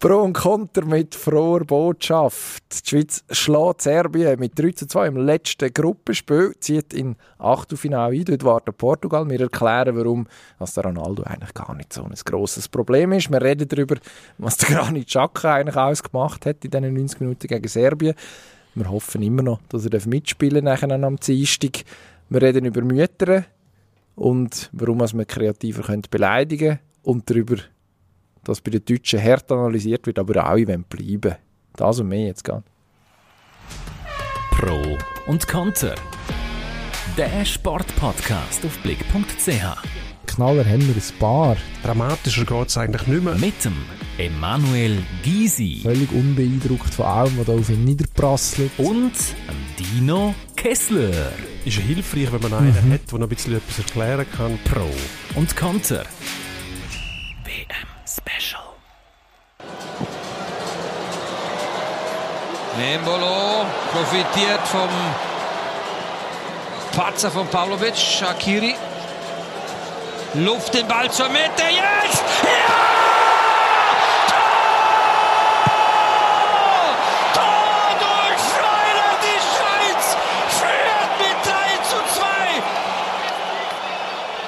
[0.00, 2.64] Pro und Konter mit froher Botschaft.
[2.72, 8.24] Die Schweiz schlägt Serbien mit 3 zu 2 im letzten Gruppenspiel, zieht in Achtelfinale ein.
[8.24, 9.28] Dort wartet Portugal.
[9.28, 10.26] Wir erklären, warum
[10.58, 13.30] was der Ronaldo eigentlich gar nicht so ein grosses Problem ist.
[13.30, 13.96] Wir reden darüber,
[14.38, 18.14] was der Granit Xhaka eigentlich alles gemacht hat in diesen 90 Minuten gegen Serbien.
[18.74, 21.84] Wir hoffen immer noch, dass er mitspielen darf am Dienstag.
[22.30, 23.44] Wir reden über Mütter
[24.16, 27.56] und warum man kreativer beleidigen könnte und darüber,
[28.44, 31.36] dass bei den Deutschen hart analysiert wird, aber alle wollen bleiben.
[31.74, 32.62] Das und mehr jetzt gehen.
[34.50, 35.94] Pro und Konter.
[37.16, 39.50] Der Sportpodcast auf blick.ch.
[40.26, 41.56] Knaller haben wir ein paar.
[41.82, 43.34] Dramatischer geht es eigentlich nicht mehr.
[43.34, 43.74] Mit dem
[44.16, 45.80] Emanuel Gysi.
[45.82, 48.70] Völlig unbeeindruckt von allem, was da auf ihn niederprasselt.
[48.78, 49.12] Und
[49.78, 51.32] Dino Kessler.
[51.64, 52.92] Ist ja hilfreich, wenn man einen mhm.
[52.92, 54.58] hat, der noch ein bisschen etwas erklären kann.
[54.64, 54.88] Pro
[55.34, 56.04] und Konter.
[57.44, 57.89] WM
[58.20, 58.62] Special.
[62.76, 64.88] Nembolo profitiert vom
[66.96, 68.74] Patzer von Pavlovic, Shakiri.
[70.34, 72.24] Luft den Ball zur Mitte, jetzt!
[72.42, 72.90] Ja!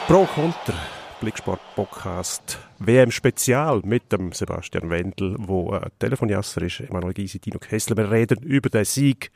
[0.07, 0.92] Pro Konter.
[1.23, 7.61] Blicksport Podcast WM Spezial mit dem Sebastian Wendel, wo äh, Telefonjasser ist, Emanuel Gysi, Dino
[7.61, 7.97] Kessler.
[7.97, 9.31] Wir reden über den Sieg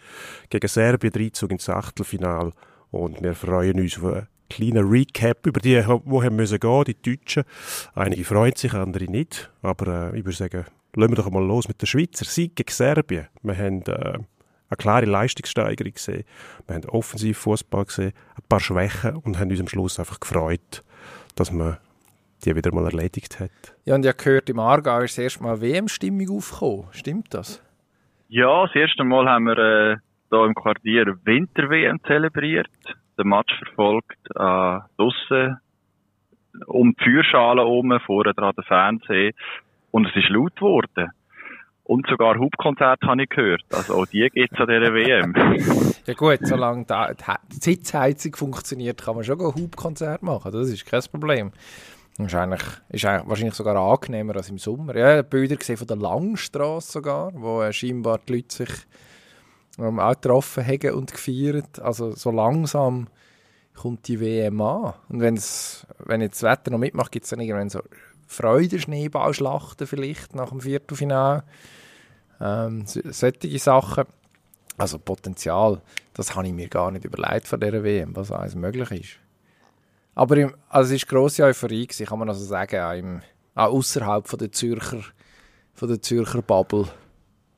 [0.51, 2.51] gegen Serbien, Dreizug ins Achtelfinal
[2.91, 7.01] und wir freuen uns auf einen kleinen Recap über die, wo haben müssen gehen, die
[7.01, 7.45] Deutschen.
[7.95, 10.65] Einige freuen sich, andere nicht, aber äh, ich würde sagen,
[10.97, 13.29] lassen wir doch mal los mit der Schweizer Sieg gegen Serbien.
[13.45, 14.19] Wir haben äh,
[14.69, 16.25] eine klare Leistungssteigerung gesehen.
[16.67, 20.83] Wir haben Offensivfußball gesehen, ein paar Schwächen und haben uns am Schluss einfach gefreut,
[21.37, 21.77] dass man
[22.45, 23.51] die wieder mal erledigt hat.
[23.85, 26.87] Ja, und ich habe gehört, im Aargau ist das erste Mal WM-Stimmung aufgekommen.
[26.91, 27.63] Stimmt das?
[28.29, 29.97] Ja, das erste Mal haben wir äh,
[30.31, 32.69] hier im Quartier Winter-WM zelebriert.
[33.19, 35.59] Den Match verfolgt äh, draussen
[36.67, 39.33] um die Feuerschale herum, vorne dran der Fernseher.
[39.91, 41.11] Und es ist laut geworden.
[41.87, 43.63] Und sogar Hubkonzert habe ich gehört.
[43.73, 45.33] Also auch die gibt es an dieser WM.
[46.07, 50.51] ja gut, solange die Sitzheizung funktioniert, kann man schon ein Hubkonzert machen.
[50.51, 51.53] Das ist kein Problem.
[52.19, 54.97] Das ist eigentlich, wahrscheinlich sogar angenehmer als im Sommer.
[54.97, 58.71] Ja, Bilder gesehen von der Langstrasse sogar, wo äh, scheinbar die Leute sich
[59.79, 61.79] ähm, auch getroffen haben und gefeiert.
[61.81, 63.07] Also so langsam
[63.77, 64.95] kommt die WM an.
[65.09, 67.81] Und wenn's, wenn jetzt das Wetter noch mitmacht, gibt es dann irgendwann so
[68.27, 71.45] Freudenschneeballschlachten vielleicht nach dem Viertelfinale.
[72.41, 74.05] Ähm, solche Sachen.
[74.79, 75.81] Also Potenzial,
[76.13, 79.19] das habe ich mir gar nicht überlegt von dieser WM, was alles möglich ist.
[80.15, 83.23] Aber im, also es war grosse Euphorie, gewesen, kann man also sagen,
[83.55, 85.01] auch, außerhalb von der Zürcher,
[85.75, 86.89] von der Zürcher Bubble.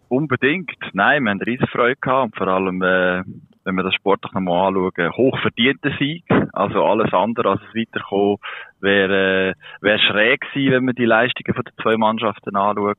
[0.08, 0.76] Unbedingt.
[0.92, 3.22] Nein, wir haben Freude gehabt und vor allem, äh,
[3.68, 6.24] wenn wir das sportlich nochmal anschauen, hochverdienter Sieg.
[6.54, 8.38] Also alles andere als es weiterkommen
[8.80, 12.96] wäre, äh, wäre schräg gewesen, wenn man die Leistungen von den zwei Mannschaften anschaut.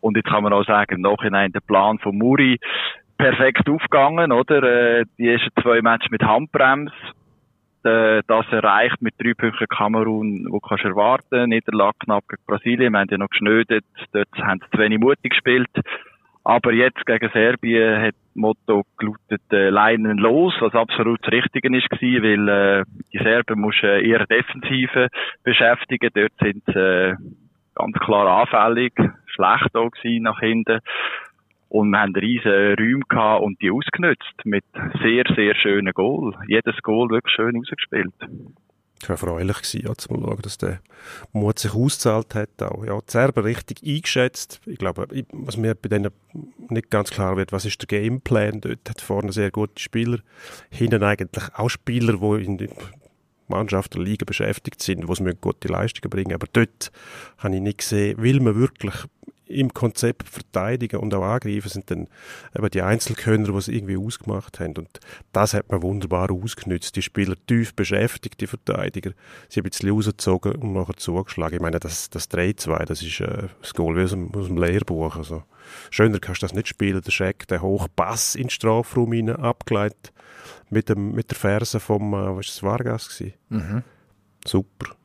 [0.00, 2.58] Und jetzt kann man auch sagen, im Nachhinein der Plan von Muri
[3.16, 4.62] perfekt aufgegangen, oder?
[4.62, 6.92] Äh, die ersten zwei Matches mit Handbremse,
[7.84, 11.48] äh, das erreicht mit drei Punkten Kamerun, wo kannst du erwarten.
[11.48, 15.30] Niederlage knapp gegen Brasilien, wir haben ja noch geschnödet, dort haben sie zu wenig mutig
[15.30, 15.70] gespielt.
[16.44, 21.90] Aber jetzt gegen Serbien hat Motto gelautet, äh, Leinen los, was absolut das Richtige ist
[21.90, 25.08] weil äh, die Serben muss äh, eher Defensive
[25.44, 26.10] beschäftigen.
[26.14, 27.16] Dort sind sie äh,
[27.74, 28.92] ganz klar anfällig,
[29.26, 30.80] schlecht auch gewesen nach hinten.
[31.68, 34.64] Und wir haben riesen Räume gehabt und die ausgenutzt mit
[35.02, 36.34] sehr, sehr schönen Goal.
[36.48, 38.12] Jedes Goal wirklich schön ausgespielt
[39.08, 40.80] erfreulich gewesen, ja, zu schauen, dass der
[41.32, 42.62] Mut sich ausgezahlt hat.
[42.62, 42.84] Auch.
[42.84, 44.60] Ja, die richtig eingeschätzt.
[44.66, 46.10] Ich glaube, was mir bei denen
[46.68, 48.88] nicht ganz klar wird, was ist der Gameplan dort?
[48.88, 50.18] Hat vorne sehr gute Spieler,
[50.70, 52.68] hinten eigentlich auch Spieler, die in der
[53.48, 56.32] Mannschaft der Liga beschäftigt sind, die gute Leistungen bringen.
[56.32, 56.90] Aber dort
[57.38, 58.94] habe ich nicht gesehen, will man wirklich
[59.52, 62.08] im Konzept verteidigen und auch angreifen, sind dann
[62.56, 64.74] eben die Einzelkönner, die es irgendwie ausgemacht haben.
[64.76, 65.00] Und
[65.32, 66.96] das hat man wunderbar ausgenutzt.
[66.96, 69.12] Die Spieler tief beschäftigt, die Verteidiger.
[69.48, 71.56] Sie haben ein bisschen rausgezogen und nachher zugeschlagen.
[71.56, 74.58] Ich meine, das, das 3-2, das ist äh, das Goal wie aus dem, aus dem
[74.58, 75.16] Lehrbuch.
[75.16, 75.42] Also,
[75.90, 77.00] schöner kannst du das nicht spielen.
[77.02, 80.12] Der Scheck, der Hochpass in den Strafraum hinein, abgeleitet
[80.70, 83.82] mit, dem, mit der Ferse vom, äh, was ist das, Vargas Mhm.
[84.44, 84.96] Super.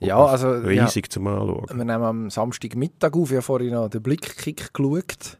[0.00, 1.66] Ja, also, riesig ja, zum Anschauen.
[1.68, 5.38] Wir nehmen am Samstagmittag auf, ich habe vorhin noch den Blickkick geschaut,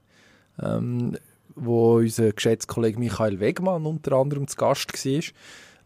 [0.63, 1.17] ähm,
[1.55, 5.23] wo unser geschätzter Kollege Michael Wegmann unter anderem zu Gast war.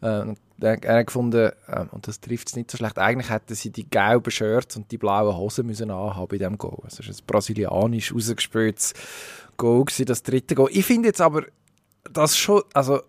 [0.00, 3.54] Äh, er, er hat gefunden, äh, und das trifft es nicht so schlecht, eigentlich hätten
[3.54, 6.78] sie die gelben Shirts und die blauen Hosen müssen anhaben bei diesem Goal.
[6.84, 8.94] Also, es war ein brasilianisch rausgespieltes
[9.56, 10.70] Goal, gewesen, das dritte Goal.
[10.72, 11.44] Ich finde jetzt aber,
[12.12, 13.00] das schon, also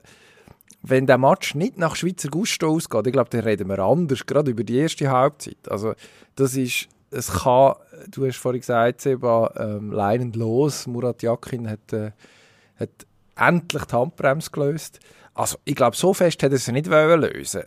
[0.82, 4.52] wenn der Match nicht nach Schweizer Gusto ausgeht, ich glaube, dann reden wir anders, gerade
[4.52, 5.70] über die erste Halbzeit.
[5.70, 5.94] Also
[6.36, 7.74] das ist, es kann,
[8.10, 12.12] du hast vorhin gesagt, Seba, ähm, leinend los, Murat Yakin hat, äh,
[12.80, 12.90] hat
[13.36, 15.00] endlich die Handbremse gelöst.
[15.34, 17.62] Also ich glaube, so fest hätte er sie nicht lösen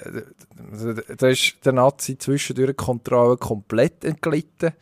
[1.16, 4.72] Da ist der Nazi zwischendurch die Kontrolle komplett entglitten.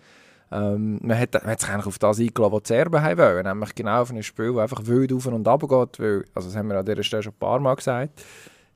[0.52, 3.46] Ähm, man, hat, man hat sich eigentlich auf das eingeladen, was die Serben haben wollen,
[3.46, 6.56] nämlich genau auf ein Spiel, das einfach wild auf und ab geht, weil, also das
[6.56, 8.22] haben wir an dieser Stelle schon ein paar Mal gesagt,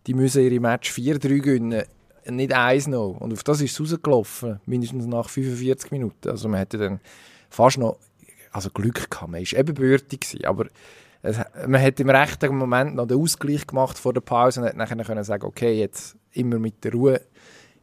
[0.07, 1.83] die müssen ihre Match 4-3 gewinnen,
[2.27, 2.95] nicht 1-0.
[2.95, 6.29] Und auf das ist es rausgelaufen, mindestens nach 45 Minuten.
[6.29, 7.01] Also man hätte dann
[7.51, 7.99] fast noch,
[8.53, 10.67] also Glück gehabt, man war ebenbürtig gewesen, aber
[11.23, 14.77] es, man hat im rechten Moment noch den Ausgleich gemacht vor der Pause und hat
[14.77, 17.21] nachher können sagen, okay, jetzt immer mit der Ruhe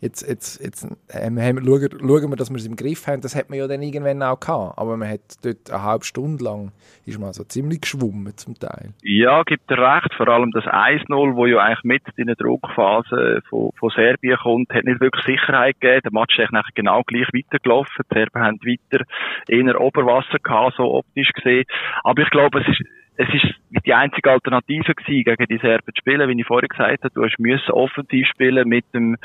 [0.02, 3.22] jetzt, jetzt, jetzt äh, wir schauen, wir, dass wir es im Griff haben.
[3.22, 4.78] Das hat man ja dann irgendwann auch gehabt.
[4.78, 6.72] Aber man hat dort eine halbe Stunde lang
[7.06, 8.94] ist man so ziemlich geschwommen zum Teil.
[9.02, 10.14] Ja, gibt er recht.
[10.16, 14.74] Vor allem das 1-0, wo ja eigentlich mit in der Druckphase von, von Serbien kommt,
[14.74, 16.02] hat nicht wirklich Sicherheit gegeben.
[16.04, 18.06] Der Match ist nachher genau gleich weitergelaufen.
[18.10, 19.06] Die Serben haben weiter
[19.48, 21.66] eher Oberwasser gehabt, so optisch gesehen.
[22.04, 22.86] Aber ich glaube, es ist
[23.18, 27.04] es ist die einzige Alternative gewesen, gegen die Serben zu spielen, wie ich vorhin gesagt
[27.04, 27.14] habe.
[27.14, 29.18] Du hast offensiv spielen mit dem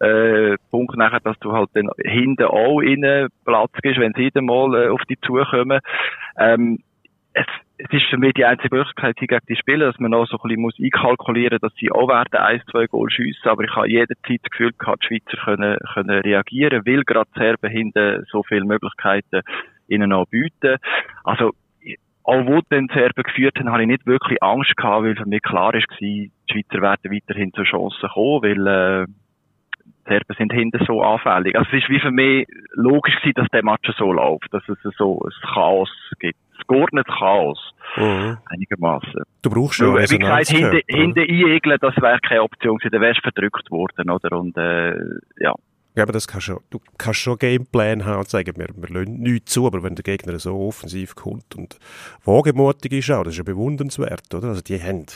[0.00, 4.46] äh, Punkt nachher, dass du halt dann hinten auch innen Platz gibst, wenn sie dann
[4.46, 5.80] mal äh, auf dich zukommen.
[6.38, 6.80] Ähm,
[7.32, 7.46] es,
[7.78, 10.48] es ist für mich die einzige Möglichkeit gegen die Spieler, dass man noch so ein
[10.48, 13.48] bisschen muss einkalkulieren muss, dass sie auch werden ein, zwei Goal schiessen.
[13.48, 17.40] Aber ich habe jederzeit das Gefühl gehabt, die Schweizer können, können reagieren, weil gerade die
[17.40, 19.42] Serben hinten so viele Möglichkeiten
[19.88, 20.76] ihnen noch bieten.
[21.24, 21.52] Also,
[22.22, 25.28] auch wo dann die Serben geführt haben, habe ich nicht wirklich Angst gehabt, weil für
[25.28, 29.06] mich klar ist, die Schweizer werden weiterhin zur Chance kommen, weil, äh,
[30.06, 31.56] Serben sind hinten so anfällig.
[31.56, 34.78] Also es ist wie für mich logisch gewesen, dass der Match so läuft, dass es
[34.96, 36.38] so ein Chaos gibt.
[36.58, 37.72] Es geordnetes Chaos.
[37.96, 38.38] Mhm.
[38.50, 39.22] Einigermaßen.
[39.42, 43.18] Du brauchst schon Wie gesagt, hinten, hinten einegeln, das wäre keine Option gewesen, dann wärst
[43.18, 44.38] du verdrückt worden, oder?
[44.38, 44.94] Und, äh,
[45.38, 45.54] ja.
[45.96, 49.52] Aber das kannst du, du kannst schon Gameplan haben und sagen, wir, wir lassen nichts
[49.52, 51.78] zu, aber wenn der Gegner so offensiv kommt und
[52.24, 54.48] wagemutig ist auch, das ist ja bewundernswert, oder?
[54.48, 55.06] Also die haben,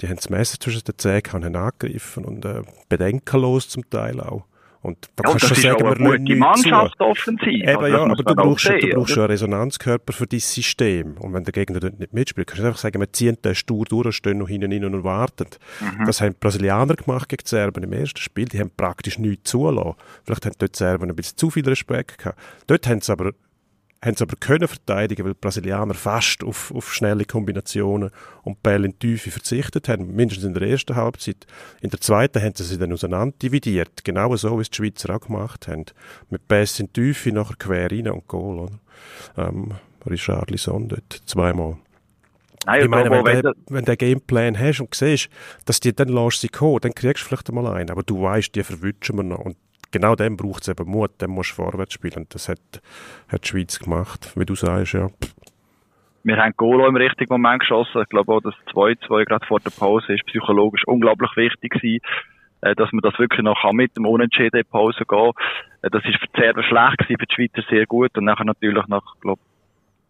[0.00, 4.44] die haben das Messer zwischen den Zähnen haben angegriffen und äh, bedenkenlos zum Teil auch.
[4.82, 7.04] Und da ja, kannst du sagen, wir lassen die Mannschaft zu.
[7.04, 7.62] offensiv.
[7.62, 11.16] Eben, also, ja, aber du brauchst, sehen, du brauchst schon einen Resonanzkörper für dein System.
[11.18, 13.84] Und wenn der Gegner dort nicht mitspielt, kannst du einfach sagen, wir ziehen den stur
[13.84, 15.48] durch, stehen noch hinten rein und warten.
[15.80, 16.06] Mhm.
[16.06, 18.46] Das haben die Brasilianer gemacht gegen die Serben im ersten Spiel.
[18.46, 19.94] Die haben praktisch nichts zulassen.
[20.24, 22.38] Vielleicht haben dort die Serben ein bisschen zu viel Respekt gehabt.
[22.66, 23.32] Dort haben sie aber
[24.02, 28.10] haben sie aber können verteidigen, weil die Brasilianer fast auf, auf schnelle Kombinationen
[28.42, 31.46] und Bälle in die Tiefe verzichtet haben, mindestens in der ersten Halbzeit.
[31.82, 35.14] In der zweiten haben sie sich dann auseinander dividiert, genau so, wie es die Schweizer
[35.14, 35.84] auch gemacht haben.
[36.30, 38.60] Mit Pässe in die Tiefe, nachher quer rein und Goal.
[38.60, 38.80] Oder?
[39.36, 39.72] Ähm,
[40.08, 41.76] Richard Lisson dort zweimal.
[42.66, 45.30] Nein, ich meine, wenn, wenn, der, wenn du Gameplan hast und siehst,
[45.64, 47.90] dass die dann lässt sie kommen, dann kriegst du vielleicht einmal einen.
[47.90, 49.38] Aber du weißt, die verwünschen wir noch.
[49.38, 49.56] Und
[49.90, 52.18] genau dem braucht es eben Mut, dem musst du vorwärts spielen.
[52.18, 52.82] Und das hat,
[53.28, 55.08] hat die Schweiz gemacht, wie du sagst, ja.
[56.22, 58.02] Wir haben Golo im richtigen Moment geschossen.
[58.02, 62.00] Ich glaube auch, das 2-2 gerade vor der Pause ist psychologisch unglaublich wichtig gewesen,
[62.60, 65.32] äh, dass man das wirklich noch mit dem Unentschieden in die Pause gehen
[65.82, 68.16] Das ist für die schlecht gewesen, für die Schweizer sehr gut.
[68.18, 69.40] Und nachher natürlich nach, glaube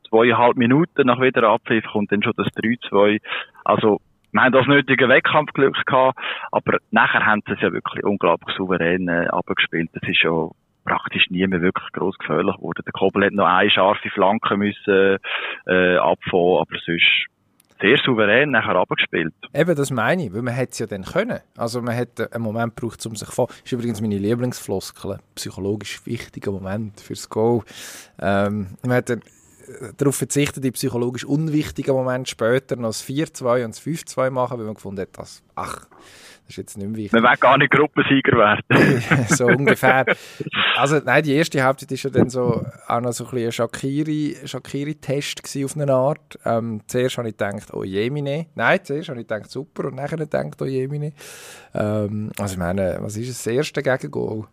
[0.09, 3.21] zweieinhalb Minuten nach wieder Abpfiff kommt dann schon das 3-2.
[3.65, 4.01] Also,
[4.33, 6.19] wir haben das nötige Wettkampfglück gehabt,
[6.53, 9.91] aber nachher haben sie es ja wirklich unglaublich souverän äh, abgespielt.
[9.93, 10.49] Das ist ja
[10.85, 12.83] praktisch nie mehr wirklich gross gefährlich geworden.
[12.85, 15.19] Der Kobel hat noch eine scharfe Flanke müssen
[15.67, 17.27] äh, abfahren, aber sonst
[17.81, 19.33] sehr souverän nachher abgespielt.
[19.55, 21.41] Eben, das meine ich, weil man hätte es ja dann können.
[21.57, 26.05] Also man hätte einen Moment gebraucht, um sich zu Das ist übrigens meine Lieblingsfloskel, psychologisch
[26.07, 27.63] wichtiger Moment fürs Goal.
[28.21, 29.23] Ähm, man dann
[29.97, 34.67] darauf verzichtet, die psychologisch unwichtigen Moment später noch das 4-2 und das 5-2 machen, weil
[34.67, 35.87] man gefunden hat, dass, ach,
[36.51, 37.13] das ist jetzt nicht mehr wichtig.
[37.13, 39.27] Man will gar nicht Gruppensieger werden.
[39.29, 40.05] so ungefähr.
[40.77, 44.49] Also, nein, die erste Halbzeit war ja dann so, auch noch so ein bisschen ein
[44.49, 46.39] Shakiri-Test auf eine Art.
[46.47, 48.47] Ähm, zuerst habe ich gedacht, oh Jemine.
[48.55, 51.13] Nein, zuerst habe ich gedacht, super, und nachher gedacht, oh Jemine.
[51.75, 54.47] Ähm, also, ich meine, was ist das erste Gegengol?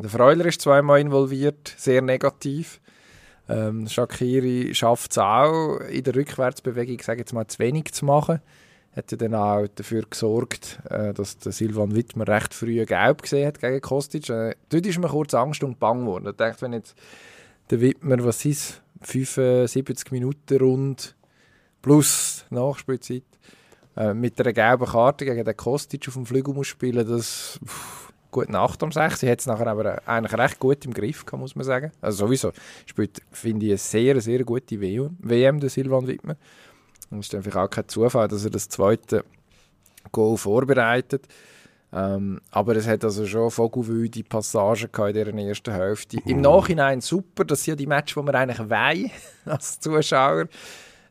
[0.00, 2.80] Der Freuler ist zweimal involviert, sehr negativ.
[3.48, 8.40] Ähm, Shakiri schafft es auch, in der Rückwärtsbewegung, sage jetzt mal, zu wenig zu machen.
[8.96, 13.48] Hat ja dann auch dafür gesorgt, äh, dass der Silvan Wittmer recht früh gelb gesehen
[13.48, 14.30] hat gegen Kostic.
[14.30, 16.28] Äh, dort ist mir kurz Angst und Bang geworden.
[16.28, 16.96] Ich dachte, wenn jetzt
[17.70, 21.16] der Wittmer, was ist 75 Minuten rund
[21.82, 23.24] plus Nachspielzeit,
[23.96, 28.12] äh, mit einer gelben Karte gegen den Kostic auf dem Flügel muss spielen, das pff,
[28.34, 29.20] gute Nacht um 6.
[29.20, 31.92] Sie hat es nachher aber eigentlich recht gut im Griff, gehabt, muss man sagen.
[32.00, 32.52] Also sowieso
[32.84, 36.36] spielt, finde ich, eine sehr, sehr gute WM, der Silvan Wittmer.
[37.10, 39.24] Und es ist einfach auch kein Zufall, dass er das zweite
[40.12, 41.28] Goal vorbereitet.
[41.92, 46.18] Ähm, aber es hat also schon vogelwilde Passagen in dieser ersten Hälfte.
[46.26, 49.10] Im Nachhinein super, das sind ja die Matches, die man eigentlich wollen,
[49.44, 50.48] als Zuschauer.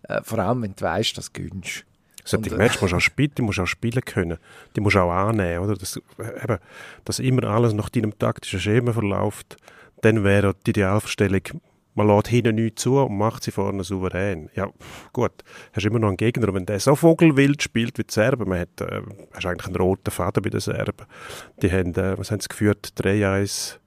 [0.03, 1.86] Äh, vor allem, wenn du weißt, dass du gönnst.
[2.24, 4.38] Solche Und, Match musst du auch spielen, die musst auch spielen können.
[4.75, 5.75] Die musst du auch annehmen, oder?
[5.75, 6.58] Das, eben,
[7.06, 9.58] dass immer alles nach deinem taktischen Schema verläuft,
[10.01, 11.42] dann wäre die Idealvorstellung,
[11.96, 14.50] man lässt hinten nichts zu und macht sie vorne souverän.
[14.56, 14.70] Ja,
[15.12, 15.32] gut,
[15.74, 16.48] hast immer noch einen Gegner.
[16.48, 19.01] Und wenn der so vogelwild spielt wie die Serben, man hat, äh,
[19.34, 21.06] hast eigentlich einen roten Faden bei den Serben.
[21.62, 22.94] Die haben, äh, was haben sie geführt?
[22.98, 23.80] 3-1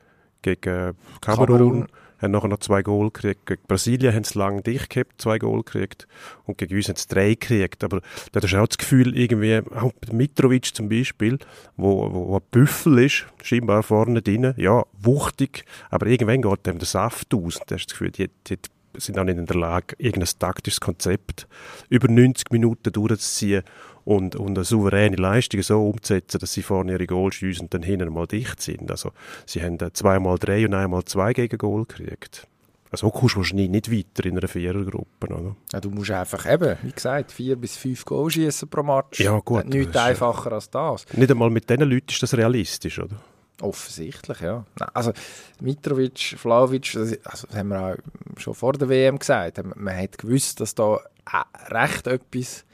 [0.43, 1.47] gegen Kamerun.
[1.47, 1.87] Kamerun
[2.19, 3.47] haben nachher noch zwei Goal gekriegt.
[3.47, 6.07] Gegen Brasilien haben sie lange dicht gehabt, zwei Goal gekriegt.
[6.45, 7.85] Und gegen uns haben sie drei gekriegt.
[7.85, 8.01] Aber
[8.33, 11.39] da hast du auch das Gefühl, irgendwie, auch Mitrovic zum Beispiel,
[11.77, 16.87] wo, wo, ein Büffel ist, scheinbar vorne drin, ja, wuchtig, aber irgendwann geht dem der
[16.87, 17.57] Saft aus.
[17.57, 18.59] Und da hast du das Gefühl, die, die
[18.99, 21.47] sind auch nicht in der Lage, irgendein taktisches Konzept
[21.89, 23.63] über 90 Minuten durchzuziehen
[24.07, 27.83] und, und eine souveräne Leistung so umzusetzen, dass sie vorne ihre Goal schiessen und dann
[27.83, 28.89] hinten mal dicht sind.
[28.89, 29.11] Also
[29.47, 32.47] sie haben zweimal drei und einmal zwei gegen Goal gekriegt.
[32.93, 35.57] Also kommst du wahrscheinlich nicht weiter in einer Vierergruppe, oder?
[35.73, 39.19] Ja, du musst einfach eben, wie gesagt, vier bis fünf Goal schießen pro Match.
[39.19, 39.67] Ja gut.
[39.67, 41.05] Nichts einfacher als das.
[41.13, 43.17] Nicht einmal mit diesen Leuten ist das realistisch, oder?
[43.61, 44.65] Offensichtlich, ja.
[44.95, 45.13] Also
[45.61, 49.61] Mitrovic, Vlaovic, das, also, das haben wir auch schon vor der WM gesagt.
[49.75, 51.01] Man hat gewusst, dass da
[51.33, 52.66] äh, recht etwas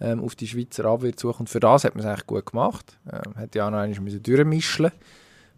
[0.00, 1.48] ähm, auf die Schweizer Abwehr zukommt.
[1.48, 2.98] Für das hat man es eigentlich gut gemacht.
[3.10, 4.90] Ähm, hat ja auch noch einmal durchmischen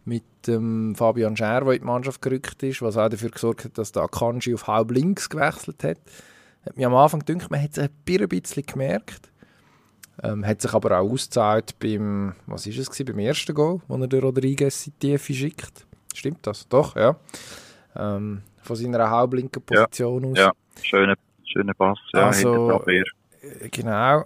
[0.05, 3.76] mit ähm, Fabian Scher, der in die Mannschaft gerückt ist, was auch dafür gesorgt hat,
[3.78, 5.99] dass der Akanji auf halb links gewechselt hat.
[6.64, 9.31] Hat mir am Anfang gedacht, man hat es ein bisschen gemerkt.
[10.23, 13.97] Ähm, hat sich aber auch ausgezahlt beim, was ist es gewesen, beim ersten Goal, wo
[13.97, 15.87] er den Rodriguez in die Tiefe schickt.
[16.14, 16.66] Stimmt das?
[16.69, 17.16] Doch, ja.
[17.95, 20.38] Ähm, von seiner halblinken Position ja, aus.
[20.38, 20.52] Ja,
[20.83, 21.16] schöner
[21.57, 22.81] schöne Pass, ja, also,
[23.71, 24.25] Genau.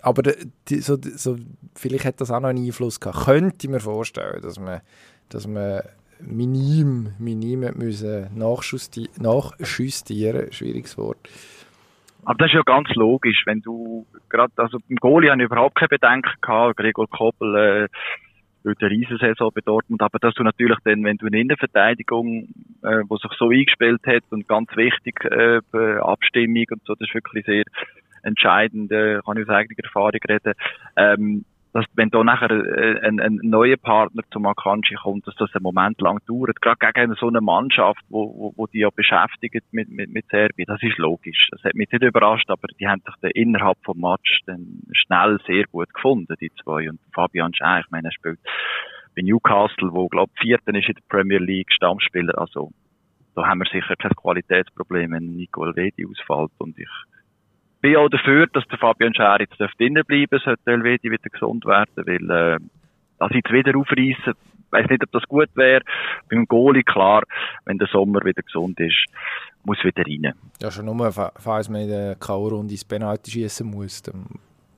[0.00, 0.22] Aber
[0.68, 1.36] die, so, so,
[1.74, 3.24] vielleicht hat das auch noch einen Einfluss gehabt.
[3.24, 4.80] Könnte ich mir vorstellen, dass man,
[5.28, 5.82] dass man
[6.20, 11.18] minim, minim müssen nachjustieren, schwieriges Wort.
[12.24, 15.76] Aber das ist ja ganz logisch, wenn du gerade, also beim Goalie habe ich überhaupt
[15.76, 17.88] keine Bedenken gehabt, Gregor Koppel, äh,
[18.80, 22.48] eine Riesensaison bei Dortmund, aber dass du natürlich dann, wenn du eine Innenverteidigung,
[22.82, 25.60] äh, wo sich so eingespielt hat und ganz wichtig, äh,
[26.00, 27.64] Abstimmung und so, das ist wirklich sehr
[28.22, 30.54] entscheidend, äh, kann ich aus eigener Erfahrung reden,
[30.96, 35.54] ähm, dass wenn da nachher äh, ein, ein neuer Partner zum Akanji kommt, dass das
[35.54, 39.64] einen Moment lang dauert, gerade gegen so eine Mannschaft, wo, wo, wo die ja beschäftigt
[39.72, 41.48] mit, mit, mit Serbien, das ist logisch.
[41.50, 45.38] Das hat mich nicht überrascht, aber die haben sich dann innerhalb vom Match dann schnell
[45.46, 46.88] sehr gut gefunden, die zwei.
[46.88, 48.38] Und Fabian Schär, ich meine, er spielt
[49.14, 52.70] bei Newcastle, wo, glaube ich, Vierten ist in der Premier League, Stammspieler, also
[53.34, 56.88] da haben wir sicher kein Qualitätsproblem, wenn Nico Elvedi ausfällt und ich
[57.80, 61.90] bin auch dafür, dass der Fabian Schär jetzt drinnen bleiben sollte Elvedi wieder gesund werden,
[61.96, 62.58] weil äh,
[63.18, 64.34] das jetzt wieder aufreißen,
[64.68, 65.82] ich weiß nicht, ob das gut wäre.
[66.30, 67.22] Beim Goalie, klar,
[67.64, 69.04] wenn der Sommer wieder gesund ist,
[69.64, 70.34] muss wieder rein.
[70.60, 74.26] Ja, schon nur, falls man in der K.O.-Runde ins Penalty schießen muss, dann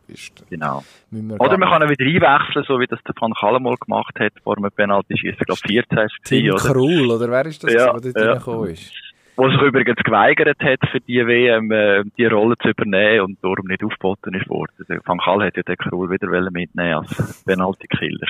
[0.06, 0.82] ist Genau.
[1.10, 4.32] Oder man kann ihn wieder einwechseln, so wie das der Van Gaal mal gemacht hat,
[4.42, 5.38] vor einem Penalty schießen.
[5.40, 8.32] Ich glaube, 14 ist Tim Krul, oder wer ist das, ja, der dort ja.
[8.32, 8.92] reingekommen ist?
[9.40, 13.66] Wo sich übrigens geweigert hat, für die WM äh, die Rolle zu übernehmen und darum
[13.68, 14.72] nicht aufgeboten ist worden.
[14.86, 18.26] Der Van Gaal hat ja den Krul wieder mitnehmen als Penalty-Killer.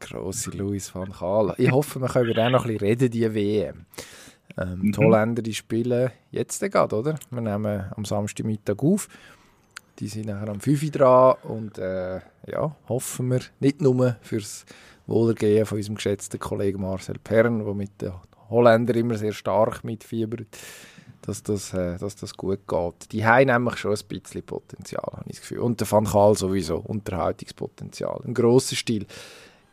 [0.00, 1.54] Grosse Louis van Gaal.
[1.56, 3.86] Ich hoffe, wir können auch noch ein bisschen reden, die WM.
[4.58, 4.92] Ähm, mhm.
[4.92, 7.14] Die Holländer die spielen jetzt gerade, oder?
[7.30, 9.08] Wir nehmen am Samstagmittag auf.
[9.98, 14.66] Die sind nachher am 5 Uhr dran und äh, ja, hoffen wir nicht nur fürs
[15.06, 18.20] Wohlergehen von unserem geschätzten Kollegen Marcel Pern, der mit der
[18.50, 20.46] Holländer immer sehr stark mitfiebern,
[21.22, 23.12] dass das, äh, dass das gut geht.
[23.12, 25.60] Die haben nämlich schon ein bisschen Potenzial, habe ich das Gefühl.
[25.60, 29.06] Und der Van Gaal sowieso, Unterhaltungspotenzial, im grossen Stil.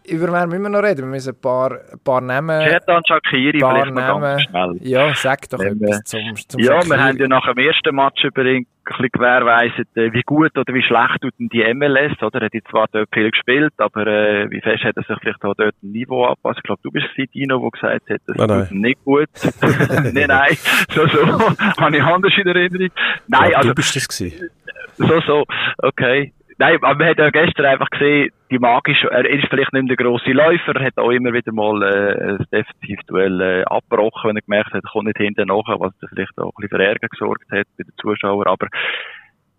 [0.07, 1.01] Über wen müssen wir noch reden?
[1.01, 2.61] Wir müssen ein paar, ein paar Namen...
[2.67, 4.77] Chetan Shakiri, paar vielleicht noch ganz schnell.
[4.81, 6.89] Ja, sag doch Wenn, etwas zum, zum Ja, Shaqiri.
[6.89, 10.57] wir haben ja nach dem ersten Match über ihn ein bisschen gewährweisert, äh, wie gut
[10.57, 12.39] oder wie schlecht tut denn die MLS, oder?
[12.41, 15.43] Er hat jetzt zwar dort viel gespielt, aber äh, wie fest hat er sich vielleicht
[15.45, 16.57] auch dort ein Niveau angepasst?
[16.57, 18.59] Ich glaube, du bist es, Dino, der gesagt hat, das Nein, nein.
[18.63, 19.29] tut ihm nicht gut.
[20.13, 20.57] nein, nein,
[20.89, 21.21] so, so,
[21.79, 22.89] habe ich anders in Erinnerung.
[23.27, 24.49] Nein, ja, also, du bist das gewesen.
[24.97, 25.43] so, so,
[25.83, 26.33] okay.
[26.61, 30.05] Nein, man hat ja gestern einfach gesehen, die magische, er ist vielleicht nicht mehr der
[30.05, 34.43] grosse Läufer, er hat auch immer wieder mal äh, ein Defensivduell äh, abgebrochen, wenn er
[34.43, 37.07] gemerkt hat, er kommt nicht hinten nach, was das vielleicht auch ein bisschen für Ärger
[37.07, 38.67] gesorgt hat bei den Zuschauern, aber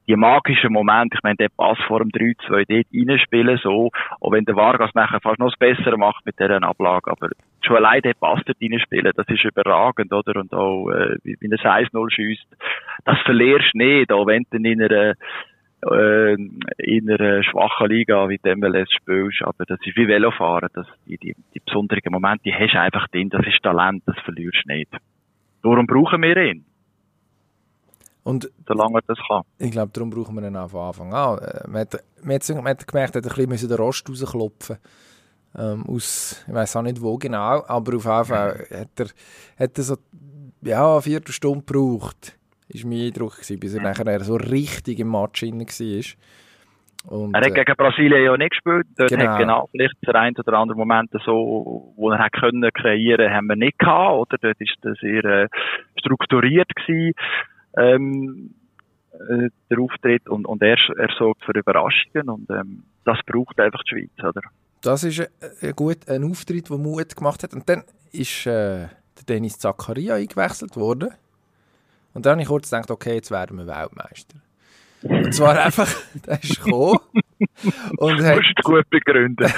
[0.06, 3.90] die magischen Momente, ich meine, der Pass vor dem 3-2 dort reinspielen, so,
[4.20, 7.30] auch wenn der Vargas nachher fast noch das Bessere macht mit dieser Ablage, aber
[7.62, 10.40] schon allein den Pass dort reinspielen, das ist überragend, oder?
[10.40, 12.46] Und auch, äh, wie, wie er 1-0 schießt,
[13.06, 15.14] das verlierst du nicht, auch wenn du in einer,
[15.90, 20.86] äh, in einer schwachen Liga wie dem MLS spielst, aber das ist wie Velofahren, das,
[21.06, 24.62] die, die, die besonderen Momente, die hast du einfach drin, das ist Talent, das verlierst
[24.64, 24.90] du nicht.
[25.62, 26.64] Darum brauchen wir ihn.
[28.24, 29.42] Und solange er das kann.
[29.58, 31.38] Ich glaube, darum brauchen wir ihn auch von Anfang an.
[31.38, 34.78] Äh, man, hat, man, hat, man hat gemerkt, er hat ein bisschen den Rost rausklopfen
[35.56, 39.06] ähm, aus, ich weiß auch nicht wo genau, aber auf jeden Fall hat er,
[39.58, 39.96] hat er so
[40.62, 42.38] ja, eine Viertelstunde gebraucht,
[42.72, 46.04] ist mein Eindruck gewesen, bis er nachher so richtig im Match drin war.
[47.04, 48.86] Und, er hat gegen Brasilien ja nicht gespielt.
[48.96, 49.24] Dort genau.
[49.24, 53.48] hat genau vielleicht der ein oder andere Moment so, wo er hat können kreieren, haben
[53.48, 54.38] wir nicht gehabt, oder?
[54.40, 55.48] Dort ist das sehr äh,
[55.98, 57.14] strukturiert gewesen
[57.76, 58.54] ähm,
[59.12, 63.82] äh, der Auftritt und, und er, er sorgt für Überraschungen und ähm, das braucht einfach
[63.84, 64.42] die Schweiz, oder?
[64.82, 65.20] Das ist
[65.60, 67.54] ein, gut ein Auftritt, der Mut gemacht hat.
[67.54, 71.10] Und dann ist äh, der Dennis Zakaria eingewechselt worden.
[72.14, 74.36] Und dann habe ich kurz gedacht, okay, jetzt werden wir Weltmeister.
[75.02, 75.88] Und zwar einfach,
[76.26, 76.98] der ist gekommen
[77.98, 79.52] und hat, Musst gut begründen.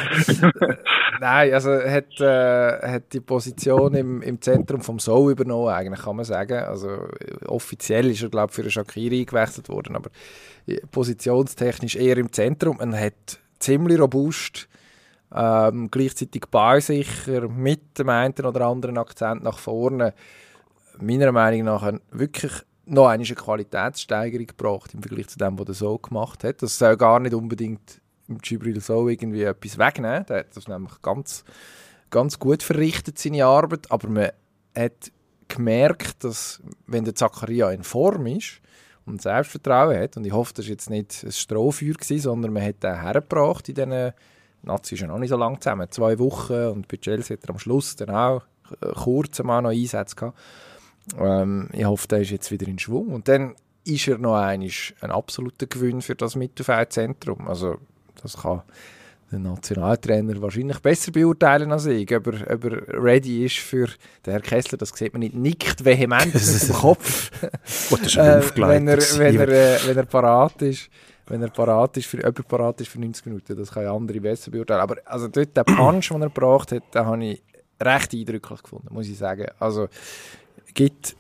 [1.20, 6.16] Nein, also hat, äh, hat die Position im, im Zentrum vom Soul übernommen, eigentlich kann
[6.16, 6.64] man sagen.
[6.64, 7.08] Also
[7.46, 10.11] offiziell ist er, glaube ich, für den Shakiri eingewechselt worden, aber
[10.90, 12.80] positionstechnisch eher im Zentrum.
[12.80, 14.68] Er hat ziemlich robust,
[15.34, 20.14] ähm, gleichzeitig ballsicher, mit dem einen oder anderen Akzent nach vorne.
[21.00, 22.52] Meiner Meinung nach wirklich
[22.86, 26.62] noch eine Qualitätssteigerung gebracht im Vergleich zu dem, was er so gemacht hat.
[26.62, 30.26] Das soll gar nicht unbedingt im Gibril so irgendwie etwas wegnehmen.
[30.26, 31.44] Der hat das nämlich ganz,
[32.10, 33.90] ganz gut verrichtet, seine Arbeit.
[33.90, 34.30] Aber man
[34.76, 35.12] hat
[35.48, 38.60] gemerkt, dass wenn der Zakaria in Form ist
[39.06, 42.62] und Selbstvertrauen hat, und ich hoffe, das war jetzt nicht ein Strohfeuer, gewesen, sondern man
[42.62, 44.12] hat ihn hergebracht in diesen,
[44.62, 47.50] Nazi ist ja noch nicht so lange zusammen, zwei Wochen, und bei Chelsea hat er
[47.50, 48.42] am Schluss dann auch
[48.94, 50.38] kurz mal noch Einsätze gehabt.
[51.18, 53.08] Ähm, ich hoffe, der ist jetzt wieder in Schwung.
[53.08, 54.62] Und dann ist er noch ein,
[55.00, 57.46] ein absoluter Gewinn für das Mittelfeldzentrum.
[57.48, 57.76] Also
[58.22, 58.62] das kann
[59.31, 63.88] der Nationaltrainer wahrscheinlich besser beurteilen als ich, ob er, ob er ready ist für
[64.24, 64.78] den Herr Kessler.
[64.78, 67.31] Das sieht man nicht, nickt vehement aus dem Kopf.
[67.90, 70.88] Gut, äh, wenn er, wenn er, äh, wenn er parat ist.
[71.26, 74.20] Wenn er parat ist, für, jemand parat ist für 90 Minuten, das kann ja andere
[74.20, 74.83] besser beurteilen.
[74.83, 77.42] Aber also dort der Punch, den er gebracht hat, den habe ich
[77.81, 79.46] recht eindrücklich gefunden, muss ich sagen.
[79.59, 79.88] Also
[80.74, 81.16] gibt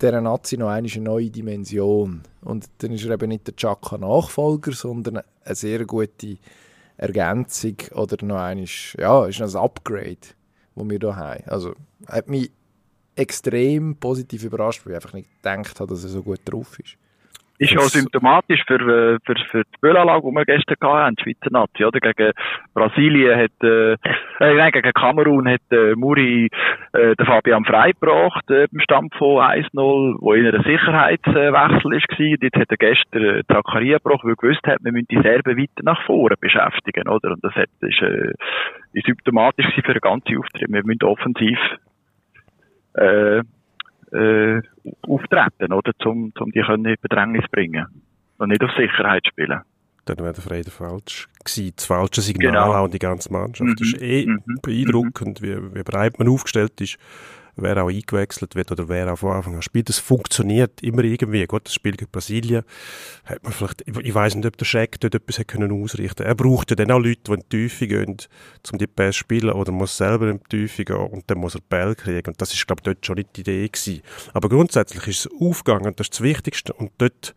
[0.00, 2.22] dieser Nazi noch eine neue Dimension.
[2.42, 6.36] Und dann ist er eben nicht der Chaka-Nachfolger, sondern eine sehr gute
[6.96, 8.64] Ergänzung oder noch eine,
[8.98, 10.18] ja, ist ein Upgrade,
[10.74, 11.44] das wir hier haben.
[11.46, 11.74] Also
[12.06, 12.50] hat mich
[13.16, 16.96] extrem positiv überrascht, weil ich einfach nicht gedacht habe, dass er so gut drauf ist.
[17.58, 21.22] Ist ja auch symptomatisch für, äh, für, für die Spielanlage, die wir gestern hatten, die
[21.24, 21.98] Schweizer Nazi, oder?
[21.98, 22.32] Gegen
[22.72, 26.48] Brasilien hat, äh, äh, nein, gegen Kamerun hat, äh, Muri,
[26.92, 32.38] äh, den Fabian freigebracht, äh, beim Stand von 1-0, wo in einer Sicherheitswechsel ist gewesen.
[32.40, 35.58] Dort hat er gestern äh, Zakaria gebracht, weil er gewusst hat, wir müssen die Serben
[35.58, 37.32] weiter nach vorne beschäftigen, oder?
[37.32, 38.34] Und das hat, ist, äh,
[38.92, 40.70] ist symptomatisch für den ganzen Auftritt.
[40.70, 41.58] Wir müssen offensiv,
[42.94, 43.42] äh,
[44.12, 44.62] äh,
[45.06, 45.92] auftreten, oder?
[46.04, 47.86] Um, um die können in Bedrängnis bringen.
[48.38, 49.60] Und nicht auf Sicherheit spielen.
[50.04, 51.72] Dann wäre der Freude falsch gewesen.
[51.76, 52.84] Das falsche Signal genau.
[52.84, 53.70] an die ganze Mannschaft.
[53.70, 53.76] Mhm.
[53.76, 54.60] Das ist eh mhm.
[54.62, 56.98] beeindruckend, wie, wie breit man aufgestellt ist
[57.62, 59.88] wer auch eingewechselt wird oder wer auch von Anfang an spielt.
[59.88, 61.46] Das funktioniert immer irgendwie.
[61.46, 62.64] Gut, das Spiel gegen Brasilien
[63.24, 66.34] hat man vielleicht, ich weiß nicht, ob der Scheck dort etwas hat können ausrichten Er
[66.34, 68.16] braucht ja dann auch Leute, die in die Tiefe gehen,
[68.72, 71.54] um die Pässe zu spielen oder muss selber in die Tiefe gehen und dann muss
[71.54, 72.28] er Ball kriegen.
[72.28, 74.02] Und das ist, glaube ich, dort schon nicht die Idee gewesen.
[74.32, 76.72] Aber grundsätzlich ist es aufgegangen, das ist das Wichtigste.
[76.72, 77.34] Und dort,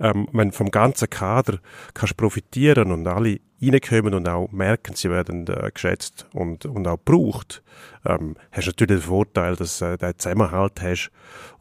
[0.00, 1.58] ähm, wenn vom ganzen Kader
[1.94, 6.98] kannst profitieren und alle reinkommen und auch merken, sie werden äh, geschätzt und, und auch
[7.04, 7.62] gebraucht,
[8.04, 11.10] ähm, hast du natürlich den Vorteil, dass du äh, den Zusammenhalt hast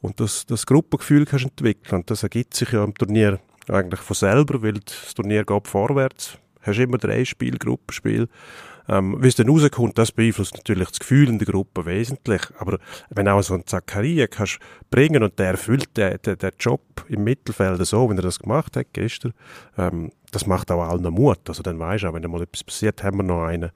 [0.01, 1.99] und das, das Gruppengefühl kannst entwickeln.
[1.99, 3.39] Und das ergibt sich ja im Turnier
[3.69, 6.37] eigentlich von selber, weil das Turnier geht vorwärts.
[6.61, 8.27] Du hast immer drei Spiel, Gruppenspiel.
[8.91, 12.41] Ähm, wie es dann rauskommt, das beeinflusst natürlich das Gefühl in der Gruppe wesentlich.
[12.59, 12.77] Aber
[13.09, 17.23] wenn auch so ein Zakaria kannst bringen und der erfüllt den, den, den Job im
[17.23, 19.33] Mittelfeld so, wie er das gemacht hat gestern,
[19.77, 21.39] ähm, das macht auch allen Mut.
[21.47, 23.71] Also dann weisst du auch, wenn mal etwas passiert, haben wir noch einen.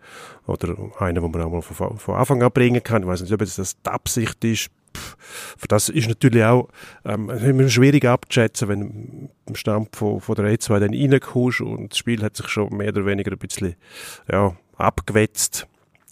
[0.47, 3.04] Oder einen, den man auch mal von, von Anfang an bringen kann.
[3.04, 4.69] Ich weiß nicht, ob das die Absicht ist.
[5.58, 6.69] für das ist natürlich auch
[7.04, 12.21] ähm, schwierig abzuschätzen, wenn im Stand von, von der E2 dann reinkommst und das Spiel
[12.21, 13.75] hat sich schon mehr oder weniger ein bisschen
[14.32, 15.68] ja, abgewetzt.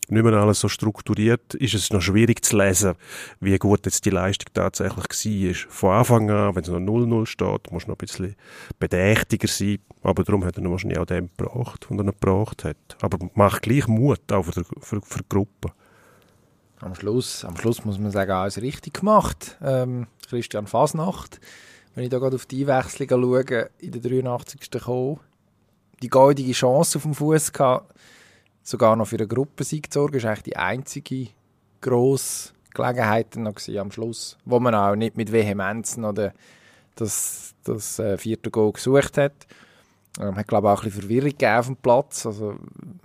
[0.10, 2.96] nicht mehr alles so strukturiert, ist es noch schwierig zu lesen,
[3.40, 5.70] wie gut jetzt die Leistung tatsächlich war.
[5.70, 8.36] Von Anfang an, wenn es noch 0-0 steht, muss noch ein bisschen
[8.80, 9.80] bedächtiger sein.
[10.02, 12.78] Aber darum hat er wahrscheinlich auch den gebracht, den er gebracht hat.
[13.02, 15.72] Aber macht gleich Mut, auch für, für, für die Gruppe.
[16.82, 19.58] Am Schluss, am Schluss muss man sagen, alles richtig gemacht.
[19.64, 21.40] Ähm, Christian Fasnacht,
[21.96, 24.70] wenn ich da gerade auf die Einwechslung schaue, in der 83.
[24.70, 25.20] gekommen,
[26.02, 27.94] die goldige Chance auf dem Fuß gehabt,
[28.64, 30.14] sogar noch für einen Gruppensieg zu sorgen.
[30.14, 31.28] Das war eigentlich die einzige
[31.82, 36.34] grosse Gelegenheit noch am Schluss, wo man auch nicht mit Vehemenzen oder
[36.96, 39.34] das, das äh, vierte Goal gesucht hat.
[40.20, 42.26] Ähm, hat, glaube ich, auch ein bisschen Verwirrung auf dem Platz.
[42.26, 42.56] Also,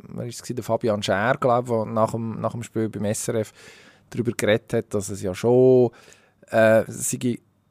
[0.08, 0.38] wer war es?
[0.42, 3.52] Der Fabian Scher, glaube der nach dem, nach dem Spiel beim SRF
[4.10, 5.90] darüber geredet hat, dass es ja schon
[6.50, 6.84] äh,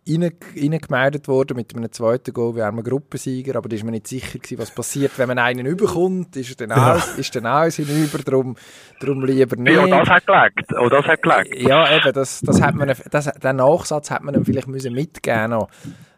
[0.10, 4.39] reingemeldet worden mit einem zweiten Goal wie einem Gruppensieger, aber da ist man nicht sicher
[4.39, 6.96] gewesen, was passiert, wenn man einen überkommt, ist er dann ja.
[6.96, 8.56] auch, ist dann auch hinüber, darum,
[9.00, 9.76] darum lieber nicht.
[9.76, 11.56] Ja, das hat gelegt, oh, das hat gelegt.
[11.62, 15.52] Ja, eben, das, das hat man, das, den Nachsatz hat man ihm vielleicht müssen mitgeben
[15.52, 15.70] noch.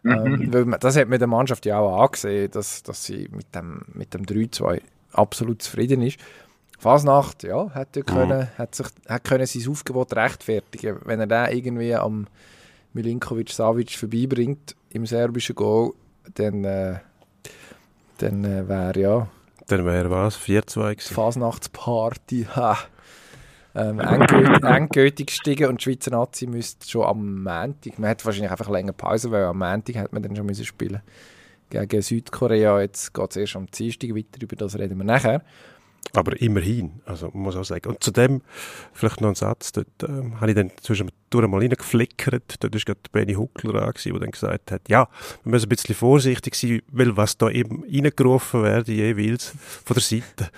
[0.03, 0.53] Mhm.
[0.53, 3.81] Ähm, man, das hat mir der Mannschaft ja auch angesehen, dass, dass sie mit dem,
[3.93, 4.81] mit dem 3-2
[5.13, 6.19] absolut zufrieden ist.
[6.77, 8.05] Fasnacht, ja, hat er mhm.
[8.05, 12.27] können, hat sich, hat können sein Aufgebot rechtfertigen, wenn er da irgendwie am
[12.93, 15.93] Milinkovic Savic vorbeibringt im serbischen Goal,
[16.35, 16.99] dann, äh,
[18.17, 19.27] dann äh, wäre ja.
[19.67, 20.37] Dann wäre was?
[20.37, 21.13] 4-2 gewesen.
[21.13, 22.47] Fasnachtsparty.
[22.55, 22.77] Ha.
[23.75, 28.49] Ähm, endgültig, endgültig gestiegen und die Schweizer Nazi müsste schon am Montag, man hat wahrscheinlich
[28.49, 31.01] einfach länger Pause, weil am Montag hat man dann schon müssen spielen
[31.69, 32.81] gegen Südkorea.
[32.81, 35.43] Jetzt geht es erst am Dienstag weiter, über das reden wir nachher.
[36.13, 37.89] Aber immerhin, also man muss auch sagen.
[37.89, 38.41] Und zudem,
[38.93, 42.55] vielleicht noch ein Satz, dort ähm, habe ich dann zwischen durch mal reingeflickert.
[42.59, 45.07] Dort war gerade Benny Huckler da, der dann gesagt hat, ja,
[45.43, 49.53] wir müssen ein bisschen vorsichtig sein, weil was da eben reingerufen werde jeweils
[49.85, 50.51] von der Seite,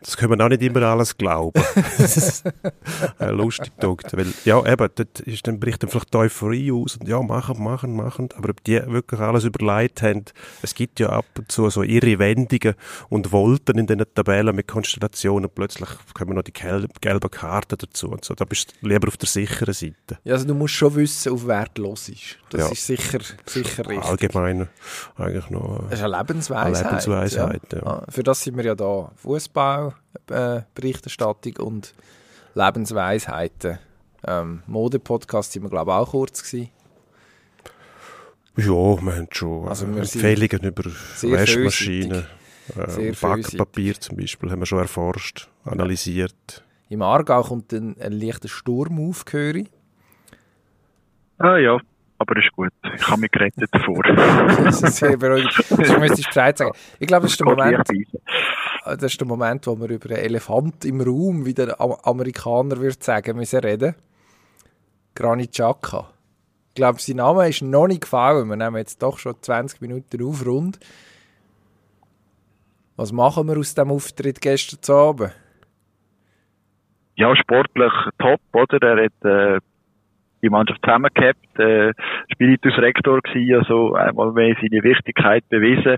[0.00, 1.62] das können wir auch nicht immer alles glauben.
[3.20, 4.16] äh, lustig gedacht.
[4.16, 7.62] Weil, ja, eben, dort ist dann, bricht dann vielleicht die Euphorie aus und ja, machen,
[7.62, 8.28] machen, machen.
[8.36, 10.24] Aber ob die wirklich alles überlegt haben,
[10.62, 12.74] es gibt ja ab und zu so ihre Wendungen
[13.08, 15.50] und Wolten in diesen Tabellen mit Konstellationen.
[15.54, 18.34] Plötzlich kommen noch die gelben Karten dazu und so.
[18.34, 20.01] Da bist du lieber auf der sicheren Seite.
[20.24, 22.38] Ja, also du musst schon wissen, auf wer du los ist.
[22.50, 22.68] Das ja.
[22.68, 24.08] ist sicher, sicher richtig.
[24.08, 24.68] Allgemein
[25.16, 25.84] eigentlich noch.
[25.88, 26.76] Das ist eine Lebensweisheit.
[26.76, 27.78] Eine Lebensweisheit ja.
[27.78, 27.86] Ja.
[27.86, 29.12] Ah, für das sind wir ja da.
[29.16, 29.94] Fußball,
[30.30, 31.94] äh, Berichterstattung und
[32.54, 33.78] Lebensweisheiten.
[34.24, 36.70] Ähm, Mode-Podcast sind wir, glaube ich, auch kurz gewesen.
[38.56, 42.26] Ja, wir haben schon also wir Empfehlungen über Waschmaschinen,
[42.76, 46.62] äh, Backpapier zum Beispiel, haben wir schon erforscht, analysiert.
[46.90, 49.70] Im Aargau kommt ein, ein leichter Sturm auf, höre ich.
[51.42, 51.76] Ah ja,
[52.18, 52.72] aber ist gut.
[52.94, 54.00] Ich habe mich gerettet davor.
[54.64, 55.52] das ist sehr beruhigend.
[55.70, 56.70] Das müsste ich Bescheid sagen.
[57.00, 57.88] Ich glaube, das ist der Moment,
[58.84, 62.96] das ist der Moment, wo wir über einen Elefant im Raum, wie der Amerikaner würde
[63.00, 63.96] sagen, müssen reden.
[65.16, 66.10] Granit Xhaka.
[66.68, 68.48] Ich glaube, sein Name ist noch nicht gefallen.
[68.48, 70.78] Wir nehmen jetzt doch schon 20 Minuten auf rund.
[72.94, 75.32] Was machen wir aus dem Auftritt gestern Abend?
[77.16, 78.78] Ja, sportlich top, oder?
[78.80, 79.60] Er hat äh,
[80.42, 81.92] die Mannschaft zusammengehabt, äh,
[82.32, 85.96] Spiritus-Rektor gewesen, also einmal mehr seine Wichtigkeit bewiesen.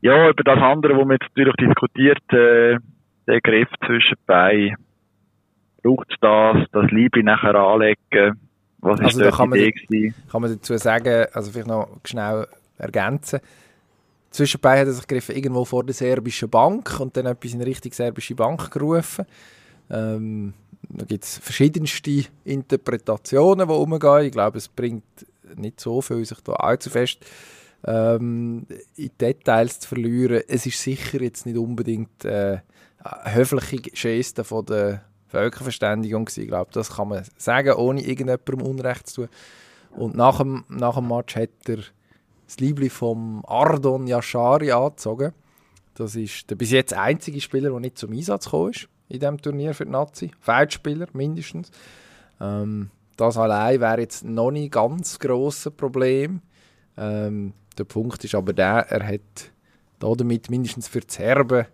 [0.00, 2.78] Ja, über das andere, wo man jetzt natürlich diskutiert, äh,
[3.26, 4.74] der Griff zwischen bei
[5.82, 8.38] braucht es das, das Liebe nachher anlegen,
[8.78, 10.14] was ist also da kann, man, gewesen?
[10.30, 12.46] kann man dazu sagen, also vielleicht noch schnell
[12.78, 13.40] ergänzen,
[14.30, 17.92] Zwischenbei hat er sich gegriffen irgendwo vor der serbischen Bank und dann etwas in Richtung
[17.92, 19.26] serbische Bank gerufen.
[19.90, 20.54] Ähm,
[20.94, 24.26] da gibt es verschiedenste Interpretationen, die umgehen.
[24.26, 25.04] Ich glaube, es bringt
[25.56, 27.18] nicht so viel, sich da allzu fest
[27.84, 30.42] ähm, in Details zu verlieren.
[30.48, 32.58] Es ist sicher jetzt nicht unbedingt äh,
[33.02, 36.42] eine höfliche Geste von der Völkerverständigung gewesen.
[36.42, 39.28] Ich glaube, das kann man sagen, ohne irgendjemandem Unrecht zu tun.
[39.96, 41.78] Und nach dem, nach dem Match hat er
[42.46, 45.32] das Liebling vom Ardon Yashari angezogen.
[45.94, 49.40] Das ist der bis jetzt einzige Spieler, der nicht zum Einsatz gekommen ist in diesem
[49.40, 50.30] Turnier für die Nazi.
[50.40, 51.70] Feldspieler mindestens.
[52.40, 56.40] Ähm, das allein wäre jetzt noch nicht ganz grosses Problem.
[56.96, 59.50] Ähm, der Punkt ist aber der, er hat
[59.98, 61.66] damit mindestens für die Serben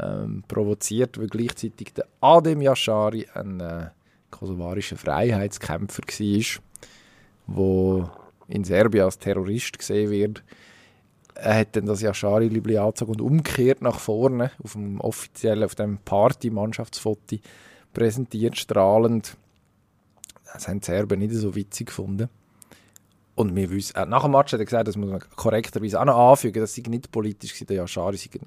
[0.00, 3.90] ähm, provoziert, weil gleichzeitig der Adem Yashari ein äh,
[4.30, 6.02] kosovarischer Freiheitskämpfer
[7.46, 8.10] war, der
[8.48, 10.42] in Serbien als Terrorist gesehen wird
[11.34, 15.74] er hat dann das Yashari Libli angezogen und umgekehrt nach vorne auf dem offiziellen, auf
[15.74, 17.38] dem Party-Mannschaftsfoto
[17.92, 19.36] präsentiert, strahlend.
[20.52, 22.28] Das haben die Serben nicht so witzig gefunden.
[23.34, 26.04] Und wir wissen, äh, nach dem Match hat er gesagt, das muss man korrekterweise auch
[26.04, 28.46] noch anfügen, dass sie nicht politisch war, der Yashari sei ein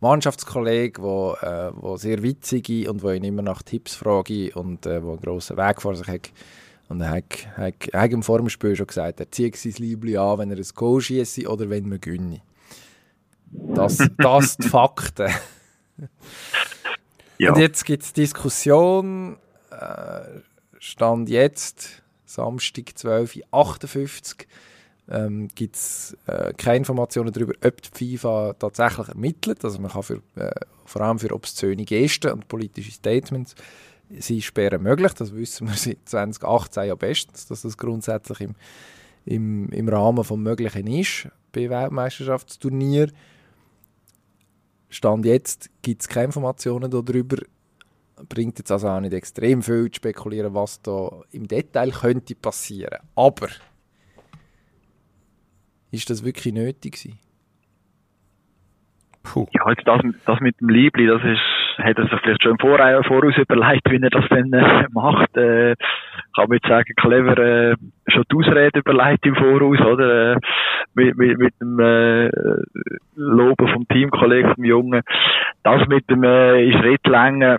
[0.00, 5.02] Mannschaftskollege, wo, äh, wo sehr witzige und wo ihn immer nach Tipps frage und äh,
[5.02, 6.30] wo einen grossen Weg vor sich hat.
[6.92, 7.24] Und er hat,
[7.56, 10.58] hat, hat ihm vor dem Spiel schon gesagt, er zieht sein Liebling an, wenn er
[10.58, 12.42] ein Goal schießt oder wenn wir gewinnen.
[13.50, 15.32] Das, das die Fakten.
[17.38, 17.52] Ja.
[17.52, 19.38] Und jetzt gibt es Diskussion,
[19.70, 20.40] äh,
[20.78, 24.34] Stand jetzt, Samstag 12.58
[25.10, 29.64] Uhr, ähm, gibt es äh, keine Informationen darüber, ob die FIFA tatsächlich ermittelt.
[29.64, 30.50] Also man kann für, äh,
[30.84, 33.54] vor allem für obszöne Gesten und politische Statements
[34.18, 35.12] sie sperren möglich.
[35.14, 38.54] Das wissen wir seit 2018 ja bestens, dass das grundsätzlich im,
[39.24, 43.10] im, im Rahmen des Möglichen ist bei Weltmeisterschaftsturnier.
[44.88, 47.36] Stand jetzt gibt es keine Informationen darüber.
[48.28, 52.98] Bringt jetzt also auch nicht extrem viel zu spekulieren, was da im Detail könnte passieren.
[53.14, 53.48] Aber
[55.90, 57.14] ist das wirklich nötig?
[59.22, 59.46] Puh.
[59.52, 61.40] Ja, jetzt das, das mit dem Liebli, das ist,
[61.78, 65.36] hat er sich vielleicht schon im Voraus, voraus überlegt, wie er das dann äh, macht.
[65.36, 65.74] Äh,
[66.34, 67.76] kann man jetzt sagen, clever, äh,
[68.08, 70.32] schon die Ausrede überlegt im Voraus, oder?
[70.32, 70.36] Äh,
[70.94, 72.30] mit, mit, mit dem äh,
[73.16, 75.02] Loben vom Teamkollegen, vom Jungen.
[75.62, 77.58] Das mit dem äh, Schrittlänge,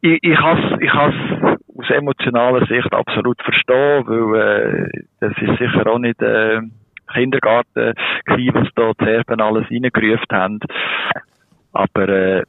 [0.00, 1.14] ich, ich has, ich has
[1.78, 6.60] aus emotionaler Sicht absolut verstehen, weil äh, das ist sicher auch nicht äh,
[7.12, 7.94] Kindergarten
[8.24, 10.60] gewesen, was da die Serben alles reingerufen haben.
[11.72, 12.42] Aber äh,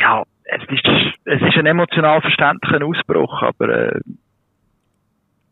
[0.00, 0.86] ja, es ist,
[1.24, 4.00] es ist ein emotional verständlicher Ausbruch, aber äh,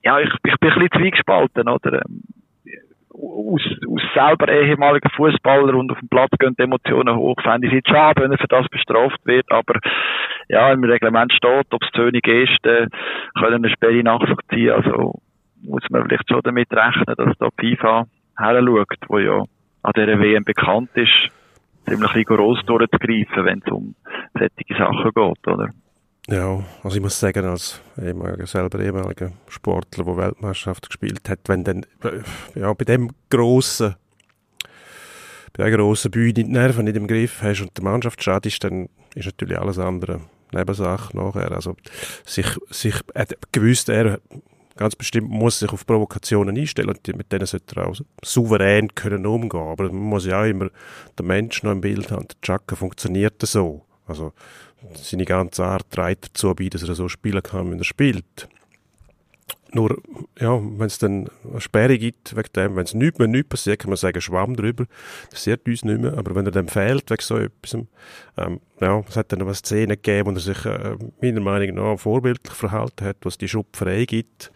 [0.02, 2.02] ja, ich, ich bin ein bisschen zwiegespalten, oder?
[3.10, 7.36] Aus, aus selber ehemaliger Fußballer und auf dem Platz gehen die Emotionen hoch.
[7.42, 9.80] Fände ich es schade, wenn er für das bestraft wird, aber
[10.48, 12.86] ja, im Reglement steht, ob es wenig ist, äh,
[13.38, 14.70] können eine Sperre nachvollziehen.
[14.70, 15.20] Also
[15.62, 18.06] muss man vielleicht schon damit rechnen, dass da FIFA
[18.38, 19.42] her schaut, wo ja
[19.82, 21.30] an dieser WM bekannt ist,
[21.88, 23.94] ziemlich rigoros durchzugreifen, wenn es um
[24.34, 25.70] solche Sachen geht, oder?
[26.30, 31.64] Ja, also ich muss sagen, als ehemaliger, selber ehemaliger Sportler, der Weltmeisterschaft gespielt hat, wenn
[31.64, 32.20] dann, äh,
[32.54, 33.94] ja, bei dem grossen,
[35.56, 38.90] bei der grossen Bühne die Nerven nicht im Griff hast und der Mannschaft schadest, dann
[39.14, 40.20] ist natürlich alles andere
[40.52, 41.50] Nebensache nachher.
[41.50, 41.76] Also,
[42.26, 44.20] sich, sich, hat gewusst, er
[44.78, 49.26] ganz bestimmt muss sich auf Provokationen einstellen und mit denen sollte er auch souverän können
[49.26, 49.60] umgehen.
[49.60, 50.70] Aber man muss ja auch immer
[51.18, 52.28] den Menschen noch im Bild haben.
[52.28, 53.84] Der Chaka funktioniert so.
[54.06, 54.32] Also,
[54.94, 58.48] seine ganze Art trägt dazu bei, dass er so spielen kann, wenn er spielt.
[59.72, 60.00] Nur,
[60.40, 63.80] ja, wenn es dann eine Sperre gibt, wegen dem, wenn es nichts, wenn nichts passiert,
[63.80, 64.86] kann man sagen, Schwamm drüber,
[65.30, 67.74] das sieht uns nicht mehr, aber wenn er dann fehlt, wegen so etwas,
[68.38, 71.98] ähm, ja, es hat dann eine Szene gegeben, wo er sich, äh, meiner Meinung nach,
[71.98, 74.52] vorbildlich verhalten hat, was die Schupferei gibt,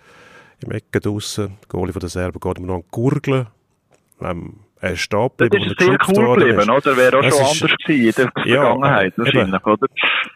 [0.65, 3.47] im Ecken draussen, der Goalie von der Serben geht immer noch an Gurgeln,
[4.21, 6.97] ähm, er ist Das geblieben, ist sehr cool geblieben, oder?
[6.97, 9.87] Wäre auch Das schon ist- anders gewesen in der Ja, Vergangenheit, wahrscheinlich, oder?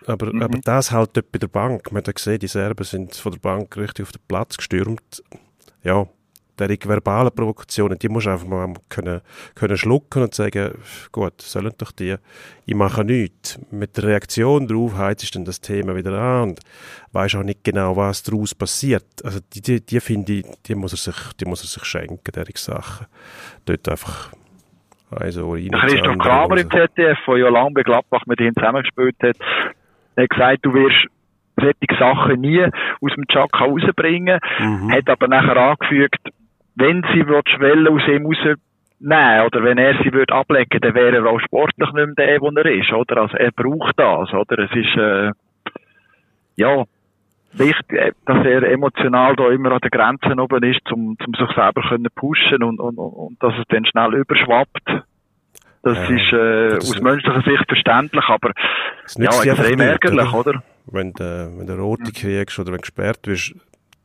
[0.07, 0.43] Aber, Mhm.
[0.43, 1.91] aber das halt dort bei der Bank.
[1.91, 5.23] Man hat ja gesehen, die Serben sind von der Bank richtig auf den Platz gestürmt.
[5.83, 6.07] Ja,
[6.59, 9.21] diese verbalen Provokationen, die musst du einfach mal können,
[9.55, 10.73] können schlucken und sagen,
[11.12, 12.16] gut, sollen doch die,
[12.64, 13.59] ich mache nichts.
[13.71, 16.61] Mit der Reaktion darauf heizst du dann das Thema wieder an und
[17.12, 19.05] weisst auch nicht genau, was daraus passiert.
[19.25, 22.33] Also die, die, die finde ich, die muss er sich, die muss er sich schenken,
[22.35, 23.07] diese Sachen.
[23.64, 24.33] Dort einfach
[25.11, 26.71] also Christoph Kramer im.
[26.71, 29.37] ZDF, der ja lange bei Gladbach mit ihm zusammengespielt hat,
[30.16, 31.07] hat gesagt, du wirst
[31.59, 34.92] solche Sachen nie aus dem Chaka rausbringen, Mhm.
[34.92, 36.19] hat aber nachher angefügt,
[36.77, 41.17] wenn sie will, Schwelle aus ihm rausnehmen oder wenn er sie würde ablegen, dann wäre
[41.17, 43.23] er auch sportlich nicht mehr der, wo er ist, oder?
[43.23, 44.59] Also er braucht das, oder?
[44.65, 45.33] Es ist, äh,
[46.57, 46.85] ja,
[47.53, 51.55] wichtig, äh, dass er emotional da immer an den Grenzen oben ist, um, um sich
[51.55, 55.05] selber können pushen und, und, und dass es dann schnell überschwappt.
[55.83, 58.53] Das Ja, ist äh, das- aus menschlicher Sicht verständlich, aber
[59.19, 60.62] ja, extrem ärgerlich, oder?
[60.87, 63.55] wenn du, wenn du rote kriegst oder wenn du gesperrt wirst,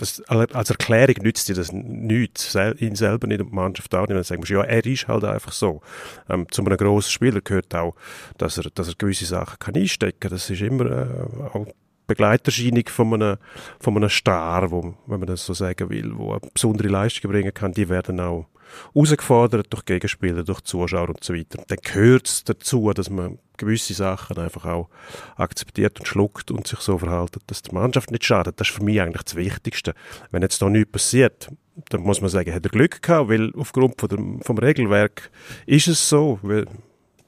[0.02, 2.56] das, als Erklärung nützt dir das nichts.
[2.80, 4.18] Ihn selber nicht und die Mannschaft auch nicht.
[4.18, 5.82] Du sagen musst, ja, er ist halt einfach so.
[6.30, 7.96] Ähm, zu einem grossen Spieler gehört auch,
[8.38, 10.32] dass er, dass er gewisse Sachen kann einstecken kann.
[10.32, 11.68] Das ist immer äh, auch
[12.08, 13.38] Begleiterscheinung von einem,
[13.80, 17.54] von einem Star, wo, wenn man das so sagen will, wo eine besondere Leistung bringen
[17.54, 18.48] kann, die werden auch
[18.94, 21.64] herausgefordert durch Gegenspieler, durch Zuschauer und so weiter.
[21.68, 24.90] Dann gehört es dazu, dass man gewisse Sachen einfach auch
[25.36, 28.60] akzeptiert und schluckt und sich so verhält, dass der Mannschaft nicht schadet.
[28.60, 29.94] Das ist für mich eigentlich das Wichtigste.
[30.32, 31.50] Wenn jetzt da nichts passiert,
[31.90, 35.32] dann muss man sagen, hat er Glück gehabt, weil aufgrund von dem, vom Regelwerk
[35.66, 36.66] ist es so, weil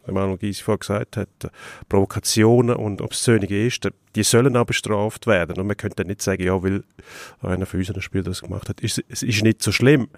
[0.06, 1.30] Emanuel Gysi vorhin gesagt hat,
[1.88, 5.58] Provokationen und obszöne Gesten, die sollen auch bestraft werden.
[5.58, 6.84] Und man könnte nicht sagen, ja, weil
[7.42, 10.10] einer von unseren Spielern das gemacht hat, ist, es ist nicht so schlimm.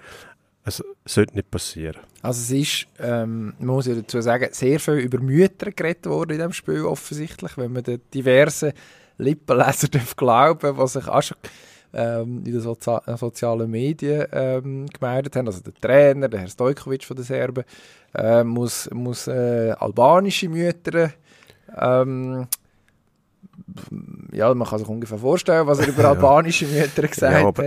[0.65, 2.01] Es sollte nicht passieren.
[2.23, 6.32] Also es ist, ähm, man muss ja dazu sagen, sehr viel über Mütter geredet worden
[6.32, 8.73] in diesem Spiel offensichtlich, wenn man den diversen
[9.19, 11.38] Lippenleser darf was sich auch schon
[11.93, 15.47] ähm, in den Sozi sozialen Medien ähm, gemeldet haben.
[15.47, 17.63] Also der Trainer, der Herr Stojkovic von den Serben,
[18.15, 21.12] äh, muss, muss äh, albanische Mütter
[21.80, 22.47] ähm,
[24.32, 27.60] ja, man kann sich ungefähr vorstellen, was er über albanische Mütter gesagt Ja, hat.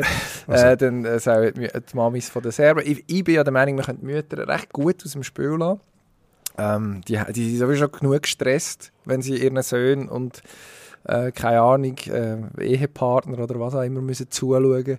[0.47, 2.83] also- äh, dann äh, sagen die, Mamis von den Serben.
[2.85, 5.81] Ich, ich bin ja der Meinung, man könnte Mütter recht gut aus dem Spiel lassen.
[6.59, 10.43] Ähm, die, die sind sowieso genug gestresst, wenn sie ihren Söhnen und
[11.05, 14.99] äh, keine Ahnung, äh, Ehepartner oder was auch immer müssen zuschauen,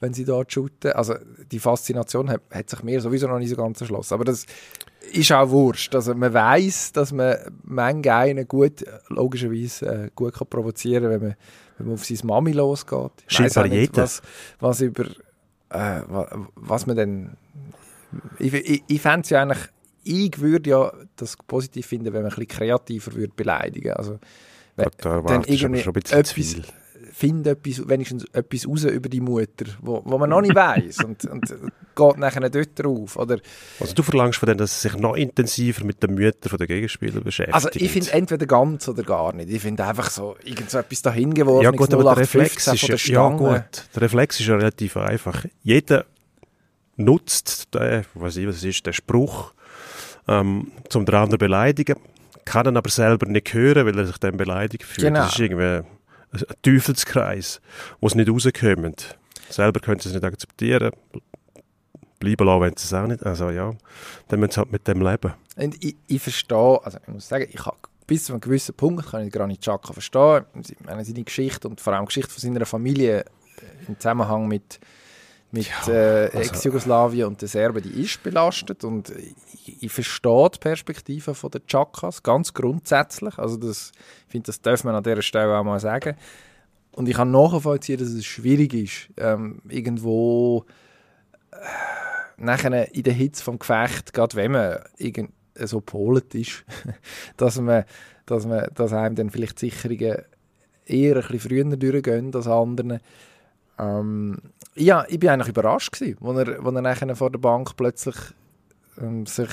[0.00, 0.92] wenn sie dort shooten.
[0.92, 1.14] Also
[1.52, 4.14] die Faszination hat, hat sich mir sowieso noch nicht so ganz erschlossen.
[4.14, 4.46] Aber das
[5.12, 5.94] ist auch wurscht.
[5.94, 11.20] Also man weiß, dass man manche einen gut, logischerweise äh, gut kann provozieren kann, wenn
[11.20, 11.36] man,
[11.78, 13.12] wenn man auf seine Mami losgeht.
[13.28, 14.22] Ich weiss auch nicht, was,
[14.58, 15.04] was über
[15.70, 17.36] äh, wa- was man dann
[18.38, 19.68] ich, ich, ich fände es ja eigentlich
[20.02, 23.92] ich würde ja das positiv finden, wenn man ein bisschen kreativer würde beleidigen.
[23.92, 24.18] Also,
[24.76, 26.64] wenn, Ja, da dann irgendwie schon ein bisschen zu etwas, viel.
[27.20, 31.24] Finde etwas, wenigstens etwas raus über die Mutter, wo, wo man noch nicht weiß und,
[31.26, 31.44] und
[31.94, 33.16] geht nachher dort drauf.
[33.16, 33.38] Oder,
[33.78, 37.20] Also du verlangst von denen, dass sie sich noch intensiver mit den Müttern der Gegenspieler
[37.20, 37.54] beschäftigen.
[37.54, 39.50] also ich finde entweder ganz oder gar nicht.
[39.50, 42.88] Ich finde einfach so irgend so etwas dahin geworfen, ja gut, aber der Reflex ist
[42.88, 45.44] der ja, ja gut, der Reflex ist ja relativ einfach.
[45.62, 46.06] Jeder
[46.96, 49.52] nutzt den, was ich, was es ist, den Spruch,
[50.26, 51.96] ähm, zum den anderen beleidigen,
[52.46, 55.08] kann ihn aber selber nicht hören, weil er sich dann beleidigt fühlt.
[55.08, 55.20] Genau.
[55.20, 55.82] Das ist irgendwie
[56.32, 57.60] ein Teufelskreis,
[58.00, 59.18] wo sie nicht rauskommt.
[59.48, 60.92] Selber können sie es nicht akzeptieren,
[62.20, 63.24] bleiben lassen, wenn sie es auch nicht.
[63.24, 63.72] Also ja,
[64.28, 65.34] dann müssen sie halt mit dem leben.
[65.56, 69.06] Und ich, ich verstehe, also ich muss sagen, ich habe bis zu einem gewissen Punkt
[69.06, 70.44] kann ich Granit Xhaka verstehen.
[70.60, 73.24] Ich meine, seine Geschichte und vor allem die Geschichte von seiner Familie
[73.86, 74.80] im Zusammenhang mit,
[75.52, 80.58] mit äh, also- Ex-Jugoslawien und den Serben, die ist belastet und ich, ich verstehe die
[80.58, 83.38] Perspektive von der Chakas ganz grundsätzlich.
[83.38, 83.92] Also das,
[84.26, 86.16] ich finde, das darf man an dieser Stelle auch mal sagen.
[86.92, 90.64] Und ich kann nachvollziehen, dass es schwierig ist, ähm, irgendwo
[91.52, 91.56] äh,
[92.36, 96.64] nachher in der Hitze vom Gefecht, gerade wenn man irgend so polet ist,
[97.36, 97.84] dass, man,
[98.26, 100.24] dass, man, dass einem dann vielleicht die Sicherungen
[100.86, 103.00] eher ein bisschen früher durchgehen als anderen.
[103.80, 104.38] Ähm,
[104.74, 108.16] ja, ich bin eigentlich überrascht gewesen, als er, als er vor der Bank plötzlich
[109.00, 109.50] ähm, sich,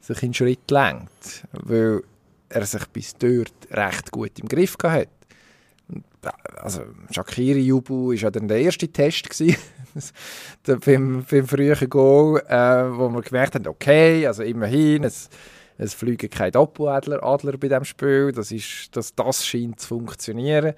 [0.00, 2.02] sich in Schritt lenkt, weil
[2.48, 5.08] er sich bis dort recht gut im Griff gehabt hat.
[5.88, 9.28] Und, äh, Also Shakiri-Jubel war ja dann der erste Test
[10.66, 15.28] beim, beim frühen Goal, äh, wo wir gemerkt haben, okay, also immerhin, es,
[15.78, 20.74] es fliegen keine Doppeladler Adler bei diesem Spiel, das, ist, das, das scheint zu funktionieren.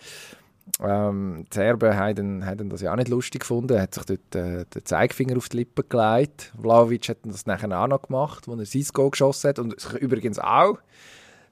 [0.80, 4.35] Ähm, die Serben haben, haben das ja auch nicht lustig gefunden, er hat sich dort
[4.35, 6.52] äh, den Zeigefinger auf die Lippen gelegt.
[6.61, 9.92] Vlaovic hat das nachher auch noch gemacht, als er sein Goal geschossen hat und sich
[9.94, 10.78] übrigens auch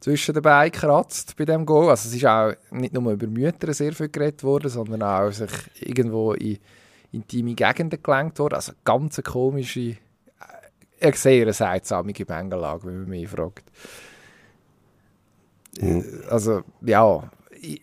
[0.01, 1.91] zwischen den Beinen gekratzt bei dem Goal.
[1.91, 5.51] Also es ist auch nicht nur über Mütter sehr viel geredet worden, sondern auch sich
[5.79, 6.59] irgendwo in
[7.13, 8.55] intime Gegenden gelenkt worden.
[8.55, 9.97] Also ganz eine komische,
[10.99, 13.71] äh, sehr seltsame Gemengelage, wenn man mich fragt.
[15.79, 17.31] Äh, Also ja,
[17.61, 17.83] ich,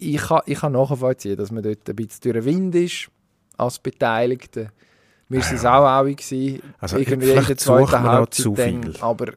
[0.00, 3.08] ich, kann, ich kann nachvollziehen, dass man dort ein bisschen durch den Wind ist,
[3.56, 4.70] als Beteiligte.
[5.28, 8.58] Wir waren es auch alle gewesen, Also, irgendwie in der zweiten auch Halbzeit.
[8.58, 9.34] dann, aber,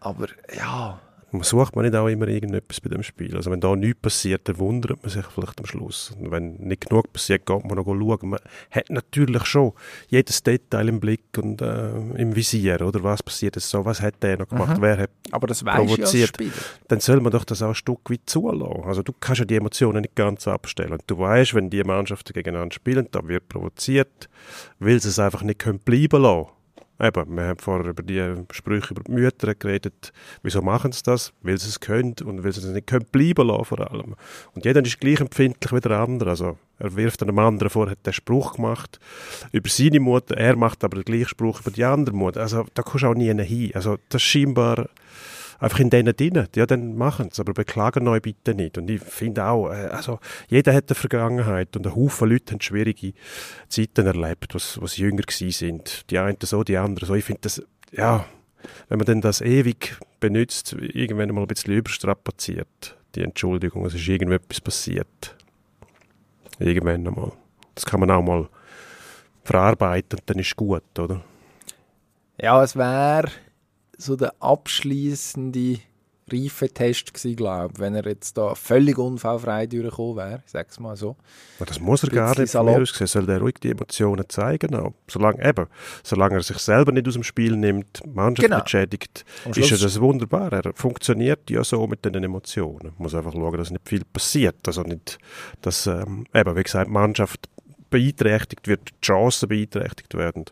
[0.00, 1.00] aber ja,
[1.40, 3.34] Sucht man nicht auch immer irgendetwas bei dem Spiel?
[3.36, 6.12] Also wenn da nichts passiert, dann wundert man sich vielleicht am Schluss.
[6.18, 8.28] Und wenn nicht genug passiert, geht man noch schauen.
[8.28, 8.40] Man
[8.70, 9.72] hat natürlich schon
[10.08, 13.02] jedes Detail im Blick und äh, im Visier, oder?
[13.02, 13.84] Was passiert jetzt so?
[13.84, 14.76] Was hat der noch gemacht?
[14.80, 16.28] Wer hat aber das Provoziert.
[16.28, 16.52] Spieler.
[16.88, 18.84] dann soll man doch das auch ein Stück weit zulassen.
[18.84, 20.92] Also du kannst ja die Emotionen nicht ganz abstellen.
[20.92, 24.28] Und du weißt, wenn die Mannschaften gegeneinander spielen, da wird provoziert,
[24.78, 26.48] weil sie es einfach nicht können bleiben lassen.
[27.02, 30.12] Eben, wir haben vorher über die Sprüche über die Mütter geredet.
[30.44, 31.32] Wieso machen sie das?
[31.42, 34.14] Weil sie es können und weil sie es nicht können bleiben lassen vor allem.
[34.54, 36.30] Und jeder ist gleich empfindlich wie der andere.
[36.30, 39.00] Also er wirft einem anderen vor, hat den Spruch gemacht
[39.50, 42.40] über seine Mutter, er macht aber den gleichen Spruch über die andere Mutter.
[42.40, 43.72] Also da kommst du auch nie hin.
[43.74, 44.88] Also das ist scheinbar
[45.62, 46.48] einfach in denen drin.
[46.56, 48.76] Ja, dann machen sie aber beklagen euch bitte nicht.
[48.78, 52.60] Und ich finde auch, äh, also jeder hat eine Vergangenheit und ein Haufen Leute haben
[52.60, 53.12] schwierige
[53.68, 56.10] Zeiten erlebt, was, was jünger gewesen sind.
[56.10, 57.14] Die einen so, die anderen so.
[57.14, 58.26] Ich finde das, ja,
[58.88, 64.08] wenn man dann das ewig benutzt, irgendwann mal ein bisschen überstrapaziert, die Entschuldigung, es ist
[64.08, 65.36] irgendetwas passiert.
[66.58, 67.32] Irgendwann einmal.
[67.74, 68.48] Das kann man auch mal
[69.44, 71.22] verarbeiten und dann ist gut, oder?
[72.40, 73.30] Ja, es wäre
[74.02, 75.78] so der abschließende
[76.32, 80.96] Reifetest gewesen, glaube wenn er jetzt da völlig unfallfrei durchgekommen wäre, ich sage es mal
[80.96, 81.16] so.
[81.58, 83.06] Aber das muss er gar nicht von mir aus gesehen.
[83.08, 84.74] Soll der ruhig die Emotionen zeigen?
[84.76, 84.94] Auch.
[85.08, 85.66] Solange, eben,
[86.02, 88.58] solange er sich selber nicht aus dem Spiel nimmt, die Mannschaft Genau.
[88.58, 90.52] nicht schädigt, Am ist ja Schluss- das wunderbar.
[90.52, 92.92] Er funktioniert ja so mit den Emotionen.
[92.94, 94.56] Man muss einfach schauen, dass nicht viel passiert.
[94.66, 95.18] Also nicht,
[95.60, 97.48] dass, ähm, eben, wie gesagt, die Mannschaft
[97.90, 100.46] beeinträchtigt wird, die Chancen beeinträchtigt werden.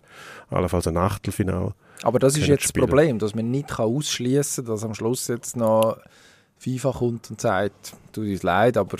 [0.51, 1.75] Allenfalls ein Achtelfinal.
[2.03, 2.73] Aber das ist jetzt das.
[2.73, 5.99] Problem, dass man nicht kann ausschließen kann, dass am Schluss jetzt noch
[6.59, 8.99] FIFA kommt und sagt, tut uns leid, aber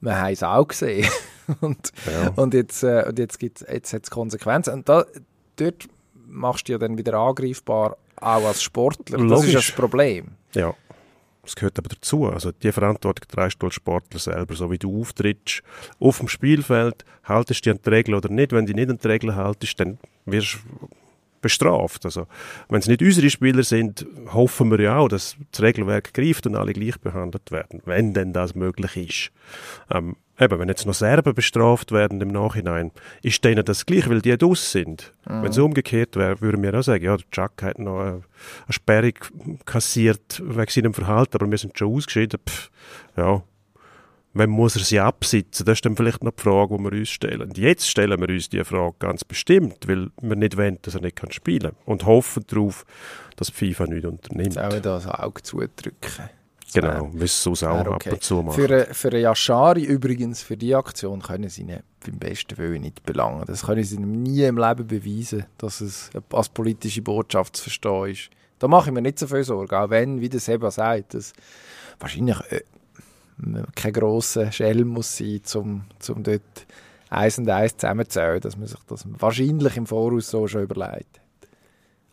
[0.00, 1.08] wir haben es auch gesehen.
[1.60, 2.30] und, Ja.
[2.36, 4.74] und jetzt, äh, und jetzt, gibt's, jetzt hat es Konsequenzen.
[4.74, 5.04] Und da,
[5.56, 5.88] dort
[6.26, 9.18] machst du ja dann wieder angreifbar, auch als Sportler.
[9.18, 9.52] Das ist Logisch.
[9.68, 10.28] das Problem.
[10.54, 10.74] Ja,
[11.42, 12.26] das gehört aber dazu.
[12.26, 14.54] Also die Verantwortung trägst du als Sportler selber.
[14.54, 15.62] So wie du auftrittst
[16.00, 18.52] auf dem Spielfeld, haltest du dich an die Regeln oder nicht.
[18.52, 20.88] Wenn du dich nicht an die Regeln haltest, dann wirst du
[21.44, 22.06] bestraft.
[22.06, 22.26] Also,
[22.70, 26.56] wenn es nicht unsere Spieler sind, hoffen wir ja auch, dass das Regelwerk greift und
[26.56, 29.30] alle gleich behandelt werden, wenn denn das möglich ist.
[29.94, 32.92] Ähm, eben, wenn jetzt noch Serben bestraft werden im Nachhinein,
[33.22, 35.12] ist denen das gleich, weil die draus sind.
[35.26, 38.22] Wenn es umgekehrt wäre, würden wir auch sagen, ja, der Chuck hat noch eine, eine
[38.70, 39.14] Sperrung
[39.66, 42.40] kassiert wegen seinem Verhalten, aber wir sind schon ausgeschieden.
[42.48, 42.70] Pff,
[43.18, 43.42] ja,
[44.34, 45.64] wenn muss er sie absitzen?
[45.64, 47.40] Das ist dann vielleicht noch die Frage, die wir uns stellen.
[47.42, 51.00] Und jetzt stellen wir uns die Frage ganz bestimmt, weil wir nicht wollen, dass er
[51.00, 51.76] nicht kann spielen kann.
[51.86, 52.84] Und hoffen darauf,
[53.36, 54.54] dass FIFA nichts unternimmt.
[54.54, 55.94] Jetzt auch wieder das Auge zudrücken.
[56.64, 58.10] Das Genau, wie es so auch wäre ab okay.
[58.10, 58.56] und zu macht.
[58.56, 63.04] Für, eine- für Yashari übrigens, für die Aktion können sie ihn beim besten Willen nicht
[63.04, 63.44] belangen.
[63.46, 68.06] Das können sie ihm nie im Leben beweisen, dass es als politische Botschaft zu verstehen
[68.10, 68.30] ist.
[68.58, 71.32] Da mache ich mir nicht so viel Sorgen, auch wenn, wie der Seba sagt, dass
[72.00, 72.62] wahrscheinlich äh,
[73.74, 76.66] kein grosser Schelm muss sein, um zum dort
[77.10, 81.20] eins und eins zusammenzählen, dass man sich das wahrscheinlich im Voraus so schon überlegt.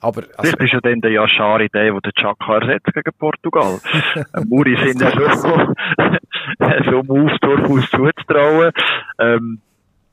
[0.01, 3.79] Aber also, ist ja dann der Yashari der, der den Chuck kann ersetzen gegen Portugal.
[4.47, 5.49] Muri sind ja so,
[6.91, 8.71] so Moves durchaus zuzutrauen.
[9.19, 9.61] Ähm,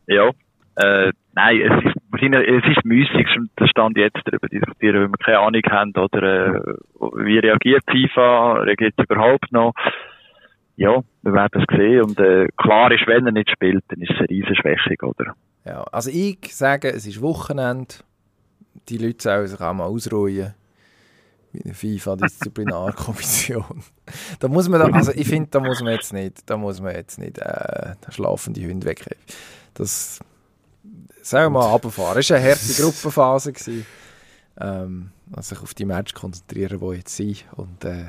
[0.07, 0.31] ja,
[0.77, 3.27] äh, nein, es ist, es ist müßig,
[3.59, 6.61] der Stand jetzt darüber diskutieren, weil wir keine Ahnung haben, oder, äh,
[7.25, 9.73] wie reagiert FIFA, reagiert sie überhaupt noch.
[10.79, 14.13] Ja, wir werden es sehen, und, äh, klar ist, wenn er nicht spielt, dann ist
[14.13, 15.35] es eine riesen Schwächung, oder?
[15.65, 17.97] Ja, also ich sage, es ist Wochenende.
[18.89, 20.55] Die Leute sollen sich auch mal ausruhen.
[21.53, 23.83] Wie eine FIFA-Disziplinarkommission.
[24.39, 26.95] da muss man, da, also ich finde, da muss man jetzt nicht, da muss man
[26.95, 29.19] jetzt nicht äh, den schlafenden Hund weghelfen.
[29.75, 30.21] Das
[31.23, 32.21] soll man runterfahren.
[32.21, 33.53] Es war eine harte Gruppenphase.
[33.53, 33.85] Gewesen.
[34.61, 37.47] Ähm, also sich auf die Match konzentrieren, die jetzt sind.
[37.57, 38.05] Und, äh,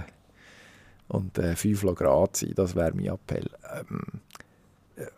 [1.10, 3.50] und äh, 5 Grad sein, das wäre mein Appell.
[3.74, 4.22] Ähm,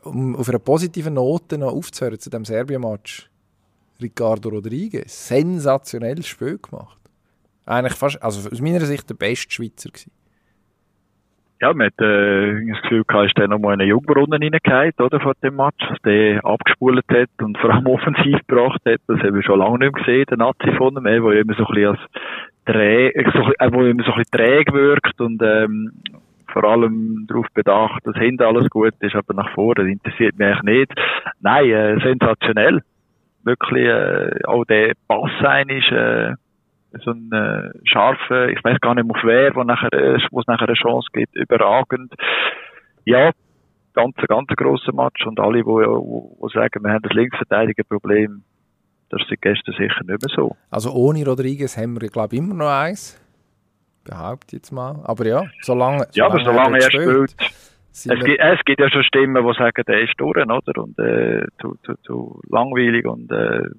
[0.03, 3.29] um auf einer positiven Note noch aufzuhören zu dem Serbien-Match.
[4.01, 6.97] Ricardo Rodriguez, sensationelles Spiel gemacht.
[7.65, 10.11] Eigentlich fast, also aus meiner Sicht der beste Schweizer gewesen.
[11.61, 15.19] Ja, man hat äh, das Gefühl gehabt, ist der nochmal in eine Jungbrunnen reingehauen, oder,
[15.19, 18.99] vor dem Match, dass der abgespult hat und vor allem offensiv gebracht hat.
[19.07, 21.65] Das haben wir schon lange nicht mehr gesehen, der Nazi von ihm, wo immer so
[21.67, 21.99] ein bisschen als
[22.65, 25.91] träg, bisschen- äh, wo immer so ein bisschen träg wirkt und, ähm,
[26.51, 30.63] vor allem darauf bedacht, dass hinten alles gut ist, aber nach vorne, interessiert mich eigentlich
[30.63, 30.91] nicht.
[31.39, 32.81] Nein, äh, sensationell.
[33.43, 36.33] Wirklich, äh, auch der Pass ein ist, äh,
[36.99, 40.41] so ein äh, scharfer, ich weiß gar nicht mehr auf wer, wo nachher, äh, wo
[40.41, 42.13] es nachher eine Chance gibt, überragend.
[43.05, 43.31] Ja,
[43.93, 48.43] ganz, ganz grosser Match und alle, wo, wo, wo sagen, wir haben das Linksverteidigerproblem,
[49.09, 50.55] das ist seit gestern sicher nicht mehr so.
[50.69, 53.17] Also ohne Rodriguez haben wir, glaube ich, immer noch eins.
[54.03, 54.99] Behaupte jetzt mal.
[55.03, 57.35] Aber ja, solange, Ja, aber solange er spielt,
[57.91, 60.81] sind es gibt, es gibt ja schon Stimmen, die sagen, der ist durch, oder?
[60.81, 63.69] Und äh, zu, zu, zu langweilig und äh,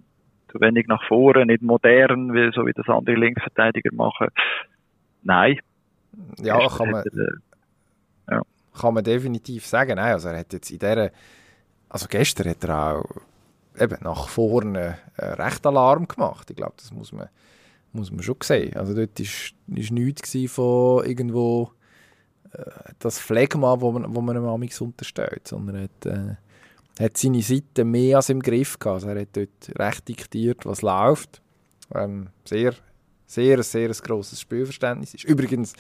[0.53, 4.29] zu wenig nach vorne, nicht modern, wie, so wie das andere Linksverteidiger machen.
[5.23, 5.59] Nein.
[6.39, 7.13] ja, Gestern kann man, hat
[8.27, 8.43] er, äh,
[8.79, 9.97] kann man definitiv sagen.
[9.97, 11.11] Nein, also er hat jetzt in dieser,
[11.89, 13.05] also gestern hat er auch
[13.79, 16.51] eben nach vorne äh, recht Alarm gemacht.
[16.51, 17.29] Ich glaube, das muss man,
[17.93, 18.77] muss man schon sehen.
[18.77, 21.73] Also dort ist, ist nichts von irgendwo
[22.53, 22.65] äh,
[22.99, 26.35] das Phlegma, wo man, wo man einem amigs unterstellt, sondern er hat, äh,
[27.03, 29.05] hat seine Seite mehr als im Griff gehabt.
[29.05, 31.43] Also er hat dort recht diktiert, was läuft.
[31.95, 32.75] Ähm, sehr,
[33.27, 35.15] sehr, sehr ein grosses Spielverständnis.
[35.15, 35.75] Ist übrigens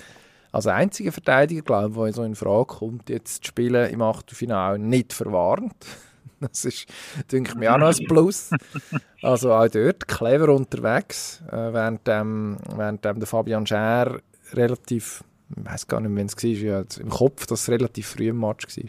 [0.52, 4.78] als einziger Verteidiger, glaube ich, der so in Frage kommt, jetzt zu spielen im Achtelfinale,
[4.78, 5.74] nicht verwarnt.
[6.40, 6.86] Das ist,
[7.30, 8.50] denke ich auch noch ein Plus.
[9.22, 14.18] Also auch dort clever unterwegs, äh, während, dem, während dem der Fabian Scher
[14.52, 15.22] relativ,
[15.56, 18.40] ich weiß gar nicht, wann es war, ja, im Kopf, dass es relativ früh im
[18.40, 18.84] Match war,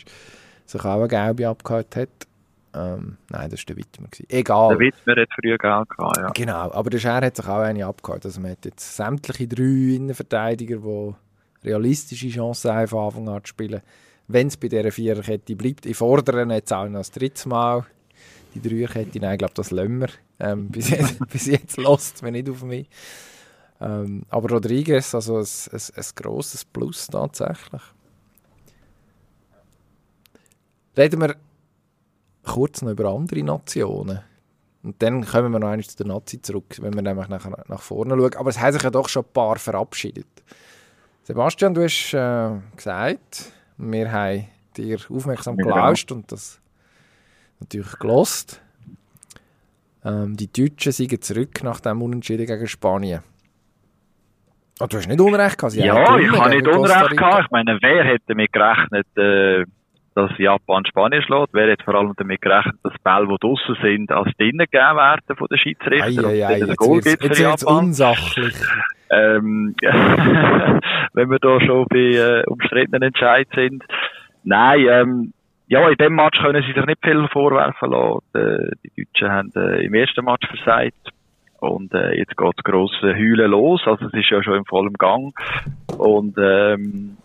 [0.65, 2.27] sich auch eine Gelbe abgehalten hat.
[2.75, 4.07] Ähm, nein, das war der Wittmer.
[4.07, 4.29] Gewesen.
[4.29, 4.69] Egal.
[4.69, 6.29] Der Wittmer hat früher gelb gehabt, ja.
[6.29, 8.27] Genau, aber der Scher hat sich auch eine abgehalten.
[8.27, 13.49] Also man hat jetzt sämtliche drei Innenverteidiger, die realistische Chancen haben, von Anfang an zu
[13.49, 13.81] spielen.
[14.27, 15.85] Wenn es bei dieser Viererkette bleibt.
[15.85, 17.85] Ich fordere jetzt auch noch das dritte Mal
[18.55, 19.19] die Dreierkette.
[19.19, 20.09] Nein, ich glaube, das lassen wir.
[20.39, 22.87] Ähm, bis, jetzt, bis jetzt lässt es mir nicht auf mich.
[23.81, 27.81] Ähm, aber Rodriguez, also ein, ein, ein grosses Plus tatsächlich.
[30.97, 31.35] Reden wir
[32.43, 34.19] kurz noch über andere Nationen.
[34.83, 37.81] Und dann kommen wir noch einmal zu der Nazi zurück, wenn wir nämlich nach, nach
[37.81, 38.35] vorne schauen.
[38.35, 40.27] Aber es haben sich ja doch schon ein paar verabschiedet.
[41.23, 45.75] Sebastian, du hast äh, gesagt, wir haben dir aufmerksam Ja, genau.
[45.75, 46.59] gelauscht und das
[47.61, 48.61] natürlich gelost.
[50.03, 53.21] Ähm, die Deutschen sind zurück nach dem Unentschieden gegen Spanien.
[54.79, 55.71] Ah, du hast nicht Unrecht gehabt.
[55.73, 57.45] sie Ja, ich habe nicht Unrecht gehabt.
[57.45, 59.63] Ich meine, wer hätte damit gerechnet, äh,
[60.15, 61.49] dass Japan Spanien schlägt?
[61.53, 65.35] Wer hätte vor allem damit gerechnet, dass Bälle, die draussen sind, als drinnen gegeben werden
[65.37, 66.25] von den Schiedsrichtern?
[66.25, 68.55] Ei, ei, ei, jetzt Goal wird's- jetzt wird's unsachlich.
[69.09, 69.75] Ähm,
[71.13, 73.83] wenn wir da schon bei äh, umstrittenen Entscheid sind.
[74.43, 75.33] Nein, ähm,
[75.67, 78.23] ja, in dem Match können sie sich nicht viel vorwerfen lassen.
[78.33, 81.09] Äh, die Deutschen haben äh, im ersten Match versagt.
[81.59, 83.81] Und äh, jetzt geht das grosse Heulen los.
[83.85, 85.33] Also es ist ja schon im vollen Gang.
[85.97, 87.17] Und ähm,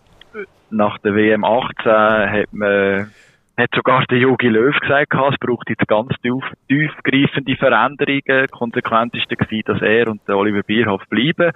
[0.71, 3.11] nach der WM 18 hat man
[3.59, 8.47] hat sogar der Jogi Löw gesagt, es braucht jetzt ganz tief, tiefgreifende Veränderungen.
[8.51, 11.51] Konsequent ist gewesen, dass er und der Oliver Bierhoff bleiben.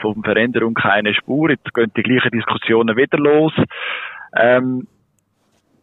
[0.00, 1.50] Von Veränderung keine Spur.
[1.50, 3.52] Jetzt gehen die gleichen Diskussionen wieder los.
[4.36, 4.88] Ähm,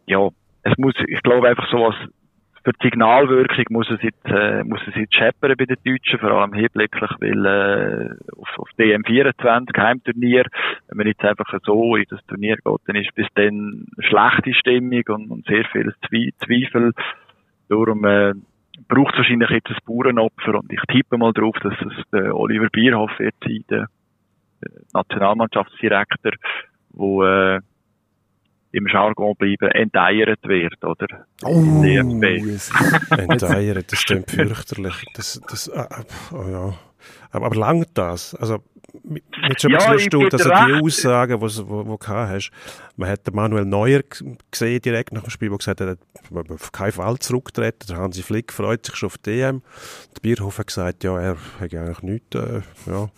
[0.06, 0.28] ja,
[0.64, 1.94] es muss, ich glaube einfach sowas,
[2.64, 6.30] für die Signalwirkung muss es jetzt, äh, muss es jetzt scheppern bei den Deutschen, vor
[6.30, 10.44] allem hinblicklich, weil, äh, auf, auf DM24 Heimturnier,
[10.88, 15.02] wenn man jetzt einfach so in das Turnier geht, dann ist bis dann schlechte Stimmung
[15.08, 16.92] und, und sehr viel Zwe Zweifel.
[17.68, 18.32] Darum, äh,
[18.88, 22.68] braucht es wahrscheinlich jetzt ein Bauernopfer und ich tippe mal drauf, dass es der Oliver
[22.70, 23.88] Bierhoff wird sein, der,
[24.62, 26.32] der Nationalmannschaftsdirektor,
[26.90, 27.60] wo, äh,
[28.74, 31.06] im Jargon bleiben, enteiert wird, oder?
[31.44, 31.50] Oh,
[31.82, 32.46] Im DFB.
[32.54, 32.70] es-
[33.10, 35.04] Enteiern, das stimmt fürchterlich.
[35.14, 36.74] Das, das, äh, äh, oh ja.
[37.30, 38.34] Aber, aber langt das?
[38.34, 38.58] Also,
[39.02, 40.82] mi- mich schon ein Ja, erstaunt, bin dass er die.
[40.84, 42.50] Aussagen, die du gehabt hast,
[42.96, 44.02] man hat den Manuel Neuer
[44.50, 45.98] gesehen direkt nach dem Spiel, der gesagt hat,
[46.30, 47.86] er hat auf keinen Fall zurücktreten.
[47.88, 49.62] Der Hansi Flick freut sich schon auf die DM.
[50.16, 53.08] Der Bierhoff hat gesagt, ja, er hat eigentlich nichts, äh, ja.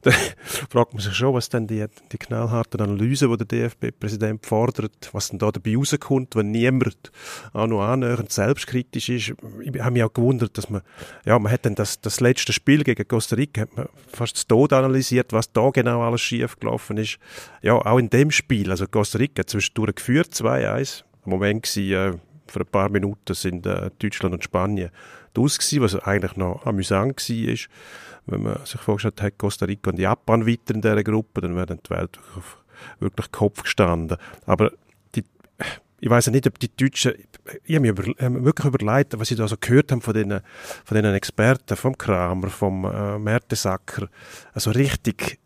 [0.00, 0.10] Da
[0.70, 5.28] fragt man sich schon, was denn die, die knallharten Analysen, die der DFB-Präsident fordert, was
[5.28, 7.10] denn da dabei rauskommt, wenn niemand
[7.52, 9.34] auch noch annähernd selbstkritisch ist.
[9.60, 10.80] Ich habe mich auch gewundert, dass man,
[11.26, 14.46] ja, man hat dann das, das letzte Spiel gegen Costa Rica hat man fast zu
[14.48, 17.18] Tod analysiert, was da genau alles schief gelaufen ist.
[17.62, 21.04] Ja, auch in dem Spiel, also Costa Rica zwischendurch geführt, 2-1.
[21.24, 22.12] Im Moment war, äh,
[22.46, 24.90] vor ein paar Minuten sind äh, Deutschland und Spanien
[25.38, 27.56] aus was eigentlich noch amüsant war.
[28.26, 31.66] Wenn man sich vorgestellt hat, Costa Rica und Japan weiter in dieser Gruppe, dann wäre
[31.76, 32.58] die Welt wirklich, auf,
[33.00, 34.18] wirklich Kopf gestanden.
[34.44, 34.72] Aber
[35.14, 35.24] die,
[36.00, 37.14] ich weiß nicht, ob die Deutschen,
[37.64, 40.40] ich habe mir über, hab wirklich überlegt, was ich da so gehört habe von den,
[40.84, 44.08] von den Experten, vom Kramer, vom äh, Mertesacker,
[44.52, 45.38] also richtig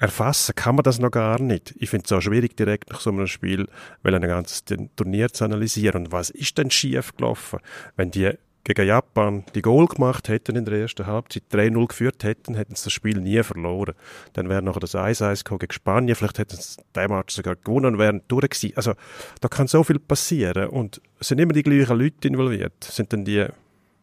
[0.00, 1.74] erfassen kann man das noch gar nicht.
[1.78, 3.68] Ich finde es auch schwierig, direkt nach so einem Spiel
[4.02, 4.64] weil ein ganzes
[4.96, 6.06] Turnier zu analysieren.
[6.06, 7.60] Und was ist denn schief gelaufen?
[7.96, 8.32] Wenn die
[8.64, 12.84] gegen Japan die Goal gemacht hätten in der ersten Halbzeit, 3-0 geführt hätten, hätten sie
[12.84, 13.94] das Spiel nie verloren.
[14.34, 17.86] Dann wäre noch das 1-1 gekommen gegen Spanien, vielleicht hätten sie den Match sogar gewonnen
[17.86, 18.76] und wären durch gewesen.
[18.76, 18.94] Also
[19.40, 22.84] da kann so viel passieren und es sind immer die gleichen Leute involviert.
[22.84, 23.46] Sind dann die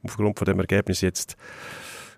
[0.04, 1.38] aufgrund von dem Ergebnis jetzt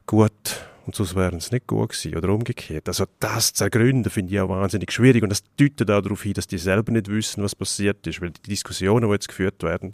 [0.05, 2.87] gut und sonst wären es nicht gut gewesen oder umgekehrt.
[2.87, 6.33] Also das zu ergründen finde ich auch wahnsinnig schwierig und das deutet auch darauf hin,
[6.33, 9.91] dass die selber nicht wissen, was passiert ist, weil die Diskussionen, die jetzt geführt werden,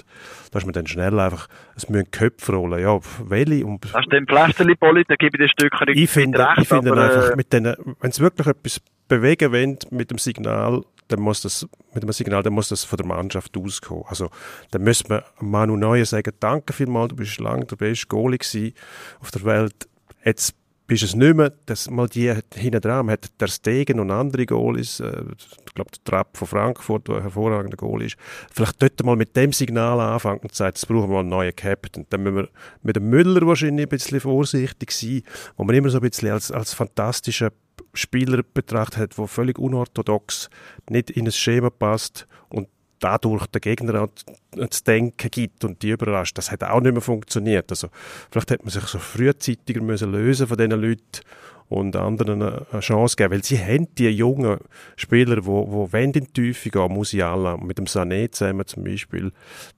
[0.51, 4.13] da ist man dann schnell einfach, es müssen Köpfe rollen, ja, welche und Das ist
[4.13, 7.75] dem Pflasterli-Poli, da gebe ich den Stück ich finde, ich finde einfach, äh, mit denen,
[7.99, 8.79] wenn es wirklich etwas
[9.09, 12.95] bewegen wollen mit dem Signal, dann muss das, mit dem Signal, dann muss das von
[12.95, 14.05] der Mannschaft auskommen.
[14.07, 14.29] Also,
[14.71, 18.73] dann müsste man Manu Neuer sagen, danke vielmals, du bist lange der beste Goalie gewesen
[19.19, 19.89] auf der Welt.
[20.23, 20.55] Jetzt
[20.87, 24.99] bist es nicht mehr, dass mal die hinten dran, hat der Stegen und andere Goalies,
[24.99, 25.23] äh,
[25.65, 28.17] ich glaube der Trapp von Frankfurt, der ein hervorragender Goalie ist,
[28.51, 31.55] vielleicht dort mal mit dem Signal anfangen und sagen, jetzt brauchen wir mal einen neuen
[31.55, 32.05] Captain.
[32.09, 32.49] Dann müssen wir
[32.83, 35.23] mit dem Müller wahrscheinlich ein bisschen vorsichtig sein,
[35.57, 37.51] wo man immer so ein bisschen als, als fantastischer
[37.93, 40.49] Spieler betrachtet hat, der völlig unorthodox
[40.89, 42.67] nicht in ein Schema passt und
[43.05, 44.09] dadurch der Gegner
[44.69, 46.37] zu denken gibt und die überrascht.
[46.37, 47.69] Das hat auch nicht mehr funktioniert.
[47.69, 47.89] Also
[48.31, 51.21] vielleicht hätte man sich so frühzeitiger müssen lösen von diesen Leuten
[51.67, 54.59] und anderen eine Chance geben, weil sie haben die jungen
[54.95, 59.31] Spieler, die wo, wo in die Tiefe gehen, Musiala, mit dem Sané zusammen zum Beispiel,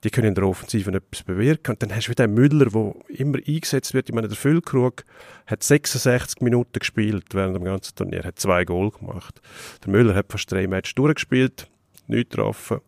[0.04, 2.94] die können in der Offensive etwas bewirken und dann hast du wieder einen Müller, der
[3.08, 5.06] immer eingesetzt wird, ich meine, der Füllkrug
[5.46, 9.42] hat 66 Minuten gespielt während dem ganzen Turnier, hat zwei Goal gemacht.
[9.86, 11.68] Der Müller hat fast drei Matches durchgespielt,
[12.08, 12.80] nicht getroffen.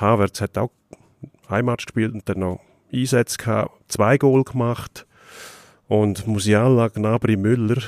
[0.00, 0.70] Havertz hat auch
[1.48, 2.60] ein Match gespielt und dann noch
[2.92, 5.06] Einsätze gehabt, zwei Goal gemacht.
[5.88, 7.82] Und Musiala, Gnabry, Müller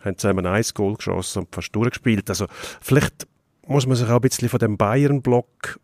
[0.00, 2.28] haben zusammen ein Goal geschossen und fast durchgespielt.
[2.28, 2.46] Also
[2.80, 3.26] vielleicht
[3.66, 5.78] muss man sich auch ein bisschen von dem Bayern-Block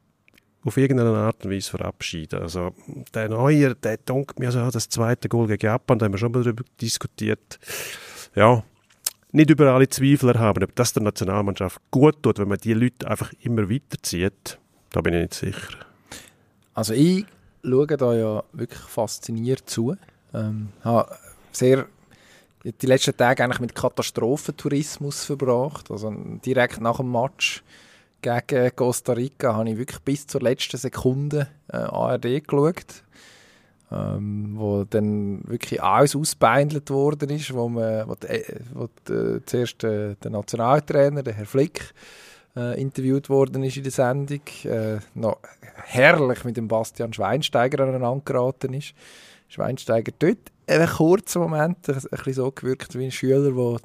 [0.62, 2.42] auf irgendeine Art und Weise verabschieden.
[2.42, 2.74] Also
[3.14, 6.32] der Neuer, der denkt mir so, das zweite Goal gegen Japan, da haben wir schon
[6.32, 7.58] mal darüber diskutiert.
[8.34, 8.62] Ja,
[9.32, 13.08] nicht über alle Zweifler haben, ob das der Nationalmannschaft gut tut, wenn man die Leute
[13.08, 14.59] einfach immer weiterzieht,
[14.90, 15.78] da bin ich nicht sicher.
[16.74, 17.26] Also ich
[17.62, 19.96] schaue da ja wirklich fasziniert zu.
[20.32, 21.16] Ähm, habe
[21.52, 21.86] sehr
[22.64, 25.90] die letzten Tage eigentlich mit Katastrophentourismus verbracht.
[25.90, 26.12] Also
[26.44, 27.62] direkt nach dem Match
[28.22, 33.04] gegen Costa Rica habe ich wirklich bis zur letzten Sekunde äh, ARD geschaut.
[33.92, 39.82] Ähm, wo dann wirklich alles ausbeindelt worden ist, wo, man, wo, die, wo die, zuerst
[39.82, 41.92] äh, der Nationaltrainer, der Herr Flick,
[42.56, 45.38] äh, interviewt worden ist in der Sendung, äh, noch
[45.84, 48.94] herrlich mit dem Bastian Schweinsteiger aneinander geraten ist.
[49.48, 53.80] Schweinsteiger dort einen kurzen Moment ein, bisschen so gewirkt wie ein Schüler, der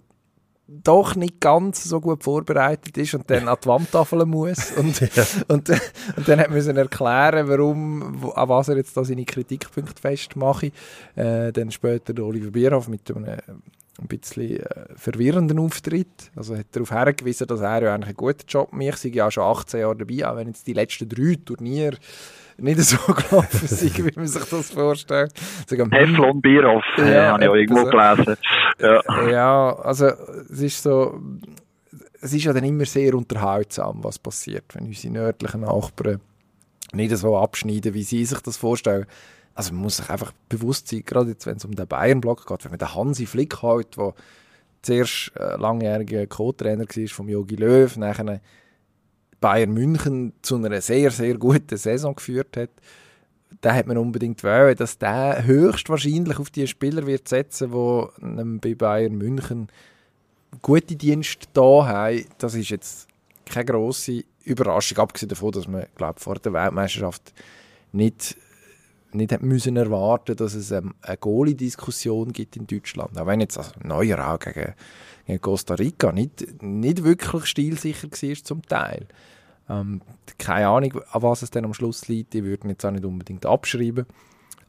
[0.67, 5.23] doch nicht ganz so gut vorbereitet ist und dann an die Wandtafel muss und, ja.
[5.47, 10.01] und, und, dann hat müssen erklären, warum, wo, an was er jetzt da seine Kritikpunkte
[10.01, 10.71] festmache.
[11.15, 13.37] Äh, dann später der Oliver Bierhoff mit einem
[13.99, 16.31] ein bisschen äh, verwirrenden Auftritt.
[16.35, 19.03] Also hat darauf hergewiesen, dass er ja eigentlich einen guten Job macht.
[19.05, 21.97] Ich ja schon 18 Jahre dabei, auch wenn jetzt die letzten drei Turniere
[22.57, 25.33] nicht so gelaufen sind, wie man sich das vorstellt.
[25.67, 28.37] Teflon Bierhoff, ja, ja habe ich auch irgendwo gelesen.
[28.79, 29.29] Ja.
[29.29, 31.19] ja, also es ist so,
[32.21, 36.19] es ist ja dann immer sehr unterhaltsam, was passiert, wenn unsere nördlichen Nachbarn
[36.93, 39.05] nicht so abschneiden, wie sie sich das vorstellen.
[39.55, 42.63] Also man muss sich einfach bewusst sein, gerade jetzt, wenn es um den Bayern-Block geht,
[42.65, 44.13] wenn man den Hansi Flick hat, der
[44.81, 48.41] zuerst äh, langjähriger Co-Trainer war vom Jogi Löw, nachher
[49.39, 52.69] Bayern München zu einer sehr, sehr guten Saison geführt hat,
[53.61, 58.75] da hat man unbedingt wollen, dass der höchstwahrscheinlich auf die Spieler wird setzen, die bei
[58.75, 59.69] Bayern München
[60.61, 62.25] gute Dienste da haben.
[62.37, 63.07] Das ist jetzt
[63.45, 67.33] keine grosse Überraschung, abgesehen davon, dass man glaube vor der Weltmeisterschaft
[67.91, 68.37] nicht
[69.15, 73.19] nicht hat müssen erwarten, dass es ähm, eine Goalie-Diskussion gibt in Deutschland.
[73.19, 74.73] Auch wenn jetzt also Neuer gegen,
[75.25, 79.07] gegen Costa Rica nicht, nicht wirklich stilsicher war zum Teil.
[79.69, 80.01] Ähm,
[80.37, 82.33] keine Ahnung, an was es dann am Schluss liegt.
[82.33, 84.05] Die würden jetzt auch nicht unbedingt abschreiben.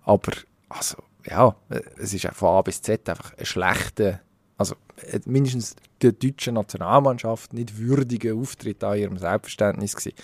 [0.04, 0.32] Aber
[0.68, 1.54] also, ja,
[1.98, 4.20] es ist von A bis Z einfach ein schlechter,
[4.56, 10.16] also äh, mindestens der deutschen Nationalmannschaft nicht würdiger Auftritt an ihrem Selbstverständnis gewesen.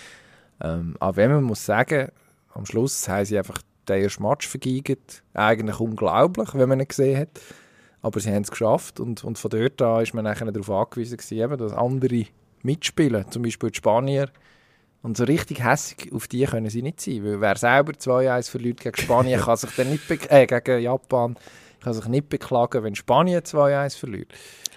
[0.61, 2.11] Ähm, aber wenn man muss sagen,
[2.55, 5.23] am Schluss haben sie einfach den ersten Match vergeigt.
[5.35, 7.41] Eigentlich unglaublich, wenn man ihn gesehen hat.
[8.01, 11.17] Aber sie haben es geschafft und, und von dort an ist man nachher darauf angewiesen
[11.17, 12.27] gewesen, dass andere
[12.63, 14.29] mitspielen, zum Beispiel die Spanier.
[15.03, 18.81] Und so richtig hässig auf die können sie nicht sein, weil wer selber 2-1 verliert
[18.81, 21.37] gegen Spanien, kann sich dann nicht äh, gegen Japan
[21.83, 24.33] kann sich nicht beklagen, wenn Spanien 2-1 verliert.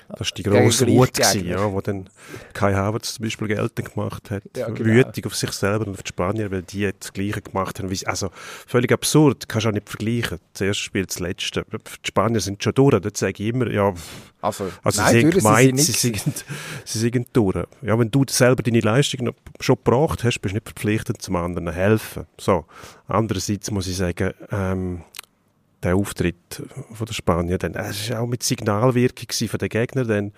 [0.08, 2.08] Das war die grosse Wut, gewesen, ja, wo dann
[2.54, 4.44] Kai Havertz zum Beispiel geltend gemacht hat.
[4.56, 4.86] Ja, genau.
[4.86, 7.92] Wütig auf sich selber und auf die Spanier, weil die das Gleiche gemacht haben.
[8.06, 8.30] Also
[8.68, 10.40] völlig absurd, kannst du auch nicht vergleichen.
[10.54, 11.66] Das erste Spiel, das letzte.
[11.72, 13.00] Die Spanier sind schon durch.
[13.00, 13.94] Dort sage ich immer, ja,
[14.42, 16.46] also, also nein, sie sind gemeint, sie, sie, sind,
[16.86, 17.66] sie sind durch.
[17.82, 21.72] Ja, wenn du selber deine Leistung schon gebracht hast, bist du nicht verpflichtet, zum anderen
[21.72, 22.28] helfen.
[22.40, 22.66] So.
[23.08, 25.02] Andererseits muss ich sagen, ähm,
[25.86, 26.64] der Auftritt
[26.94, 30.32] von der Spanier, dann, es war auch mit Signalwirkung von den Gegnern, dann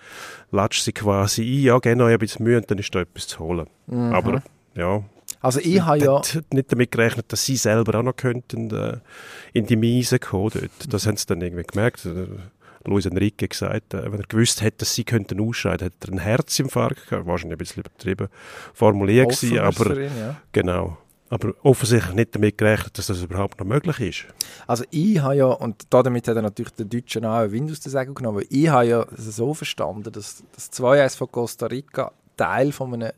[0.50, 3.26] latscht sie quasi ein, ja, geh noch ein bisschen Mühe und dann ist da etwas
[3.26, 3.66] zu holen.
[3.86, 4.12] Mhm.
[4.12, 4.42] Aber,
[4.74, 5.02] ja.
[5.40, 6.20] Also ich habe ja...
[6.52, 8.98] nicht damit gerechnet, dass sie selber auch noch könnten äh,
[9.52, 10.92] in die Miese kommen dort.
[10.92, 12.04] Das haben sie dann irgendwie gemerkt.
[12.06, 12.26] Äh,
[12.84, 16.18] Luis Enrique gesagt, äh, wenn er gewusst hätte, dass sie könnten ausscheiden, hätte er einen
[16.18, 17.26] Herzinfarkt gehabt.
[17.26, 18.28] Wahrscheinlich ein bisschen übertrieben
[18.74, 20.36] formuliert gewesen, aber ja.
[20.52, 20.98] genau
[21.30, 24.24] aber offensichtlich nicht damit gerechnet, dass das überhaupt noch möglich ist.
[24.66, 27.80] Also ich habe ja, und damit hat er natürlich den Deutschen auch einen Wind aus
[27.80, 32.72] der Segel genommen, ich habe ja so verstanden, dass das 2-1 von Costa Rica Teil
[32.72, 33.12] von einem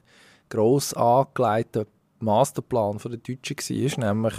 [0.48, 1.86] gross angelegten
[2.20, 4.34] Masterplan von den Deutschen war, nämlich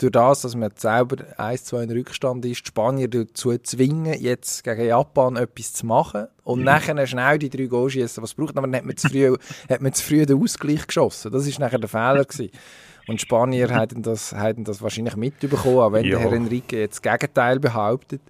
[0.00, 4.86] durch das, dass man selber 1-2 in Rückstand ist, die Spanier dazu zwingen, jetzt gegen
[4.86, 6.64] Japan etwas zu machen und mhm.
[6.64, 8.56] nachher schnell die drei Goal schießen, was braucht.
[8.56, 9.36] Aber dann hat man zu früh,
[9.68, 11.30] hat man zu früh den Ausgleich geschossen.
[11.30, 12.24] Das war nachher der Fehler.
[12.24, 12.50] Gewesen.
[13.06, 16.18] Und die Spanier hätten das, hätten das wahrscheinlich mitbekommen, auch wenn ja.
[16.18, 18.22] der Herr Enrique jetzt das Gegenteil behauptet.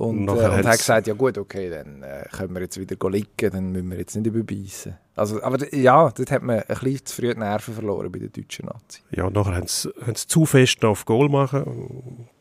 [0.00, 2.96] Und, Und äh, und hat gesagt, ja gut, okay, dann äh, können wir jetzt wieder
[2.96, 4.96] go liegen, dann müssen wir jetzt nicht überbeissen.
[5.14, 8.30] Also, aber ja, dort hat man ein bisschen zu früh die Nerven verloren bei der
[8.30, 9.02] deutschen Nazi.
[9.10, 11.64] Ja, nachher haben sie, haben sie zu fest noch auf Goal machen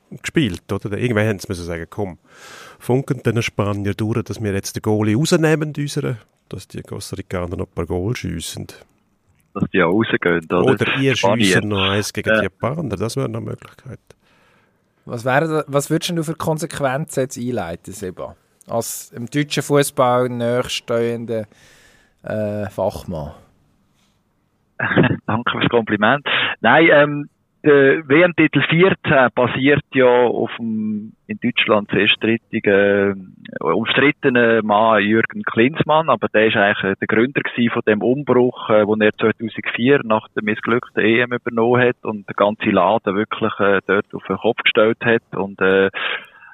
[0.10, 0.98] und gespielt, oder?
[0.98, 2.18] Irgendwann haben sie müssen sagen, komm,
[2.80, 7.58] funken den Spanier durch, dass wir jetzt den Goalie rausnehmen, unseren, dass die Costa Ricaner
[7.58, 8.68] noch ein paar Goal schiessen.
[9.54, 10.64] Dass die auch rausgehen, oder?
[10.64, 11.46] Oder ihr Spanier.
[11.46, 12.38] schiessen noch eins gegen Ja.
[12.38, 14.00] die Japaner, das wäre noch eine Möglichkeit.
[15.06, 18.36] Was, wäre, da- was würdest du für Konsequenzen jetzt einleiten, Seba?
[18.68, 21.46] Als im deutschen Fußball nächststehender
[22.24, 23.32] äh, Fachmann.
[25.26, 26.26] Danke fürs Kompliment.
[26.62, 27.30] Nein, ähm,
[27.64, 35.44] der WM-Titel 14 basiert ja auf dem in Deutschland sehr strittigen, äh, umstrittenen Mann Jürgen
[35.44, 37.42] Klinsmann, aber der ist eigentlich äh, der Gründer
[37.72, 42.36] von dem Umbruch, äh, den er 2004 nach der missglückten EM übernommen hat und der
[42.36, 45.90] ganze Laden wirklich äh, dort auf den Kopf gestellt hat und äh,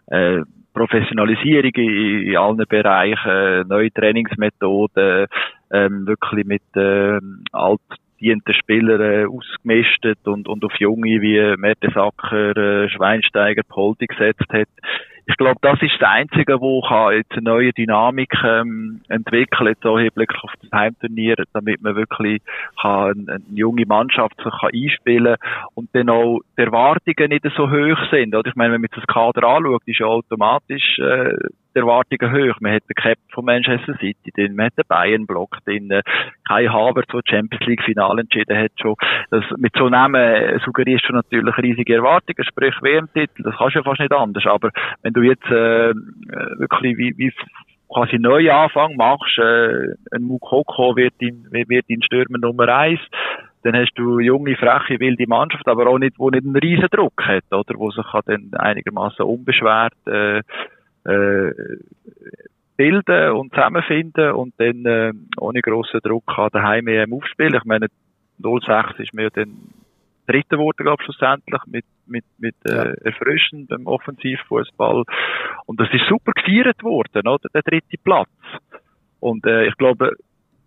[0.07, 0.43] äh,
[0.73, 5.27] Professionalisierung in, in allen Bereichen, neue Trainingsmethoden,
[5.71, 7.43] ähm, wirklich mit ähm,
[8.25, 14.67] altdienten Spielern äh, ausgemistet und, und auf Junge wie Mertesacker, äh, Schweinsteiger, Poldi gesetzt hat.
[15.27, 19.83] Ich glaube, das ist das Einzige, wo kann jetzt eine neue Dynamik ähm, entwickeln, jetzt
[19.83, 22.43] auch hinblicklich auf das Heimturnier, damit man wirklich
[22.79, 25.37] kann eine, eine junge Mannschaft sich kann einspielen
[25.73, 28.35] und dann auch die Erwartungen nicht so hoch sind.
[28.35, 28.47] Oder?
[28.47, 31.33] Ich meine, wenn man jetzt das Kader anschaut, ist ja automatisch äh,
[31.75, 32.59] die Erwartungen hoch.
[32.61, 36.01] Man hat den Cap von Manchester City drin, man hat den Bayern-Block drin, äh,
[36.47, 38.95] Kai Havertz, der Champions League-Finale entschieden hat schon.
[39.31, 43.79] Das, mit so Namen äh, suggerierst du natürlich riesige Erwartungen, sprich WM-Titel, das kannst du
[43.79, 44.45] ja fast nicht anders.
[44.45, 44.71] Aber
[45.03, 45.93] wenn du jetzt äh, äh,
[46.59, 47.33] wirklich wie, wie
[47.93, 52.99] quasi Neuanfang machst, äh, ein Mukoko wird in, wird in Stürmer Nummer eins,
[53.63, 57.25] dann hast du junge, freche, wilde Mannschaft, aber auch nicht, wo nicht einen riesen Druck
[57.25, 60.41] hat, oder, wo sich dann einigermaßen unbeschwert äh,
[61.05, 61.51] äh,
[62.77, 67.55] bilden und zusammenfinden und dann äh, ohne grossen Druck kann daheim EM aufspielen.
[67.55, 67.87] Ich meine,
[68.39, 69.55] 06 ist mir dann
[70.27, 72.83] Dritter geworden, glaube ich, schlussendlich, mit, mit, mit äh, Ja.
[73.03, 75.03] erfrischendem Offensivfußball.
[75.67, 78.29] Und das ist super gefeiert worden, oder, der dritte Platz.
[79.19, 80.13] Und äh, ich glaube,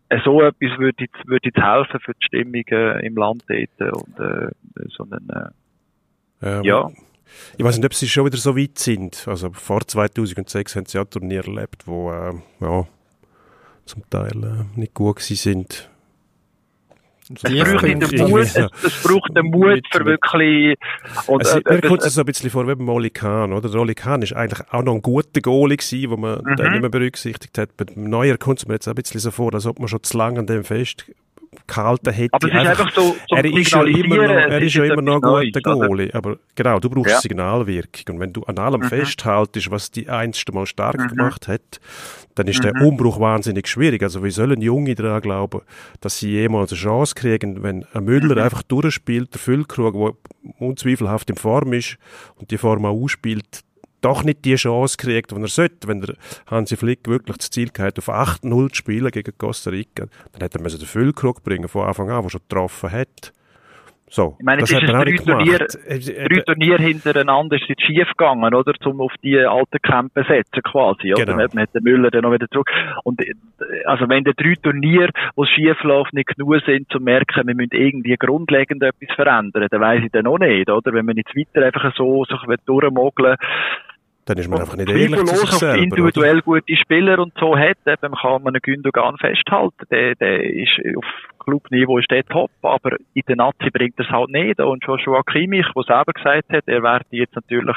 [0.09, 3.93] äh, so etwas würde jetzt, würde jetzt helfen für die Stimmung äh, im Land dort
[3.93, 4.51] und äh,
[4.91, 5.51] so einen, äh,
[6.41, 6.89] Ähm, Ja.
[7.57, 9.25] Ich weiß nicht, ob sie schon wieder so weit sind.
[9.27, 12.87] Also vor 2006 haben sie ja Turnier erlebt, wo äh, ja,
[13.85, 14.33] zum Teil
[14.77, 15.91] äh, nicht gut gewesen sind.
[17.35, 20.79] Es Ja, braucht den Mut, es braucht den Mut für wirklich,
[21.27, 23.53] und, Also, äh, mir kommt äh, es so ein bisschen vor wie beim Oli Kahn,
[23.53, 23.69] oder?
[23.69, 26.57] Der Oli Kahn ist eigentlich auch noch ein guter Goalie gewesen, wo man Mhm.
[26.57, 27.77] den nicht mehr berücksichtigt hat.
[27.77, 30.17] Beim Neuer kommt es mir jetzt ein bisschen so vor, als ob man schon zu
[30.17, 30.65] lange an dem
[31.57, 32.35] festgehalten hätte.
[32.35, 35.03] aber es ist einfach so, zum er ist ja immer noch, er ist ja immer
[35.03, 35.61] noch ein guter?
[35.61, 36.15] Goalie.
[36.15, 37.21] Aber genau, du brauchst Ja.
[37.21, 38.15] Signalwirkung.
[38.17, 38.89] Und wenn du an allem Mhm.
[38.89, 41.09] festhaltest, was die einste Mal stark Mhm.
[41.17, 41.81] gemacht hat,
[42.35, 42.83] dann ist der Mhm.
[42.89, 44.03] Umbruch wahnsinnig schwierig.
[44.03, 45.61] Also wie sollen Junge daran glauben,
[46.01, 48.43] dass sie jemals eine Chance kriegen, wenn ein Müller Mhm.
[48.43, 50.13] einfach durchspielt, der Füllkrug, der
[50.61, 51.97] unzweifelhaft in Form ist
[52.37, 53.61] und die Form auch ausspielt,
[54.01, 55.89] doch nicht die Chance kriegt, die er sollte.
[55.89, 56.15] Wenn der
[56.47, 60.59] Hansi Flick wirklich das Ziel gehabt auf 8-0 zu spielen gegen Costa Rica, dann hätte
[60.59, 63.33] er den Füllkrug bringen von Anfang an, der schon getroffen hat.
[64.11, 68.73] So, Ich meine, das ist drei Turnier- drei Turniere hintereinander ist jetzt schief gegangen, oder?
[68.81, 71.25] Zum auf die alten Campen setzen, quasi, oder?
[71.27, 71.47] Genau.
[71.47, 72.71] Dann hat- der Müller dann noch wieder zurück.
[73.05, 73.35] Und, äh,
[73.85, 77.55] also wenn die drei Turniere, wo es schief läuft, nicht genug sind, zu merken, wir
[77.55, 80.93] müssen irgendwie grundlegend etwas verändern, dann weiss ich dann auch nicht, oder?
[80.93, 83.37] Wenn man jetzt weiter einfach so sich durchmogeln
[84.29, 85.75] dann ist man einfach nicht ehrlich zu sich selber.
[85.75, 85.83] oder?
[85.83, 89.87] individuell gute Spieler und so hat, eben kann man einen Gündogan festhalten.
[89.91, 91.05] Der, der ist auf
[91.39, 94.61] Clubniveau ist der top, aber in der Nazi bringt er es halt nicht.
[94.61, 97.77] Und Joshua Kimmich, der selber gesagt hat, er werde jetzt natürlich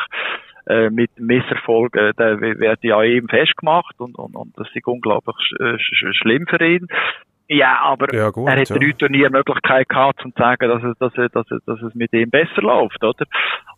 [0.68, 5.36] äh, mit Misserfolg, äh, der wird ja eben festgemacht und, und, und das ist unglaublich
[5.40, 6.88] sch sch sch schlimm für ihn.
[7.48, 8.78] Ja, aber Ja, gut, er hat ja.
[8.78, 12.14] drei Turniermöglichkeit gehabt, um zu sagen, dass es, dass, es, dass, es, dass es mit
[12.14, 13.26] ihm besser läuft, oder?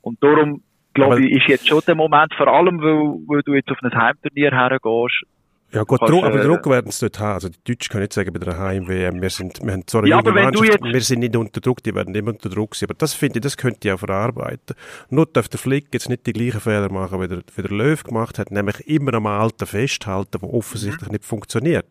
[0.01, 0.61] Und darum,
[0.93, 3.93] glaube ich, ist jetzt schon der Moment, vor allem, weil, weil du jetzt auf ein
[3.93, 5.25] Heimturnier hergehst.
[5.73, 7.33] Ja gut, kannst, Druck, aber äh, Druck werden sie dort haben.
[7.33, 10.09] Also die Deutschen können nicht sagen, bei der Heim-WM, wir sind, wir haben zwar eine
[10.11, 12.87] Ja, junge Mannschaft, jetzt- wir sind nicht unter Druck, die werden immer unter Druck sein.
[12.89, 14.75] Aber das finde ich, das könnte ich auch verarbeiten.
[15.09, 18.03] Nur darf der Flick jetzt nicht die gleichen Fehler machen, wie der, wie der Löw
[18.03, 21.85] gemacht hat, nämlich immer am Alten festhalten, wo offensichtlich nicht funktioniert.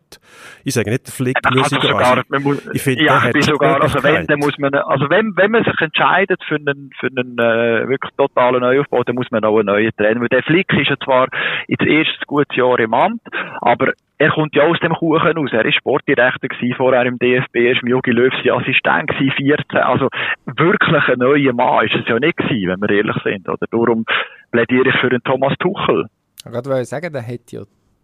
[0.63, 3.33] Ich sage nicht, der Flick muss Also ich sogar, man muss, Ich finde, ja, der
[3.33, 6.89] hat sogar, also wenn, dann muss man, also wenn, wenn man sich entscheidet für einen,
[6.99, 10.21] für einen, äh, wirklich totalen Neuaufbau, dann muss man auch einen neuen Trainer.
[10.21, 11.27] Weil der Flick ist ja zwar
[11.67, 13.21] jetzt erst gutes Jahr im Amt,
[13.73, 15.49] aber er kommt ja aus dem Kuchen raus.
[15.51, 19.79] Er ist Sportdirektor gewesen, vorher im DFB, er ist Jogi Löw sein Assistent gewesen, 14.
[19.79, 20.09] Also
[20.45, 23.49] wirklich ein neuer Mann ist es ja nicht gewesen, wenn wir ehrlich sind.
[23.49, 24.05] Oder darum
[24.51, 26.05] plädiere ich für den Thomas Tuchel.
[26.45, 27.61] Ich wollte sagen, der hat ja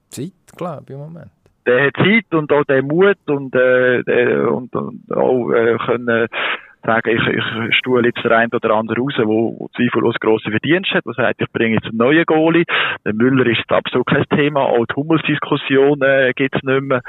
[0.09, 1.32] Zeit, glaube ich, im Moment.
[1.67, 4.01] Der hat Zeit und auch den Mut und, äh,
[4.49, 6.28] und, und auch äh, können
[6.84, 10.95] sagen, ich, ich stuhle jetzt der eine oder andere raus, wo, wo zweifellos grosse Verdienste
[10.95, 12.65] hat, der sagt, ich bringe jetzt einen neuen Goalie.
[13.05, 17.01] Der Müller ist absolut kein Thema, auch die Hummelsdiskussion äh, gibt's nicht mehr.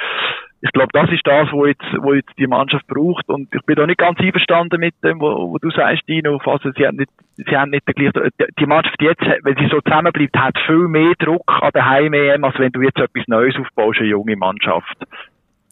[0.62, 3.26] Ich glaube, das ist das, wo jetzt, wo jetzt die Mannschaft braucht.
[3.30, 6.70] Und ich bin da nicht ganz einverstanden mit dem, wo, wo du sagst, Dino, also
[6.76, 10.36] sie haben nicht, sie haben nicht den gleichen, die Mannschaft jetzt, wenn sie so zusammenbleibt,
[10.36, 14.08] hat viel mehr Druck an der Heim-EM, als wenn du jetzt etwas Neues aufbaust, eine
[14.08, 14.98] junge Mannschaft.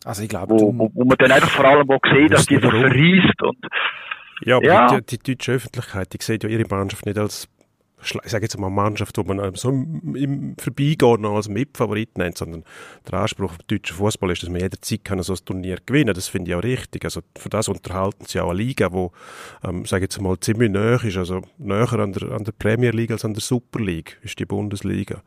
[0.04, 2.62] Also ich glaube, Wo, wo, wo man dann einfach vor allem auch sieht, dass die
[2.62, 2.80] warum?
[2.80, 3.58] verreist und,
[4.44, 5.00] Ja, aber Ja.
[5.00, 7.48] Die, die deutsche Öffentlichkeit, die sieht ja ihre Mannschaft nicht als,
[8.00, 12.38] ich sage jetzt mal Mannschaft, wo man ähm, so im, im Vorbeigehen als Mitfavorit nennt,
[12.38, 12.62] sondern
[13.10, 16.28] der Anspruch vom deutschen Fußball ist, dass man jederzeit kann so ein Turnier gewinnen Das
[16.28, 17.04] finde ich auch richtig.
[17.04, 19.10] Also für das unterhalten sie auch eine Liga, wo,
[19.64, 23.10] ähm, sage jetzt mal, ziemlich näher ist, also näher an der, an der Premier League
[23.10, 25.22] als an der Super League, ist die Bundesliga.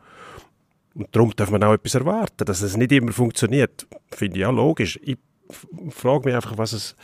[0.93, 2.45] Und darum darf man auch etwas erwarten.
[2.45, 4.99] Dass es nicht immer funktioniert, finde ich auch logisch.
[5.03, 5.17] Ich
[5.89, 6.95] frage mich einfach, was es,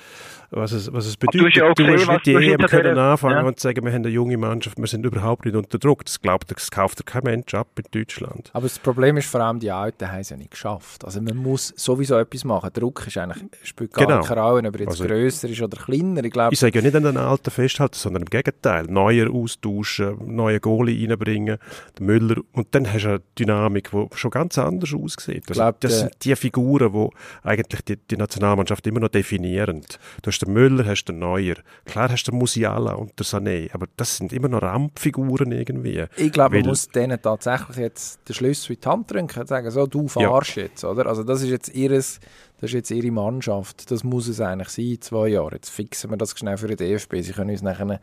[0.50, 1.56] was es, was es du hast bedeutet.
[1.58, 3.43] ja auch du gesehen, musst nicht die EM können anfangen ja.
[3.43, 6.06] und sagen, wir haben eine junge Mannschaft, wir sind überhaupt nicht unter Druck.
[6.06, 8.50] Das glaubt, das kauft kein Mensch ab in Deutschland.
[8.54, 11.04] Aber das Problem ist vor allem, die Alten haben es ja nicht geschafft.
[11.04, 12.70] Also man muss sowieso etwas machen.
[12.74, 14.22] Druck ist eigentlich, spielt gar Genau.
[14.22, 16.24] keine Rolle, ob er jetzt Also- grösser ist oder kleiner.
[16.24, 18.86] Ich glaube, Ich sage ja nicht an den Alten festhalten, sondern im Gegenteil.
[18.86, 21.58] Neuer austauschen, neue Goalie reinbringen,
[22.00, 22.38] den Müller.
[22.54, 25.43] Und dann hast du eine Dynamik, die schon ganz anders aussieht.
[25.50, 27.10] Also, glaub, das der- sind die Figuren, die
[27.48, 29.82] eigentlich die, die Nationalmannschaft immer noch definieren.
[30.22, 31.55] Du hast den Müller, hast den Neuer.
[31.85, 36.05] Klar hast du den Musiala und den Sané, aber das sind immer noch Randfiguren irgendwie.
[36.15, 39.71] ich glaube, man muss denen tatsächlich jetzt den Schlüssel in die Hand drücken und sagen,
[39.71, 41.07] so, du fahrst jetzt, oder?
[41.07, 42.19] Also das ist jetzt ihres,
[42.59, 43.89] das ist jetzt ihre Mannschaft.
[43.89, 45.53] Das muss es eigentlich sein, in zwei Jahren.
[45.53, 47.15] Jetzt fixen wir das schnell für den DFB.
[47.21, 47.99] Sie können uns nachher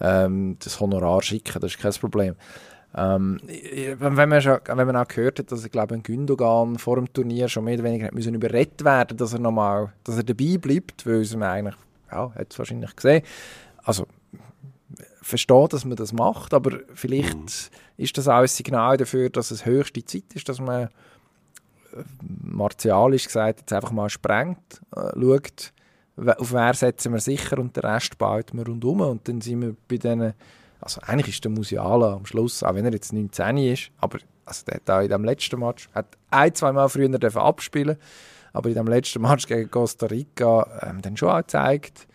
[0.00, 2.34] ähm, das Honorar schicken, das ist kein Problem.
[2.96, 3.40] Ähm,
[3.98, 7.12] wenn, man schon, wenn man auch gehört hat, dass ich glaube, ein Gündogan vor dem
[7.12, 10.58] Turnier schon mehr oder weniger hat müssen überredet werden, dass er nochmal, dass er dabei
[10.58, 11.74] bleibt, weil es ihm eigentlich,
[12.12, 13.22] ja, hat es wahrscheinlich gesehen.
[13.82, 14.06] Also
[15.24, 19.66] verstehe, dass man das macht, aber vielleicht ist das auch ein Signal dafür, dass es
[19.66, 20.88] höchste Zeit ist, dass man äh,
[22.18, 25.72] martialisch gesagt jetzt einfach mal sprengt, äh, schaut,
[26.16, 29.74] auf wer setzen wir sicher und den Rest baut man rundum und dann sind wir
[29.88, 30.34] bei denen,
[30.84, 34.66] also eigentlich ist der Musiala am Schluss, auch wenn er jetzt 19 ist, aber also
[34.66, 37.96] der hat auch in dem letzten Match, hat ein, zwei Mal früher dürfen abspielen,
[38.52, 42.06] aber in dem letzten Match gegen Costa Rica ähm, dann schon auch gezeigt,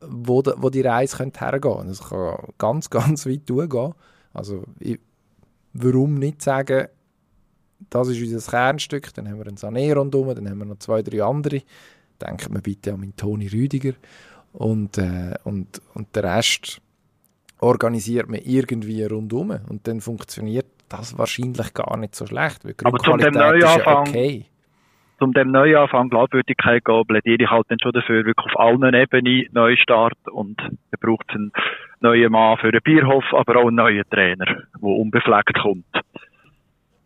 [0.00, 1.90] wo, de, wo die Reise könnte hergehen.
[1.90, 3.94] Es kann ganz, ganz weit gehen.
[4.32, 4.98] Also ich,
[5.74, 6.88] warum nicht sagen,
[7.90, 11.02] das ist unser Kernstück, dann haben wir einen Sané rundum, dann haben wir noch zwei,
[11.02, 11.60] drei andere.
[12.18, 13.92] Denkt man bitte an meinen Toni Rüdiger.
[14.54, 16.80] Und, äh, und, und den Rest
[17.60, 19.50] organisiert man irgendwie rundum.
[19.68, 22.64] Und dann funktioniert das wahrscheinlich gar nicht so schlecht.
[22.64, 24.46] Weil Aber zum dem ist ja Neuanfang- okay.
[25.20, 28.94] um dem Neuanfang Glaubwürdigkeit zu geben, plädiere ich halt dann schon dafür, wirklich auf allen
[28.94, 31.52] Ebenen Neustart und er braucht einen
[32.00, 35.86] neuen Mann für den Bierhof, aber auch einen neuen Trainer, der unbefleckt kommt.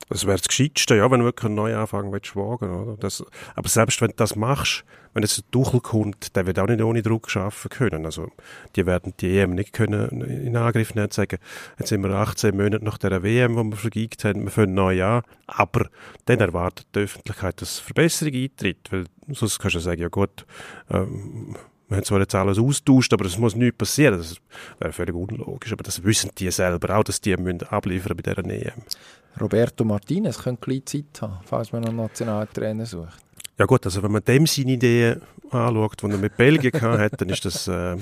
[0.08, 2.96] Das wäre das Gescheiteste, ja, wenn du wirklich einen Neuanfang willst wagen oder?
[2.96, 4.84] Das, aber selbst wenn du das machst,
[5.14, 8.04] wenn jetzt ein Tuchel kommt, der wird auch nicht ohne Druck schaffen können.
[8.04, 8.30] Also,
[8.76, 11.38] die werden die EM nicht können in Angriff nehmen sagen,
[11.78, 15.02] jetzt sind wir 18 Monate nach der WM, die wir vergeigt haben, wir fangen neu
[15.02, 15.22] an.
[15.46, 15.88] Aber
[16.26, 20.46] dann erwartet die Öffentlichkeit, dass Verbesserung eintritt, weil sonst kannst du sagen, ja gut,
[20.90, 21.56] ähm,
[21.88, 24.18] wir haben zwar jetzt alles austauscht, aber es muss nichts passieren.
[24.18, 24.36] Das
[24.78, 25.72] wäre völlig unlogisch.
[25.72, 28.82] Aber das wissen die selber auch, dass die müssen abliefern bei dieser EM.
[29.40, 33.27] Roberto Martinez könnte gleich Zeit haben, falls man einen Nationaltrainer sucht.
[33.58, 37.20] Ja gut, also wenn man dem seine Ideen anschaut, die er mit Belgien gehabt hat,
[37.20, 37.98] dann ist das ähm,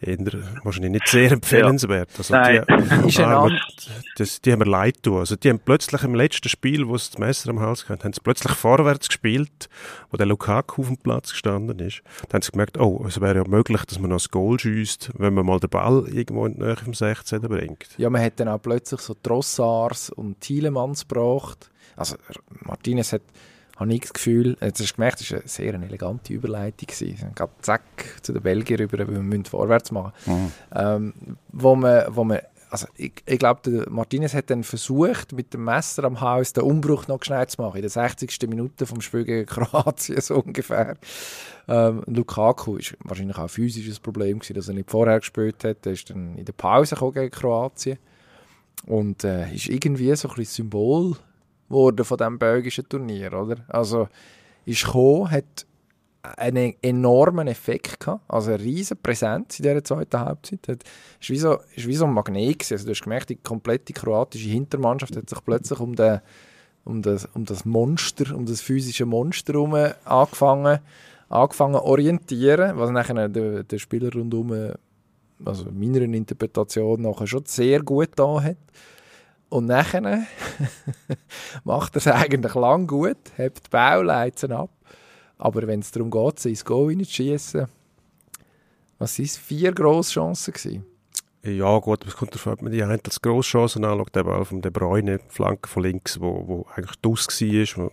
[0.00, 0.18] eher,
[0.62, 2.10] wahrscheinlich nicht sehr empfehlenswert.
[2.18, 2.64] Also Nein.
[3.08, 3.52] die, and-
[4.16, 5.18] das, die haben mir leid tun.
[5.18, 8.12] Also die haben plötzlich im letzten Spiel, wo sie das Messer am Hals hatten, haben
[8.12, 9.68] sie plötzlich vorwärts gespielt,
[10.10, 12.02] wo der Lukaku auf dem Platz gestanden ist.
[12.28, 15.12] Dann haben sie gemerkt, oh, es wäre ja möglich, dass man noch das Goal schießt,
[15.16, 17.88] wenn man mal den Ball irgendwo in die Nähe vom 16 bringt.
[17.96, 21.70] Ja, man hat dann auch plötzlich so Trossars und Thielemanns gebracht.
[21.96, 22.16] Also
[22.64, 23.22] Martinez hat,
[23.76, 26.86] habe ich das Gefühl, jetzt hast du gemerkt, das war eine sehr elegante Überleitung.
[26.86, 27.20] gewesen.
[27.20, 27.82] Haben gerade zack
[28.22, 30.12] zu den Belgiern rüber, weil wir müssen vorwärts machen.
[30.74, 31.14] Ähm,
[31.52, 32.40] wo man, wo man
[32.74, 37.06] also ich, ich glaube, Martinez hat dann versucht, mit dem Messer am Haus den Umbruch
[37.06, 38.36] noch schnell zu machen, in der 60.
[38.48, 40.96] Minute vom Spiel gegen Kroatien, so ungefähr.
[41.68, 45.86] Ähm, Lukaku ist wahrscheinlich auch ein physisches Problem gewesen, dass er nicht vorher gespielt hat.
[45.86, 47.96] Er ist dann in der Pause gegen Kroatien
[48.86, 51.16] und äh, ist irgendwie so ein bisschen Symbol
[51.68, 53.64] geworden von diesem belgischen Turnier, oder?
[53.68, 54.08] Also
[54.64, 55.66] ist gekommen, hat
[56.36, 60.66] einen enormen Effekt gehabt, also eine riesige Präsenz in dieser zweiten Halbzeit.
[60.68, 60.78] Es
[61.20, 62.72] ist wie so, ist wie so ein Magnet.
[62.72, 66.20] Also du hast gemerkt, die komplette kroatische Hintermannschaft hat sich plötzlich um, den,
[66.84, 70.78] um, das, um das Monster, um das physische Monster herum angefangen,
[71.28, 74.72] angefangen orientieren, was nachher der, der Spieler rundherum,
[75.44, 78.56] also meiner Interpretation nachher schon sehr gut da hat.
[79.48, 80.02] Und nachher
[81.64, 84.70] macht er es eigentlich lang gut, hebt die Bauleizen ab.
[85.38, 87.68] Aber wenn es darum geht, sie ins Goal reinzuschiessen,
[88.98, 89.36] was waren es?
[89.36, 90.86] Vier Grosschancen gewesen?
[91.42, 94.62] Ja, gut, es kommt darauf an, man die eine als Grosschancen anschaut, der Ball von
[94.62, 97.26] De Bruyne, Flanke von links, wo, wo eigentlich dus
[97.76, 97.90] war.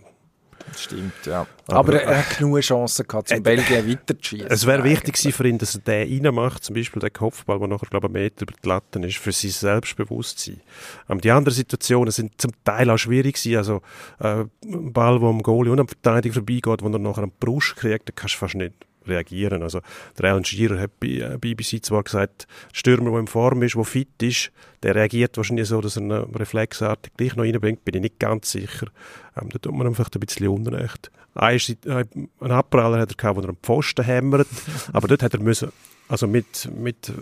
[0.76, 1.46] Stimmt, ja.
[1.66, 4.48] Aber, Aber er hat genug Chancen gehabt, um äh, Belgien weiterzuschießen.
[4.48, 7.68] Es wäre wichtig gewesen für ihn, dass er den reinmacht, zum Beispiel den Kopfball, der
[7.68, 10.60] nachher, glaube ich, einen Meter über die Latte ist, für sein Selbstbewusstsein.
[11.08, 13.56] Ähm, die anderen Situationen sind zum Teil auch schwierig gewesen.
[13.56, 13.82] Also,
[14.20, 17.44] äh, ein Ball, der am Goalie und am Verteidiger vorbeigeht, wo er nachher an die
[17.44, 18.74] Brust kriegt, den kannst du fast nicht
[19.08, 19.62] reagieren.
[19.62, 19.80] Also
[20.18, 23.84] der Alan Shearer hat bei äh, BBC zwar gesagt, Stürmer, der in Form ist, der
[23.84, 28.02] fit ist, der reagiert wahrscheinlich so, dass er ihn reflexartig gleich noch reinbringt, bin ich
[28.02, 28.88] nicht ganz sicher.
[29.40, 31.10] Ähm, da tut man einfach ein bisschen Unrecht.
[31.34, 32.04] Ein, äh,
[32.40, 34.48] ein Abpraller hat er gehabt, wo er am Pfosten hämmert,
[34.92, 35.72] aber dort hat er müssen,
[36.08, 37.12] also mit, mit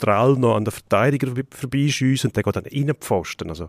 [0.00, 3.48] Trall noch an den Verteidiger vorbeischiessen und der geht dann in den Pfosten.
[3.50, 3.68] Also,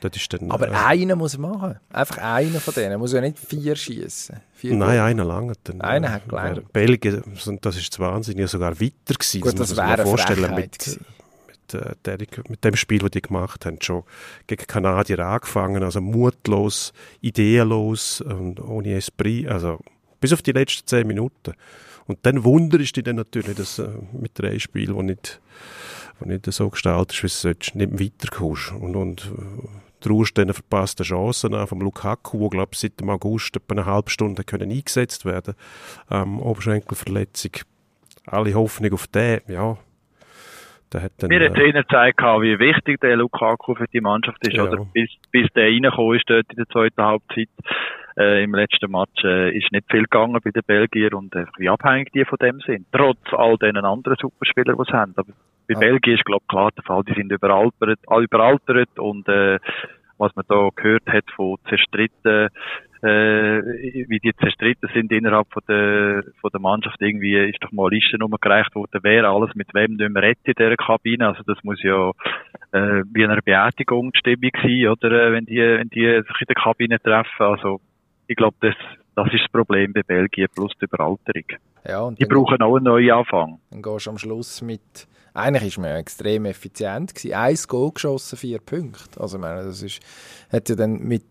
[0.00, 1.78] dann, aber äh, einen muss er machen.
[1.90, 2.98] Einfach einen von denen.
[2.98, 4.36] Muss ja nicht vier schießen.
[4.64, 5.52] Nein, einer lange.
[5.64, 6.72] Dann, einer hat gelangt.
[6.72, 7.22] Belgien,
[7.60, 9.40] das ist Wahnsinn, ja sogar weiter gewesen.
[9.40, 10.98] Gut, das, das wäre vorstellen mit,
[11.46, 14.02] mit, äh, der, mit dem Spiel, das die gemacht haben, schon
[14.46, 19.78] gegen Kanadier angefangen, also mutlos, ideenlos und ohne Esprit, also
[20.20, 21.54] bis auf die letzten zehn Minuten.
[22.06, 25.40] Und dann wunderst du dich dann natürlich, dass äh, mit drei Spielen, die nicht,
[26.18, 28.72] wo nicht so gestaltet ist, wie es sollst, nicht weiterkommst.
[28.72, 29.68] Und, und äh,
[30.02, 34.10] traust dann verpasste Chancen an vom Lukaku, wo glaube seit dem August etwa eine halbe
[34.10, 35.54] Stunde können eingesetzt werden
[36.10, 37.52] ähm, Oberschenkelverletzung.
[38.26, 39.76] Alle Hoffnung auf den, ja.
[40.92, 44.56] Der hat dann, Mir hat äh, gezeigt, wie wichtig der Lukaku für die Mannschaft ist,
[44.56, 44.64] ja.
[44.64, 47.48] oder bis, bis der reingekommen ist dort in der zweiten Halbzeit.
[48.16, 51.68] Äh, Im letzten Match äh, ist nicht viel gegangen bei den Belgiern und äh, wie
[51.68, 52.86] abhängig die von dem sind.
[52.92, 55.14] Trotz all den anderen Superspielern, die sie haben.
[55.16, 55.32] Aber
[55.68, 55.78] bei ja.
[55.78, 59.58] Belgien ist, glaube klar der Fall, die sind überaltert, überaltert und äh,
[60.18, 62.48] was man da gehört hat von zerstritten,
[63.02, 67.88] äh, wie die zerstritten sind innerhalb von der, von der Mannschaft, irgendwie ist doch mal
[67.88, 71.28] eine Liste gereicht worden, wer alles mit wem nicht mehr rettet in dieser Kabine.
[71.28, 72.10] Also das muss ja
[72.72, 76.62] äh, wie eine Beerdigung Stimmung sein, oder, äh, wenn die, wenn die sich in der
[76.62, 77.42] Kabine treffen.
[77.42, 77.80] Also
[78.32, 78.74] ich glaube, das,
[79.14, 81.44] das ist das Problem bei Belgien plus die Überalterung.
[81.86, 83.58] Ja, und die brauchen auch einen neuen Anfang.
[83.70, 87.14] Dann gehst du am Schluss mit eigentlich war man extrem effizient.
[87.14, 87.34] Gewesen.
[87.34, 89.18] Eins Goal geschossen, vier Punkte.
[89.18, 90.00] Also, ich meine, das ist,
[90.50, 91.24] hat ja dann mit,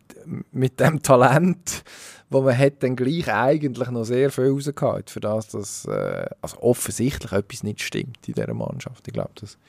[0.52, 1.84] mit dem Talent,
[2.30, 6.58] wo man hat, dann gleich eigentlich noch sehr viel rausgehauen, für das, dass äh, also
[6.62, 9.08] offensichtlich etwas nicht stimmt in dieser Mannschaft.
[9.08, 9.60] Ich glaube, das,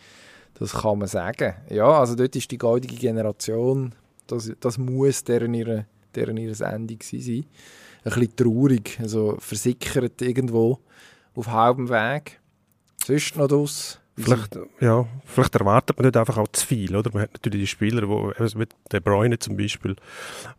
[0.59, 1.55] das kann man sagen.
[1.69, 3.93] Ja, also dort ist die goldige Generation,
[4.27, 7.45] das, das muss deren ihre, deren ihre Ende sein.
[8.05, 10.81] Ein bisschen traurig, also versickert irgendwo
[11.35, 12.41] auf halbem Weg.
[13.05, 17.11] Sonst noch das Vielleicht, ja, vielleicht erwartet man nicht einfach auch zu viel, oder?
[17.15, 19.97] Man hat natürlich die Spieler, wo, also mit De Bruyne zum Beispiel,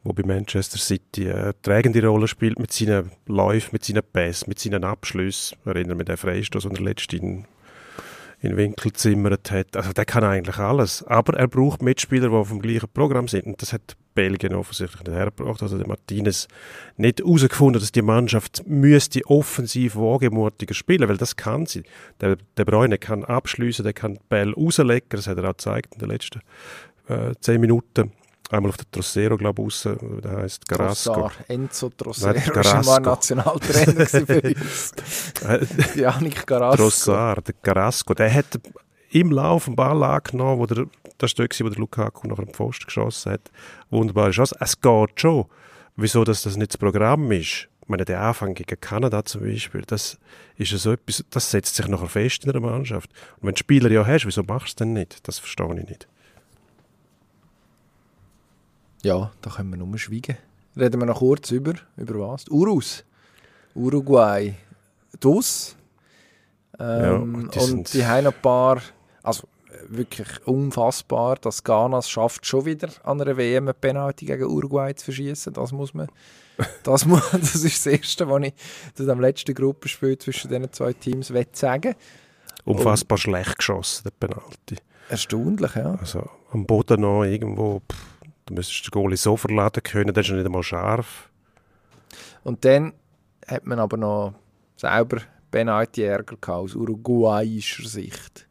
[0.04, 4.58] wo bei Manchester City eine tragende Rolle spielt mit seinen Läufen, mit seinen Pässen, mit
[4.58, 5.58] seinen Abschlüssen.
[5.66, 7.46] Erinnere mich an den Freistoß, den er letztens
[8.44, 9.76] in, in Winkel zimmert hat.
[9.76, 11.04] Also der kann eigentlich alles.
[11.04, 13.46] Aber er braucht Mitspieler, die auf dem gleichen Programm sind.
[13.46, 15.62] Und das hat Belgien offensichtlich nicht hergebracht.
[15.62, 16.48] Also der Martinez
[16.98, 21.84] nicht herausgefunden, dass die Mannschaft müsste offensiv wagemutiger spielen, weil das kann sie.
[22.22, 26.00] Der, der Bräune kann abschließen, der kann Ball rauslegen, das hat er auch gezeigt in
[26.00, 26.42] den letzten
[27.08, 28.12] äh, zehn Minuten.
[28.54, 31.14] Einmal auf der Trossero, glaube ich, raus, der heißt Carrasco.
[31.14, 32.92] Trossar, Enzo Trossero Nein, Carrasco.
[32.92, 34.92] war Nationaltrainer für uns.
[35.96, 36.84] Janik Carrasco.
[36.84, 38.60] Trossar, der Carrasco, der hat
[39.10, 40.86] im Lauf einen Ball angenommen, wo der
[41.18, 43.52] das war wo der Lukaku nach dem Pfosten geschossen hat.
[43.90, 44.56] Wunderbare Chance.
[44.60, 45.46] Es geht schon.
[45.96, 47.70] Wieso dass das nicht das Programm ist?
[47.82, 50.18] Ich meine, der Anfang gegen Kanada zum Beispiel, das
[50.58, 53.10] ist so etwas, das setzt sich nachher fest in einer Mannschaft.
[53.40, 55.28] Und wenn du Spieler ja hast, wieso machst du es denn nicht?
[55.28, 56.08] Das verstehe ich nicht.
[59.04, 60.38] Ja, da können wir nur schweigen.
[60.78, 62.48] Reden wir noch kurz über, über was?
[62.50, 63.04] Urus.
[63.76, 64.56] Uruguay.
[65.20, 65.76] DUS.
[66.80, 68.82] Ähm, ja, die und die haben ein paar,
[69.22, 69.48] also
[69.90, 74.94] wirklich unfassbar, dass Ghana es schafft, schon wieder an einer WM eine Penalty gegen Uruguay
[74.96, 75.54] zu verschießen.
[75.54, 76.08] Das muss man,
[76.84, 78.54] das, muss, das ist das Erste, was ich
[78.96, 81.96] zu dem letzten Gruppenspiel zwischen diesen zwei Teams sagen
[82.66, 84.78] Unfassbar Und, schlecht geschossen, der Penalty.
[85.10, 85.96] Erstaunlich, ja.
[85.96, 88.13] Also am Boden noch irgendwo, pff,
[88.46, 91.30] du müsstest den Goalie so verladen können, der ist nicht einmal scharf.
[92.44, 92.94] Und dann
[93.48, 94.34] hat man aber noch
[94.76, 95.22] selber
[95.52, 98.48] Penalty Ärger gehabt, aus uruguayischer Sicht?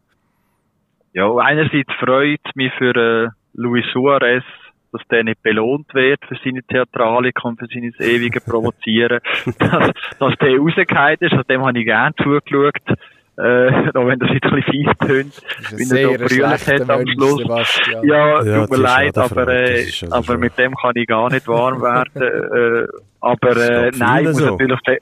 [1.12, 4.44] Ja, einerseits freut es mich für äh, Luis Suarez,
[4.92, 9.20] dass der nicht belohnt wird für seine Theatralik und für seine ewige Provozieren,
[9.58, 12.98] dass, dass der rausgefallen ist, an dem habe ich gerne zugeschaut.
[13.38, 15.42] Äh, noch wenn das jetzt ein bisschen fies tönt,
[15.78, 17.38] ist er sehr brüllt hat am Schluss.
[17.38, 18.06] Sebastian.
[18.06, 21.80] Ja, Ja, tut mir leid, aber, äh, aber mit dem kann ich gar nicht warm
[21.80, 22.22] werden.
[22.22, 22.86] äh,
[23.20, 24.50] aber äh, nein, ich muss so.
[24.50, 24.98] natürlich fa äh,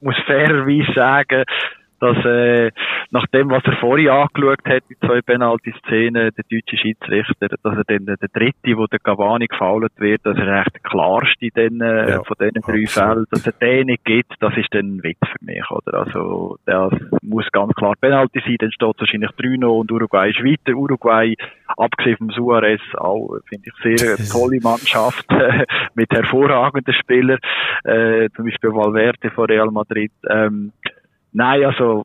[0.00, 1.44] muss fairerweise sagen,
[2.04, 2.70] dass äh,
[3.10, 7.84] nach dem, was er vorhin angeschaut hat, die zwei Penalty-Szenen, der deutsche Schiedsrichter, dass er
[7.86, 12.10] dann der dritte, wo der Cavani gefault wird, dass er eigentlich der klarste dann, äh,
[12.10, 12.86] Ja, von diesen drei.
[12.86, 15.94] Fällen, dass er den nicht gibt, das ist dann ein Witz für mich, oder?
[15.94, 16.92] Also, das
[17.22, 20.76] muss ganz klar Penalty sein, dann steht wahrscheinlich 3 und Uruguay ist weiter.
[20.76, 21.34] Uruguay,
[21.76, 27.38] abgesehen vom Suarez, auch, finde ich, sehr eine tolle Mannschaft, äh, mit hervorragenden Spielern,
[27.84, 30.72] äh, zum Beispiel Valverde von Real Madrid, ähm,
[31.34, 32.04] Nein, also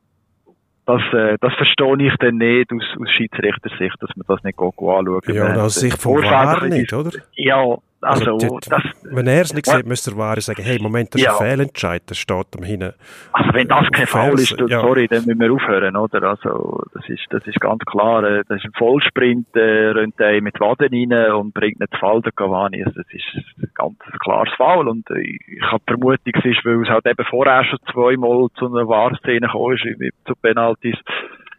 [0.86, 4.74] das, äh, das verstehe ich dann nicht aus, aus Schiedsrichtersicht, dass man das nicht go
[4.92, 5.28] anschaut.
[5.28, 7.12] Ja, aus Sicht vom War nicht, oder?
[7.36, 11.14] Ja, also, Also, das, Wenn er es nicht sieht, müsste der War sagen, hey, Moment,
[11.14, 11.38] das ist Ja.
[11.38, 12.94] ein Fehlentscheid, das steht am hinten.
[13.34, 14.82] also wenn das kein Foul ist, Ja.
[14.82, 16.24] sorry, dann müssen wir aufhören, oder?
[16.24, 18.24] Also das ist, das ist ganz klar.
[18.24, 22.00] äh, Das ist ein Vollsprint, äh, rennt er mit Waden rein und bringt nicht zu
[22.00, 22.84] Fall, der Cavani.
[22.86, 23.26] Also, das ist
[23.58, 27.06] ein ganz klares Foul und äh, ich habe die Vermutung, es ist, weil es halt
[27.06, 30.96] eben vorher schon zweimal zu einer Wahrszene gekommen ist, zu Penalties,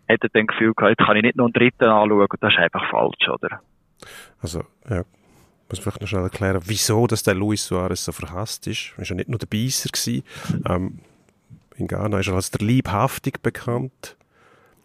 [0.09, 2.53] hat er dann das Gefühl gehabt, jetzt kann ich nicht noch einen dritten anschauen, das
[2.53, 3.61] ist einfach falsch, oder?
[4.43, 5.03] Also, ja,
[5.70, 8.92] muss vielleicht noch schnell erklären, wieso dass der Luis Suarez so verhasst ist.
[8.96, 9.48] Er war ja nicht nur der.
[9.48, 10.22] Gewesen.
[10.68, 10.98] Ähm,
[11.76, 14.16] in Ghana ist er als der Liebhaftig bekannt.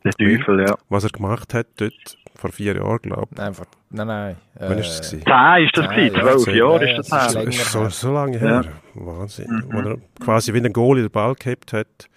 [0.03, 0.75] Der Teufel, ja.
[0.89, 4.35] Was er gemacht hat dort, vor vier Jahren, glaube Nein, vor- nein, nein.
[4.55, 4.61] ich.
[4.61, 5.11] Wann äh, ist es?
[5.11, 5.23] gewesen?
[5.25, 6.55] Zehn ist das Zehn, gewesen, ja, zwölf zehn.
[6.55, 7.45] Jahre Ja, ist das ja, her.
[7.45, 8.65] das ist Das ist so, so lange her.
[8.93, 9.63] Wahnsinn.
[9.71, 12.09] Wo er quasi wie ein Goalie den Ball gehabt hat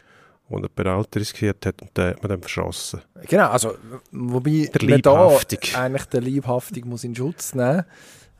[0.50, 3.00] und er Penalty riskiert hat und den hat man dann verschossen.
[3.26, 3.74] Genau, also
[4.12, 5.76] wobei Der man da Liebhaftig.
[5.76, 7.84] eigentlich der Liebhaftig muss in Schutz nehmen.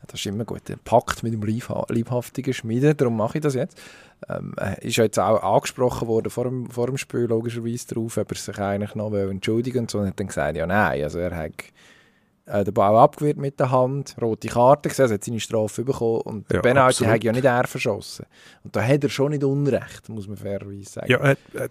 [0.07, 0.67] Das ist immer gut.
[0.67, 3.79] Der Pakt mit dem Liebha Liebhaftigen schmieden, darum mache ich das jetzt.
[4.27, 8.31] Ähm, er ist jetzt auch angesprochen worden vor dem, vor dem Spiel logischerweise darauf, ob
[8.31, 9.99] er sich eigentlich noch entschuldigen und so.
[9.99, 11.53] Und er hat dann gesagt, ja nein, also er hat
[12.49, 16.21] äh, den Ball abgewehrt mit der Hand, rote Karte gesehen, also hat seine Strafe bekommen
[16.21, 17.13] und Ja, absolut.
[17.13, 18.25] hat ja nicht er verschossen.
[18.63, 21.11] Und da hat er schon nicht Unrecht, muss man fairerweise sagen.
[21.11, 21.69] Ja, er, er,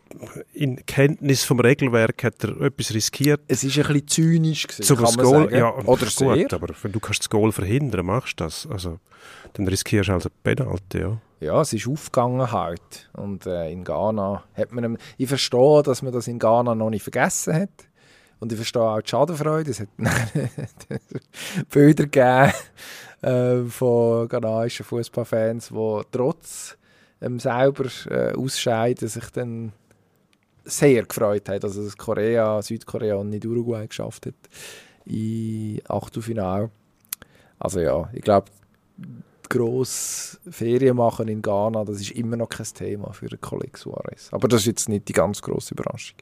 [0.53, 3.41] in Kenntnis vom Regelwerk hat er etwas riskiert.
[3.49, 5.57] Es ist ein bisschen zynisch gewesen, Zum kann man Goal, sagen.
[5.57, 6.53] ja, Oder gut, sehr.
[6.53, 8.67] aber wenn du kannst das Goal verhindern, machst du das.
[8.71, 8.99] Also,
[9.55, 11.19] dann riskierst du also Penalty, ja.
[11.41, 13.09] Ja, es ist aufgegangen halt.
[13.13, 14.99] Und äh, in Ghana hat man...
[15.19, 17.69] Ich verstehe, dass man das in Ghana noch nicht vergessen hat.
[18.41, 19.71] Und ich verstehe auch die Schadenfreude.
[19.71, 19.89] Es hat
[21.71, 22.53] Bilder gegeben
[23.23, 26.77] äh, von ghanaischen Fußballfans, die trotz
[27.21, 29.73] ähm, selber äh, Ausscheiden sich dann
[30.65, 34.35] sehr gefreut haben, dass es Korea, Südkorea und nicht Uruguay geschafft hat
[35.07, 36.71] im Achtelfinale.
[37.59, 38.51] Also ja, ich glaube,
[39.49, 44.29] gross Ferien machen in Ghana, das ist immer noch kein Thema für den Kollegen Suarez.
[44.31, 46.19] Aber das ist jetzt nicht die ganz grosse Überraschung.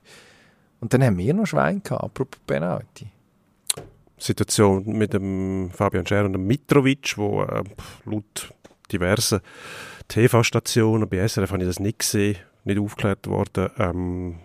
[0.80, 3.08] Und dann haben wir noch Schwein gehabt, apropos Penalty.
[4.18, 7.62] Situation mit dem Fabian Scher und dem Mitrovic, wo äh,
[8.04, 8.52] laut
[8.90, 9.40] diversen
[10.08, 13.68] TV-Stationen, bei SRF habe ich das nicht gesehen, nicht aufgeklärt worden.
[13.78, 14.36] Ähm,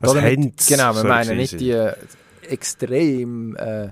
[0.00, 1.58] was nicht- genau, wir meinen nicht sein.
[1.58, 1.94] die äh,
[2.48, 3.90] extrem äh,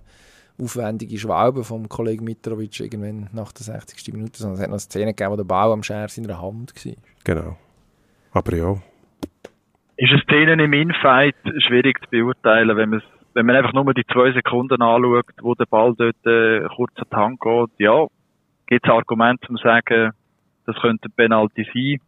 [0.61, 4.13] aufwendige Schwalbe vom Kollegen Mitrovic irgendwann nach der 60.
[4.13, 6.41] Minute, sondern es hat noch eine Szene gegeben, wo der Ball am Scher in der
[6.43, 6.93] Hand war.
[7.25, 7.57] Genau.
[8.33, 8.77] Aber ja,
[9.99, 13.03] ist es denen im Infight schwierig zu beurteilen, wenn man
[13.35, 17.07] wenn man einfach nur die zwei Sekunden anschaut, wo der Ball dort äh, kurz an
[17.13, 17.71] die Hand geht.
[17.79, 18.07] Ja,
[18.67, 20.13] gibt es Argumente, um zu sagen,
[20.67, 22.01] das könnte ein Penalty sein.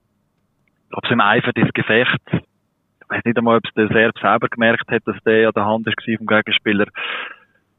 [0.92, 4.48] Ob es im Eifer des Gefechts, ich weiß nicht einmal, ob es der Serb selber
[4.48, 6.86] gemerkt hat, dass der an der Hand war vom Gegenspieler,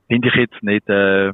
[0.08, 1.34] finde ich jetzt nicht äh,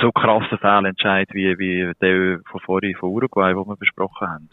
[0.00, 4.48] so krassen Fehlentscheid wie, wie der von vorhin von Uruguay, den wir besprochen haben.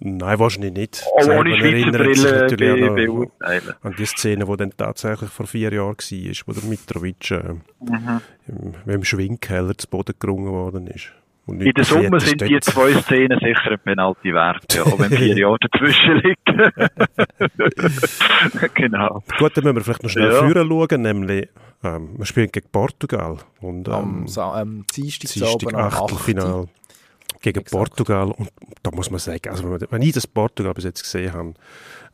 [0.00, 1.04] Nein, wahrscheinlich nicht.
[1.16, 3.74] Auch Selber ohne erinnert sich Schweizer natürlich Brille beurteilen.
[3.82, 8.20] an die Szene, die dann tatsächlich vor vier Jahren war, wo der Mitrovic äh, Mhm.
[8.86, 11.12] im, im Schwingkeller zu Boden gerungen worden ist.
[11.46, 15.10] Und In der Summe sind die zwei Szenen sicher ein Penalty wert, ja, auch wenn
[15.10, 16.70] vier Jahre dazwischen liegen.
[18.74, 19.22] genau.
[19.38, 20.46] Gut, dann müssen wir vielleicht noch schnell Ja.
[20.46, 21.48] führen schauen, nämlich
[21.84, 25.94] ähm, wir spielen gegen Portugal und Am, ähm, am Dienstag, Dienstag am 8.
[26.02, 26.66] Achtelfinal
[27.40, 27.70] gegen Exakt.
[27.70, 28.50] Portugal und
[28.82, 31.54] da muss man sagen, also wenn, man, wenn ich das Portugal bis jetzt gesehen habe,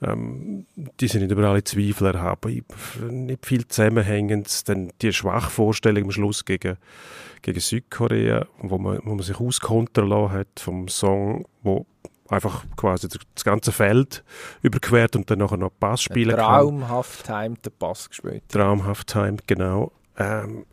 [0.03, 0.67] ähm,
[1.01, 6.11] die sind nicht über alle Zweifel erhaben, Ich- nicht viel zusammenhängend, dann die Schwachvorstellung am
[6.11, 6.77] Schluss gegen,
[7.43, 11.87] gegen Südkorea, wo man, wo man sich auskontern lassen hat vom Song, wo
[12.29, 14.25] einfach quasi das ganze Feld
[14.63, 16.39] überquert und dann nachher noch Pass spielen kann.
[16.45, 18.43] Traumhaft timed den Pass gespielt.
[18.49, 19.93] Traumhaft timed, genau.
[20.19, 20.65] Ähm,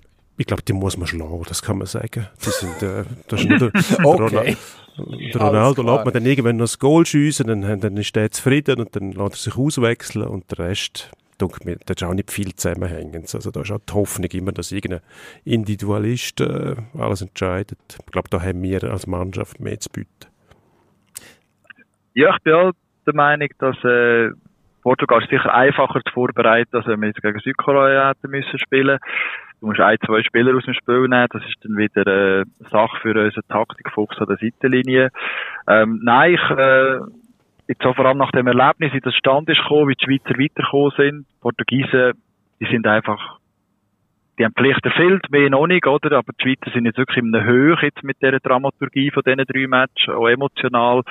[0.41, 2.27] ich glaube, die muss man schlagen, das kann man sagen.
[2.45, 3.59] Die sind, äh, das ist nur
[4.30, 4.57] der, Okay.
[4.97, 8.30] Ronaldo- der Ronaldo lässt man dann irgendwann noch das Goal schiessen, dann, dann ist der
[8.31, 11.09] zufrieden und dann lässt er sich auswechseln und der Rest,
[11.39, 13.34] denke da ist auch nicht viel zusammenhängend.
[13.34, 14.99] Also da ist auch die Hoffnung immer, dass irgendein
[15.45, 17.80] Individualist äh, alles entscheidet.
[18.05, 20.09] Ich glaube, da haben wir als Mannschaft mehr zu bieten.
[22.13, 22.72] Ja, ich bin auch
[23.05, 24.30] der Meinung, dass äh,
[24.84, 28.99] Portugal sicher einfacher zu vorbereiten, als wenn wir jetzt gegen Südkorea hätten müssen spielen.
[29.62, 32.98] Du musst ein, zwei Spieler aus dem Spiel nehmen, das ist dann wieder äh, Sache
[33.00, 35.10] für unseren Taktikfuchs an der Seitenlinie.
[35.68, 37.00] Ähm, nein, ich, äh,
[37.68, 40.40] jetzt auch vor allem nach dem Erlebnis, wie das Stand ist gekommen, wie die Schweizer
[40.40, 41.28] weitergekommen sind.
[41.30, 42.14] Die Portugiesen,
[42.60, 43.38] die sind einfach,
[44.40, 46.18] die haben Pflicht erfüllt, mehr noch nicht, oder?
[46.18, 49.46] Aber die Schweizer sind jetzt wirklich in einer Höhe jetzt mit dieser Dramaturgie von diesen
[49.46, 51.04] drei Matches, auch emotional.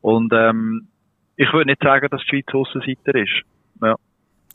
[0.00, 0.88] Und ähm,
[1.36, 3.42] ich würde nicht sagen, dass die Schweiz Aussenseiter ist.
[3.80, 3.94] Ja.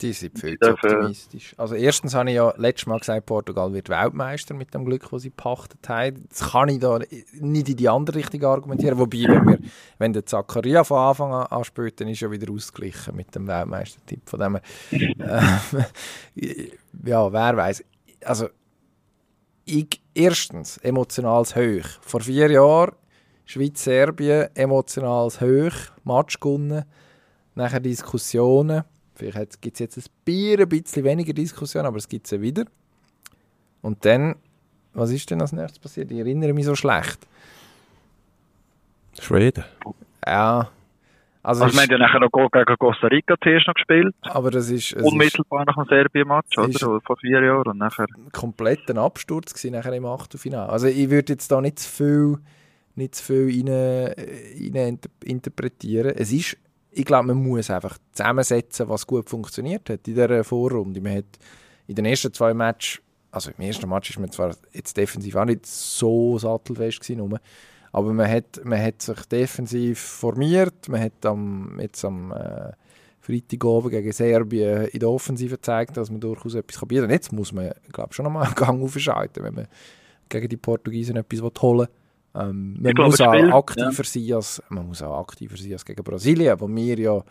[0.02, 1.54] Die sind viel zu optimistisch.
[1.56, 5.22] Also erstens habe ich ja letztes Mal gesagt, Portugal wird Weltmeister mit dem Glück, das
[5.22, 6.24] sie gepachtet haben.
[6.28, 8.98] Das kann ich da nicht in die andere Richtung argumentieren.
[8.98, 9.58] Wobei, wenn, wir,
[9.98, 14.28] wenn der Zakaria von Anfang an anspielt, dann ist er wieder ausgeglichen mit dem Weltmeistertipp.
[14.28, 14.58] Von dem
[14.90, 15.82] her,
[16.36, 16.64] äh,
[17.04, 17.84] ja, wer weiß.
[18.24, 18.48] Also,
[19.64, 21.86] ich, erstens, emotionales Hoch.
[22.00, 22.92] Vor vier Jahren
[23.44, 25.74] Schweiz-Serbien, emotionales Hoch,
[26.04, 26.84] Match gewonnen,
[27.54, 28.84] nachher Diskussionen.
[29.30, 32.64] Vielleicht gibt es jetzt ein Bier, ein bisschen weniger Diskussionen, aber es gibt sie wieder.
[33.80, 34.36] Und dann,
[34.94, 36.10] was ist denn als nächstes passiert?
[36.10, 37.26] Ich erinnere mich so schlecht.
[39.20, 39.64] Schweden.
[40.26, 40.70] Ja,
[41.42, 44.14] also, Also, ist, wir haben ja nachher noch gegen Costa Rica zuerst noch gespielt.
[44.22, 47.00] aber das ist, es ist Unmittelbar nach dem Serbien-Match, es oder?
[47.00, 47.66] Vor vier Jahren.
[47.66, 50.68] Und nachher, ein kompletter Absturz gewesen, nachher im Achtelfinale.
[50.68, 52.38] Also ich würde jetzt da nicht zu viel,
[52.94, 54.14] nicht zu viel rein, äh,
[54.72, 56.14] rein inter interpretieren.
[56.16, 56.56] Es ist,
[56.92, 61.00] ich glaube, man muss einfach zusammensetzen, was gut funktioniert hat in dieser Vorrunde.
[61.00, 61.38] Man hat
[61.86, 63.00] in den ersten zwei Matches,
[63.30, 67.38] also im ersten Match ist man zwar jetzt defensiv auch nicht so sattelfest gewesen,
[67.92, 72.72] aber man hat, man hat sich defensiv formiert, man hat am, jetzt am äh,
[73.20, 77.10] Freitagabend gegen Serbien in der Offensive gezeigt, dass man durchaus etwas kann bieten kann.
[77.10, 79.68] Jetzt muss man, glaube schon nochmal einen Gang aufschalten, wenn man
[80.28, 81.88] gegen die Portugiesen etwas holen will.
[82.34, 85.84] Ähm, man glaube, muss auch Spiel, aktiver sein als man muss auch aktiver sein als
[85.84, 87.22] gegen Brasilien, wo wir ja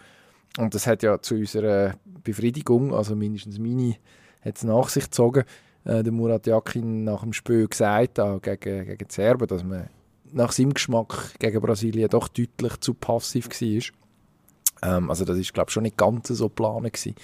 [0.57, 3.95] und das hat ja zu unserer Befriedigung, also mindestens meine,
[4.43, 5.43] hat es nach sich gezogen,
[5.85, 9.89] äh, der Murat Yakin nach dem Spiel gesagt, auch gegen, gegen die Serben, dass man
[10.31, 13.81] nach seinem Geschmack gegen Brasilien doch deutlich zu passiv war.
[14.83, 17.15] Ähm, also das ist, glaube ich, schon nicht ganz so geplant gewesen.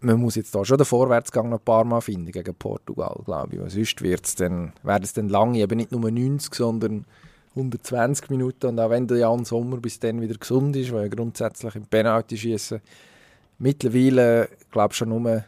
[0.00, 3.56] Man muss jetzt da schon den Vorwärtsgang noch ein paar Mal finden gegen Portugal, glaube
[3.56, 3.72] ich.
[3.72, 7.04] Sonst wird's dann, werden es dann lange, eben nicht nur 90, sondern
[7.56, 8.66] 120 Minuten.
[8.66, 11.86] Und auch wenn der Jan Sommer bis dann wieder gesund ist, weil er grundsätzlich im
[11.86, 12.80] Penalty schießen
[13.58, 15.44] mittlerweile, glaube ich, schon nur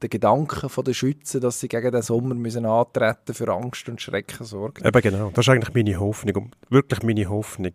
[0.00, 4.44] der Gedanke den Schützen, dass sie gegen den Sommer müssen antreten für Angst und Schrecken
[4.44, 4.84] sorgen.
[4.84, 7.72] Eben genau, das ist eigentlich meine Hoffnung, wirklich meine Hoffnung.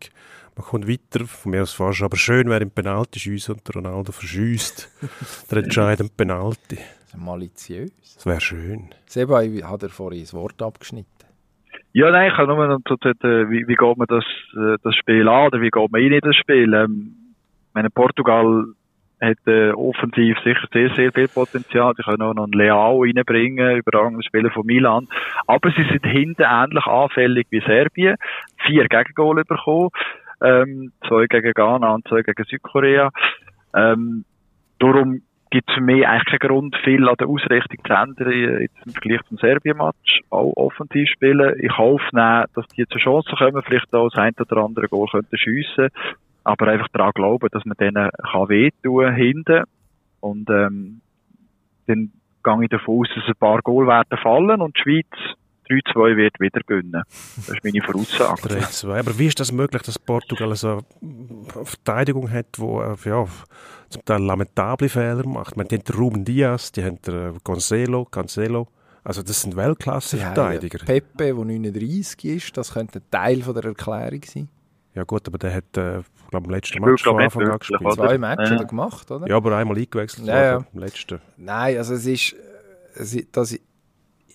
[0.57, 3.75] Man kommt weiter, von mir aus fast, aber schön wäre im Penalty schiessen und der
[3.75, 6.77] Ronaldo verschießt der entscheidende Penalty.
[6.77, 7.91] Das ist maliziös.
[8.15, 8.89] Das wäre schön.
[9.05, 11.11] Seba, ich- hat er vorhin das Wort abgeschnitten.
[11.93, 13.13] Ja, nein, ich habe nur noch zu, zu,
[13.49, 14.23] wie, wie geht man das,
[14.55, 16.73] äh, das Spiel an oder wie geht man rein in das Spiel?
[16.73, 17.15] Ähm,
[17.73, 18.65] meine, Portugal
[19.21, 21.93] hat äh, offensiv sicher sehr, sehr viel Potenzial.
[21.97, 25.07] Die können auch noch einen Leao reinbringen, überragende Spieler von Milan.
[25.47, 28.15] Aber sie sind hinten ähnlich anfällig wie Serbien.
[28.67, 29.89] Vier Gegengole bekommen,
[30.41, 33.09] ähm, zwei gegen Ghana und zwei gegen Südkorea.
[33.75, 34.25] Ähm,
[34.79, 38.85] darum gibt es für mich eigentlich keinen Grund, viel an der Ausrichtung zu ändern, jetzt
[38.85, 40.21] im Vergleich zum Serbien-Match.
[40.29, 41.55] Auch offensiv spielen.
[41.59, 45.07] Ich hoffe, nehmen, dass die zu Chancen kommen, vielleicht auch das ein oder andere Goal
[45.09, 45.89] könnten schiessen.
[46.43, 49.63] Aber einfach daran glauben, dass man denen kann wehtun hinten.
[50.19, 51.01] Und, ähm,
[51.87, 52.11] dann
[52.43, 55.37] gehe ich davon aus, dass ein paar Goal werden fallen und die Schweiz
[55.69, 57.03] 3-2 wird wieder gewinnen.
[57.35, 58.41] Das ist meine Voraussage.
[58.47, 58.99] 3-2.
[58.99, 63.25] Aber wie ist das möglich, dass Portugal so eine Verteidigung hat, die ja,
[63.89, 65.57] zum Teil lamentable Fehler macht?
[65.57, 68.67] Man, die haben den Ruben Diaz, die haben den Cancelo, Cancelo.
[69.03, 70.79] Also das sind Ja, Weltklasse-Verteidiger.
[70.85, 74.49] Pepe, der 39 ist, das könnte ein Teil von der Erklärung sein.
[74.95, 77.81] Ja gut, aber der hat, äh, glaube, im letzten Match von Anfang an gespielt.
[77.81, 77.93] oder?
[77.93, 78.55] Zwei Matches Ja.
[78.55, 79.27] hat er gemacht, oder?
[79.27, 80.65] Ja, aber einmal eingewechselt Ja, ja.
[80.73, 81.21] im letzten.
[81.37, 82.35] Nein, also es ist,
[82.95, 83.57] es ist das,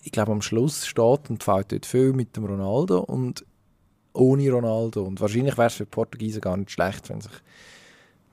[0.03, 3.45] ich glaube am Schluss steht und fällt dort viel mit dem Ronaldo und
[4.13, 5.05] ohne Ronaldo.
[5.05, 7.33] Und wahrscheinlich wäre es für die Portugiesen gar nicht schlecht, wenn sich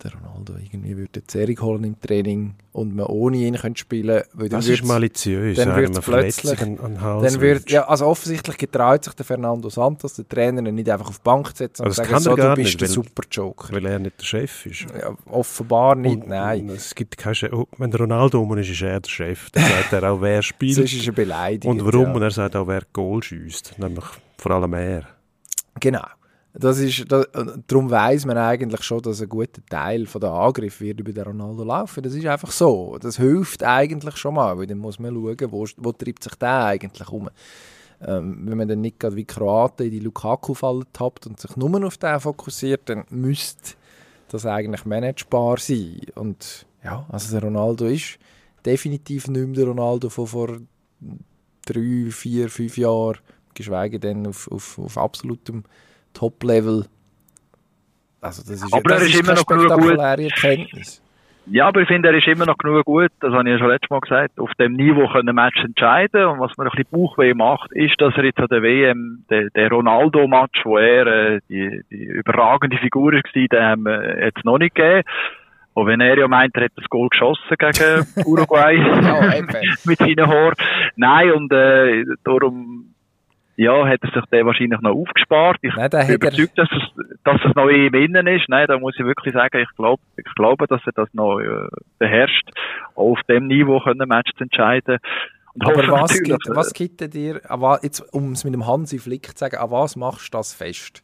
[0.03, 4.21] der Ronaldo irgendwie würde die Serie holen im Training und man ohne ihn könnte spielen
[4.37, 4.49] könnte.
[4.49, 9.03] Das ist maliziös, dann eine Verletzung plötzlich- an, an Dann wird, ja, also offensichtlich getraut
[9.03, 12.01] sich der Fernando Santos, der Trainer, nicht einfach auf die Bank zu setzen und Also
[12.01, 13.73] das sagen, so, du bist nicht, der weil- super Joker.
[13.73, 14.81] Weil er nicht der Chef ist.
[14.81, 16.61] Ja, offenbar nicht, Und- nein.
[16.69, 17.51] und Es gibt keinen Chef.
[17.51, 19.49] Oh, Wenn der Ronaldo um ist, ist er der Chef.
[19.51, 21.65] Dann sagt er auch, wer spielt Sonst ist er beleidigt.
[21.65, 22.03] und warum.
[22.07, 22.13] Ja.
[22.13, 23.79] Und er sagt auch, wer Goal schießt.
[23.79, 24.05] Nämlich
[24.37, 25.03] vor allem er.
[25.79, 26.05] Genau.
[26.53, 27.27] Das ist, das,
[27.67, 31.23] darum weiß man eigentlich schon, dass ein guter Teil von der Angriff wird über den
[31.23, 32.01] Ronaldo laufen.
[32.01, 32.97] Das ist einfach so.
[32.99, 36.65] Das hilft eigentlich schon mal, weil dann muss man schauen, wo, wo treibt sich der
[36.65, 37.29] eigentlich um.
[38.01, 41.85] Ähm, wenn man dann nicht gerade wie Kroaten in die Lukaku-Falle tappt und sich nur
[41.85, 43.75] auf den fokussiert, dann müsste
[44.29, 46.01] das eigentlich managebar sein.
[46.15, 48.17] Und ja, also der Ronaldo ist
[48.65, 50.57] definitiv nicht mehr der Ronaldo von vor
[51.65, 53.19] drei, vier, fünf Jahren,
[53.53, 55.63] geschweige denn auf, auf, auf absolutem
[56.19, 56.85] Top-Level.
[58.21, 59.59] Also das ist, Aber das er ist immer noch gut.
[59.61, 61.01] spektakuläre Erkenntnis.
[61.51, 63.69] Ja, aber ich finde, er ist immer noch genug gut, das habe ich ja schon
[63.69, 67.33] letztes Mal gesagt, auf dem Niveau können Match entscheiden und was mir ein bisschen Bauchweh
[67.33, 71.81] macht, ist, dass er jetzt an der WM, der, der Ronaldo-Match, wo er äh, die,
[71.89, 75.01] die überragende Figur war, den haben wir jetzt noch nicht gegeben.
[75.73, 79.41] Und wenn er ja meint, er hat das Goal geschossen gegen Uruguay Ja,
[79.85, 80.55] mit seinen Haaren.
[80.97, 82.93] Nein, und äh, darum
[83.61, 85.57] ja, hat er sich den wahrscheinlich noch aufgespart.
[85.61, 88.47] Ich Nein, bin er- überzeugt, dass es, dass es noch in ihm innen ist.
[88.47, 91.67] Nein, da muss ich wirklich sagen, ich glaube, ich glaube, dass er das noch äh,
[91.97, 92.49] beherrscht,
[92.95, 94.97] auch auf dem Niveau können Match zu entscheiden.
[95.55, 97.41] Und Aber was gibt, was gibt denn dir,
[97.81, 101.01] jetzt, um es mit dem Hansi Flick zu sagen, an was machst du das fest?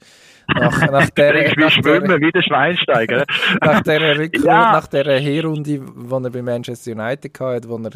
[0.47, 3.25] Nach, nach der, nach schwimmen, wie der Schweinsteiger.
[3.61, 4.71] nach der Rückrunde, Ja.
[4.71, 7.91] nach der Herrunde, die er bei Manchester United hatte, wo er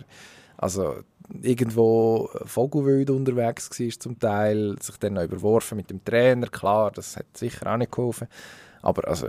[0.58, 0.96] also
[1.42, 7.18] irgendwo vogelwild unterwegs war zum Teil, sich dann noch überworfen mit dem Trainer, klar, das
[7.18, 8.28] hat sicher auch nicht geholfen,
[8.82, 9.28] aber also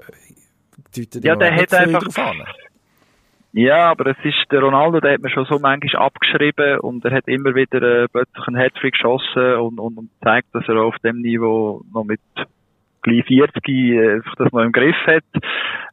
[0.96, 2.42] deutet Ja, der hat einfach- drauf an.
[3.52, 7.10] Ja, aber es ist, der Ronaldo, der hat mir schon so manchmal abgeschrieben und er
[7.10, 10.94] hat immer wieder äh, plötzlich einen Hattrick geschossen und, und, und zeigt, dass er auf
[11.02, 12.20] dem Niveau noch mit
[13.02, 15.24] gleich 40 äh, sich das noch im Griff hat.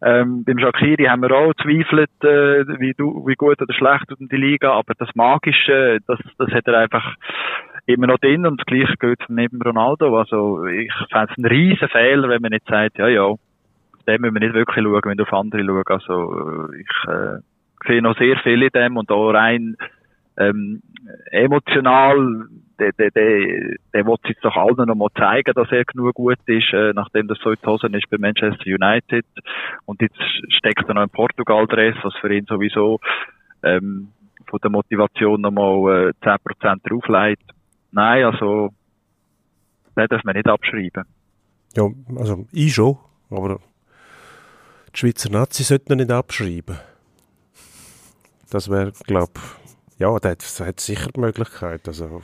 [0.02, 4.20] Ähm, beim Shakiri haben wir auch zweifelt, äh, wie, du, wie gut oder schlecht tut
[4.20, 7.16] die Liga, aber das Magische, das, das hat er einfach
[7.86, 10.18] immer noch drin und das Gleiche gilt neben Ronaldo.
[10.18, 13.34] Also ich fände es ein riesen Fehler, wenn man nicht sagt, ja, ja,
[14.08, 15.84] dem müssen wir nicht wirklich schauen, wenn wir auf andere schauen.
[15.88, 19.78] Also äh, ich äh, sehe noch sehr viel in dem und auch rein
[20.38, 20.82] ähm,
[21.32, 22.48] emotional,
[22.80, 26.38] der, der, der, der will jetzt doch allen noch mal zeigen, dass er genug gut
[26.46, 29.26] ist, äh, nachdem das so in Hosen ist bei Manchester United.
[29.86, 33.00] Und jetzt steckt er noch in Portugal-Dress, was für ihn sowieso
[33.64, 34.10] ähm,
[34.48, 37.52] von der Motivation nochmal äh, 10% drauflegt.
[37.92, 38.70] Nein, also,
[39.96, 41.06] den darf man nicht abschreiben.
[41.76, 42.98] Ja, also ich schon,
[43.30, 43.60] aber
[44.94, 46.78] die Schweizer Nazi sollten nicht abschreiben.
[48.50, 49.34] Das wäre, glaube
[49.98, 51.88] ja, der hat, der hat sicher die Möglichkeit.
[51.88, 52.22] Also,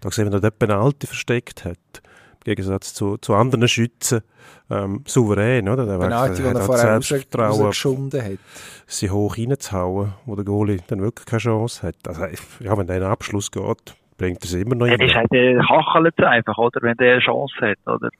[0.00, 1.78] da sehen wir, dass er den Penalty versteckt hat.
[2.40, 4.22] Im Gegensatz zu, zu anderen Schützen
[4.70, 5.84] ähm, souverän, oder?
[5.84, 8.38] Der Penalty, der er hat vorher rausgeschunden hat.
[8.86, 11.96] sie hoch reinzuhauen, wo der Goalie dann wirklich keine Chance hat.
[12.06, 12.24] Also,
[12.60, 15.32] ja, wenn der in den Abschluss geht, bringt er es immer noch Ja, ist halt,
[15.32, 16.80] der kachelt es einfach, oder?
[16.82, 18.10] Wenn der eine Chance hat, oder?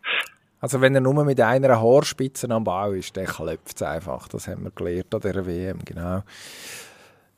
[0.60, 4.28] Also wenn er nur mit einer Haarspitze am Bau ist, dann klopft es einfach.
[4.28, 6.22] Das haben wir gelernt an dieser WM, genau.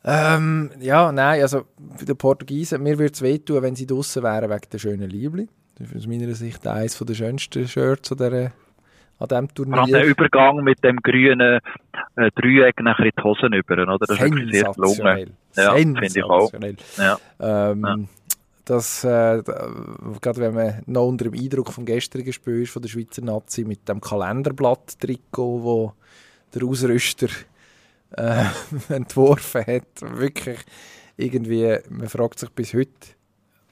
[0.04, 1.64] Ähm, ja, nein, also
[1.96, 5.48] für die Portugiesen, mir würde es wehtun, wenn sie draußen wären wegen der schönen Liebli.
[5.78, 8.52] Das ist aus meiner Sicht eines der schönsten Shirts an, dieser,
[9.18, 10.04] an diesem Vor allem der Turnier.
[10.04, 11.60] Übergang mit dem grünen
[12.16, 13.98] äh, Dreieck nachher in die Hosen über, oder?
[13.98, 15.36] Das ist sehr gelungen.
[15.56, 16.52] Ja, finde ich auch.
[16.98, 17.18] Ja.
[17.40, 17.96] Ähm, Ja.
[18.64, 19.42] Das, äh,
[20.20, 23.64] gerade wenn man noch unter dem Eindruck vom gestrigen Spiel ist von der Schweizer Nazi
[23.64, 25.92] mit dem Kalenderblatt-Trikot, wo
[26.54, 27.26] der Ausrüster
[28.89, 30.59] äh, entworfen hat, wirklich
[31.16, 32.90] irgendwie, man fragt sich bis heute,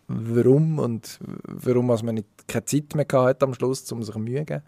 [0.09, 4.15] warum und warum also man nicht keine Zeit mehr gehabt hat am Schluss, um sich
[4.15, 4.62] zu geben.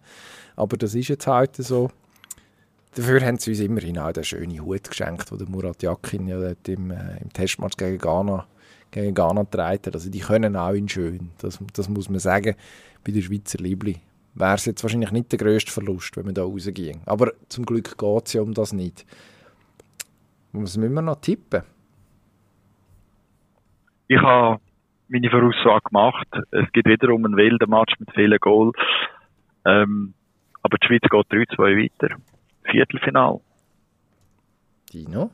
[0.57, 1.90] Aber das ist jetzt heute so.
[2.94, 6.53] Dafür haben sie uns immerhin auch den schönen Hut geschenkt, den der Murat Yakin ja
[6.66, 8.47] im, äh, im Testmatch gegen Ghana,
[8.90, 9.94] gegen Ghana getragen hat.
[9.94, 11.31] Also die können auch in schön.
[11.39, 12.55] Das, das muss man sagen.
[13.03, 13.99] Bei den Schweizer Liebli
[14.35, 17.01] wäre es jetzt wahrscheinlich nicht der grösste Verlust, wenn man da rausging.
[17.07, 19.07] Aber zum Glück geht es ja um das nicht.
[20.53, 21.62] Was müssen wir noch tippen?
[24.09, 24.61] Ich habe
[25.09, 26.29] meine Voraussage gemacht.
[26.51, 28.73] Es geht wiederum einen wilden Match mit vielen Goal.
[29.65, 30.15] Ähm,
[30.62, 32.16] aber die Schweiz geht 3-2 weiter.
[32.65, 33.41] Viertelfinal.
[34.93, 35.31] Dino?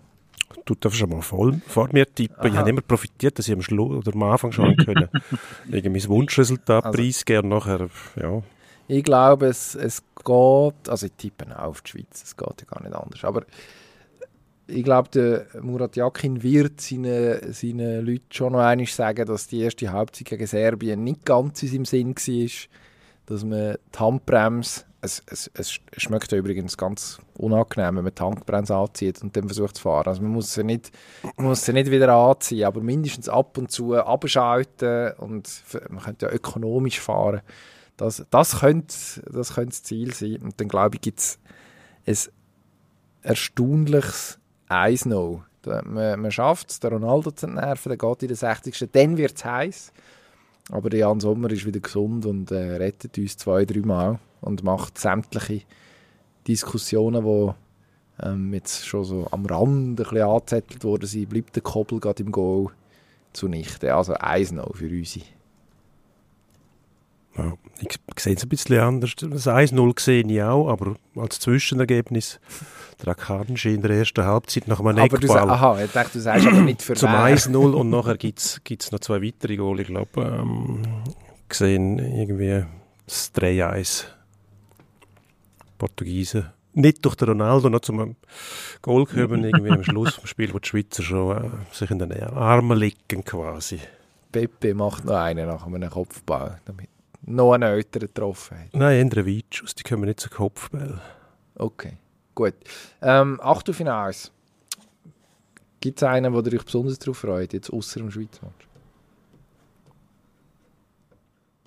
[0.65, 2.37] Du darfst schon mal voll vor mir tippen.
[2.47, 2.61] Ich Aha.
[2.61, 5.09] habe immer profitiert, dass ich am Schluss oder am Anfang schon können,
[5.69, 8.43] irgendwie mein Wunschresultat Also- preisgeben nachher, ja.
[8.91, 12.67] Ich glaube, es, es geht, also ich tippe auch auf die Schweiz, es geht ja
[12.67, 13.43] gar nicht anders, aber
[14.69, 19.63] ich glaube, der Murat Yakin wird seinen, seinen Leuten schon noch einmal sagen, dass die
[19.63, 22.69] erste Halbzeit gegen Serbien nicht ganz in seinem Sinn war,
[23.27, 28.75] dass man die Handbremse, es, es, es schmeckt übrigens ganz unangenehm, wenn man die Handbremse
[28.75, 30.09] anzieht und dann versucht zu fahren.
[30.09, 30.91] Also man muss sie nicht,
[31.37, 35.49] muss sie nicht wieder anziehen, aber mindestens ab und zu abschalten und
[35.89, 37.41] man könnte ja ökonomisch fahren.
[37.97, 38.95] Das, das, könnte,
[39.33, 40.39] das könnte das Ziel sein.
[40.43, 41.39] Und dann glaube ich, gibt es
[42.07, 42.17] ein
[43.23, 44.39] erstaunliches
[44.69, 45.41] 1-0.
[45.85, 48.89] Man, man schafft es, den Ronaldo zu nerven, dann geht in der 60.
[48.93, 49.93] Dann wird es heiß.
[50.71, 54.63] Aber der Jan Sommer ist wieder gesund und äh, rettet uns zwei, drei Mal und
[54.63, 55.63] macht sämtliche
[56.47, 61.63] Diskussionen, die ähm, jetzt schon so am Rand ein bisschen angezettelt worden sind, bleibt der
[61.63, 62.69] Koppel gerade im Goal
[63.33, 63.95] zunichte.
[63.95, 65.19] Also 1-0 für uns.
[67.37, 69.15] Ja, ich sehe es ein bisschen anders.
[69.17, 72.41] Das 1-0 sehe ich auch, aber als Zwischenergebnis
[73.03, 76.47] der Akadensch in der ersten Halbzeit nach einem aber du, Aha, ich dachte, du sagst
[76.47, 79.81] aber nicht für Zum 1-0 und nachher gibt es noch zwei weitere Goal.
[79.81, 80.83] Ich glaube, ähm,
[81.49, 82.65] gesehen irgendwie
[83.07, 84.05] das 3-1
[85.79, 86.51] Portugiesen.
[86.75, 88.17] Nicht durch den Ronaldo noch zum
[88.83, 92.13] Goal gekommen, irgendwie am Schluss des Spiels, wo die Schweizer schon äh, sich in den
[92.13, 93.81] Armen liegen quasi.
[94.31, 96.91] Pepe macht noch einen nach einem Kopfball, damit
[97.29, 98.75] noch einen älteren getroffen hat.
[98.75, 101.01] Nein, Endrevicius, die kommen nicht zu Kopfball.
[101.57, 101.99] Okay.
[102.35, 102.55] Gut.
[103.03, 104.33] Ähm, Achtelfinals.
[105.81, 108.69] Gibt es einen, wo ihr euch besonders darauf freut, jetzt außer dem Schweizer Match?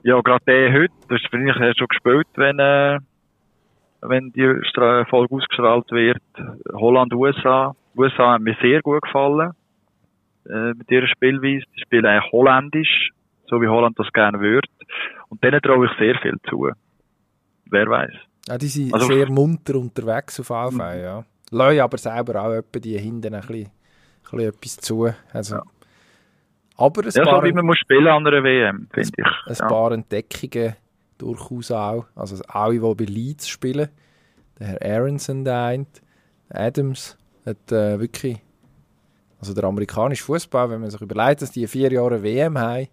[0.03, 2.99] Ja, gerade der heute, das ist eigentlich schon gespielt, wenn, äh,
[4.01, 4.47] wenn die
[5.09, 6.21] Folge ausgestrahlt wird.
[6.73, 7.75] Holland, USA.
[7.95, 9.51] USA hat mir sehr gut gefallen
[10.49, 11.65] äh, mit ihrer Spielweise.
[11.75, 13.11] Die spielen eigentlich holländisch,
[13.47, 14.67] so wie Holland das gerne würde.
[15.31, 16.69] Und denen traue ich sehr viel zu.
[17.65, 18.11] Wer weiß.
[18.49, 21.03] Ja, die sind also, sehr munter unterwegs auf Anfang, mhm.
[21.03, 21.25] ja.
[21.51, 23.71] Lassen aber selber auch etwa die hinten ein bisschen, ein
[24.21, 25.13] bisschen etwas zu.
[25.31, 25.63] Also, ja.
[26.75, 29.25] Aber ein ja, paar, so wie man muss spielen an einer WM, finde ich.
[29.47, 29.67] Ein ja.
[29.67, 30.75] paar Entdeckungen
[31.17, 32.05] durchaus auch.
[32.15, 33.89] Also alle, die bei Leeds spielen.
[34.59, 35.85] Der Herr Aronson, der eine,
[36.49, 38.37] Adams, hat äh, wirklich...
[39.39, 42.87] Also der amerikanische Fußball, wenn man sich überlegt, dass die vier Jahre WM haben,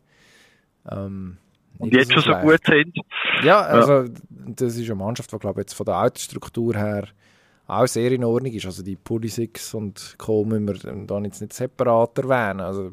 [0.91, 1.37] ähm,
[1.79, 2.97] und jetzt schon so gut sind.
[3.43, 4.09] Ja, also ja.
[4.29, 7.09] das ist eine Mannschaft, die glaube ich jetzt von der Altersstruktur her
[7.67, 8.67] auch sehr in Ordnung ist.
[8.67, 10.45] Also die Pulisic und Co.
[10.45, 12.61] müssen wir dann jetzt nicht separat erwähnen.
[12.61, 12.93] Also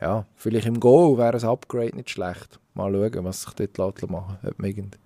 [0.00, 2.58] ja, vielleicht im Goal wäre ein Upgrade nicht schlecht.
[2.74, 4.52] Mal schauen, was sich dort machen lässt.
[4.52, 4.98] Ob man irgend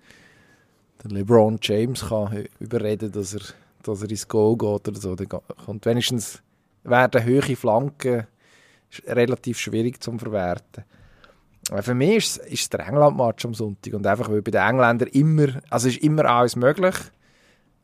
[1.07, 3.43] LeBron James kann überreden, dass er,
[3.83, 5.15] dass er ins Goal geht oder so.
[5.15, 6.43] Dann kommt wenigstens
[6.85, 8.27] werden hohe Flanken
[9.07, 10.85] relativ schwierig zu verwerten.
[11.81, 15.61] Für mich ist, ist der England-Match am Sonntag und einfach, weil bei den Engländern immer,
[15.70, 16.95] also ist immer alles möglich.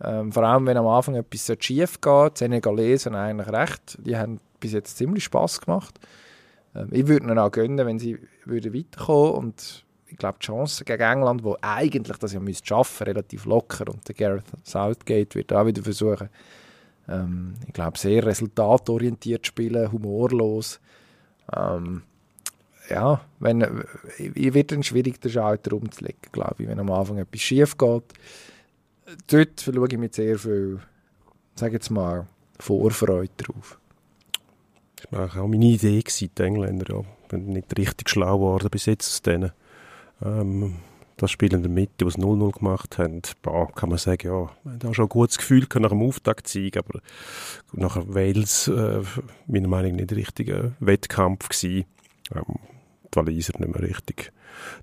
[0.02, 2.34] Ähm, vor allem, wenn am Anfang etwas schief geht.
[2.34, 3.98] Die Senegalesen haben eigentlich recht.
[4.00, 5.98] Die haben bis jetzt ziemlich Spass gemacht.
[6.74, 10.84] Ähm, ich würde ihnen auch gönnen, wenn sie würden weiterkommen und ich glaube, die Chance
[10.84, 15.52] gegen England, wo eigentlich das ja müsste schaffen, relativ locker und der Gareth Southgate wird
[15.52, 16.28] auch wieder versuchen,
[17.08, 20.80] ähm, ich glaube, sehr resultatorientiert spielen, humorlos.
[21.54, 22.02] Ähm,
[22.90, 27.40] ja, wenn, äh, wird dann schwierig, den Schalter umzulegen, glaube ich, wenn am Anfang etwas
[27.40, 28.04] schief geht.
[29.28, 30.80] Dort schaue ich mit sehr viel,
[31.54, 32.26] sage jetzt mal,
[32.58, 33.78] Vorfreude drauf.
[34.96, 36.94] Das war auch meine Idee, die Engländer.
[36.94, 37.00] Ja.
[37.22, 39.52] Ich bin nicht richtig schlau geworden bis jetzt aus denen.
[40.22, 40.76] Ähm,
[41.16, 44.88] das Spiel in der Mitte, das 0-0 gemacht haben, boah, kann man sagen, ja, haben
[44.88, 47.00] auch schon ein gutes Gefühl nach dem Auftaktsieg, aber
[47.72, 49.02] nachher Wales, äh,
[49.46, 51.84] meiner Meinung nach, nicht ein richtiger Wettkampf gewesen.
[52.34, 52.56] Ähm,
[53.14, 54.32] die Waliser nicht mehr richtig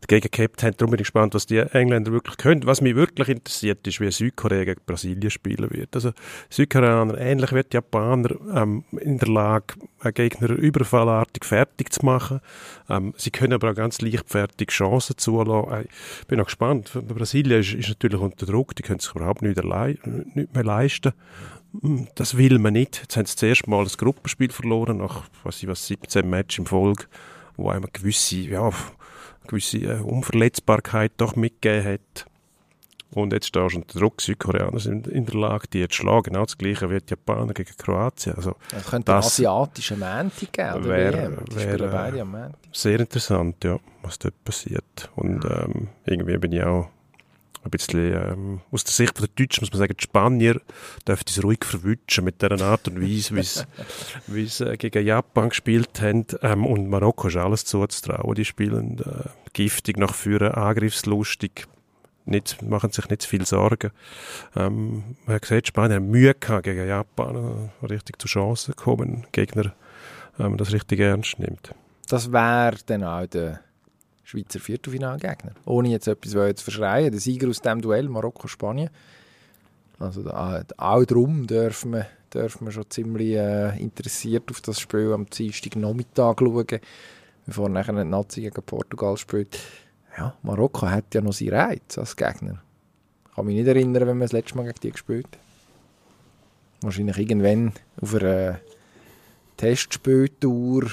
[0.02, 0.76] dagegen gehabt haben.
[0.78, 2.66] Darum bin ich gespannt, was die Engländer wirklich können.
[2.66, 5.95] Was mich wirklich interessiert, ist, wie Südkorea gegen Brasilien spielen wird.
[5.95, 6.12] Also
[6.49, 12.40] Südkoreaner, ähnlich wie die Japaner, ähm, in der Lage, einen Gegner überfallartig fertig zu machen.
[12.90, 15.88] Ähm, sie können aber auch ganz leichtfertig Chancen zulassen.
[16.22, 16.91] Ich bin auch gespannt.
[17.08, 21.14] Brasilien ist, ist natürlich unter Druck, die können sich überhaupt nicht, nicht mehr leisten.
[21.82, 23.02] Hm, das will man nicht.
[23.02, 26.66] Jetzt haben sie zuerst mal das Gruppenspiel verloren, nach was ich was, 17 Matches im
[26.66, 27.06] Folge
[27.58, 28.72] wo einem gewisse, ja,
[29.48, 32.26] gewisse äh, Unverletzbarkeit doch mitgegeben hat.
[33.12, 34.22] Und jetzt stehst du unter Druck.
[34.22, 36.34] Südkoreaner sind in der Lage, die zu schlagen.
[36.34, 38.36] Genau das Gleiche wie die Japaner gegen Kroatien.
[38.36, 42.60] Also, es könnte das asiatische Montag geben, oder wär, wär, beide am Montag.
[42.74, 45.10] Sehr interessant, ja, was dort passiert.
[45.16, 46.90] Und ähm, irgendwie bin ich auch
[47.68, 50.61] ein bisschen, ähm, aus der Sicht der Deutschen muss man sagen, die Spanier
[51.07, 53.65] dürfen es ruhig verwutschen mit der Art und Weise,
[54.27, 56.26] wie sie äh, gegen Japan gespielt haben.
[56.41, 58.35] Ähm, und Marokko ist alles zuzutrauen.
[58.35, 61.68] Die spielen äh, giftig nach vorne, angriffslustig.
[62.26, 63.91] nicht, machen sich nicht zu viel Sorgen.
[64.56, 69.26] Ähm, man hat gesehen, Spanien hat Mühe gehabt gegen Japan, äh, richtig zu Chancen kommen,
[69.31, 69.73] Gegner
[70.39, 71.73] ähm, das richtig ernst nimmt.
[72.10, 73.60] Das wäre dann auch der
[74.28, 75.54] Schweizer Viertelfinalgegner.
[75.64, 77.12] Ohne jetzt etwas zu verschreien.
[77.12, 78.90] Der Sieger aus dem Duell Marokko-Spanien.
[79.99, 85.14] Also da, auch darum dürfen wir, dürfen wir schon ziemlich äh, interessiert auf das Spiel
[85.14, 86.82] am Dienstag Nachmittag schauen,
[87.45, 89.58] bevor nachher die Nazi gegen Portugal spielt.
[90.18, 92.62] Ja, Marokko hat ja noch seinen Reiz als Gegner.
[93.30, 96.82] Ich kann mich nicht erinnern, wenn wir das letzte Mal gegen die gespielt haben.
[96.82, 97.72] Wahrscheinlich irgendwann
[98.02, 98.60] auf einer
[99.56, 100.91] Testspieltour,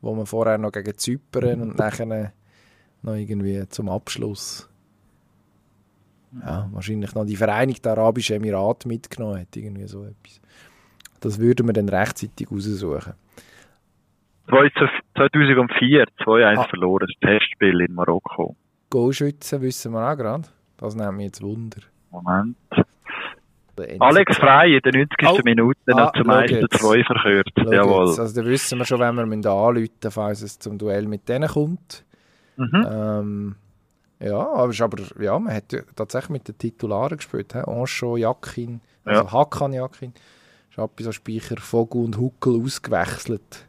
[0.00, 2.32] wo man vorher noch gegen Zypern und nachher
[3.06, 4.68] noch irgendwie zum Abschluss
[6.44, 10.40] ja, wahrscheinlich noch die Vereinigten Arabischen Emirate mitgenommen hat, irgendwie so etwas.
[11.20, 13.14] Das würden wir dann rechtzeitig raussuchen.
[14.48, 16.64] 2004, 2-1 ah.
[16.64, 18.54] verloren, das Testspiel in Marokko.
[18.90, 20.48] Goalschützen wissen wir auch gerade.
[20.76, 21.80] Das nimmt mich jetzt Wunder.
[22.10, 22.56] Moment.
[23.98, 25.28] Alex Frey in den 90.
[25.28, 25.40] Oh.
[25.44, 27.52] Minute ah, zum 1 2 verkürzt.
[27.56, 28.06] Jawohl.
[28.06, 28.20] Jetzt.
[28.20, 31.48] Also da wissen wir schon, wenn wir anrufen müssen, falls es zum Duell mit denen
[31.48, 32.04] kommt.
[32.56, 32.86] Mhm.
[32.90, 33.54] Ähm,
[34.20, 37.52] ja, aber, aber ja, man hat tatsächlich mit den Titularen gespielt.
[37.52, 37.58] He?
[37.58, 39.32] Ancho, Jakin, also ja.
[39.32, 40.12] Hakan Jakin,
[40.70, 43.66] Schapisa Speicher, Vogel und Huckel ausgewechselt.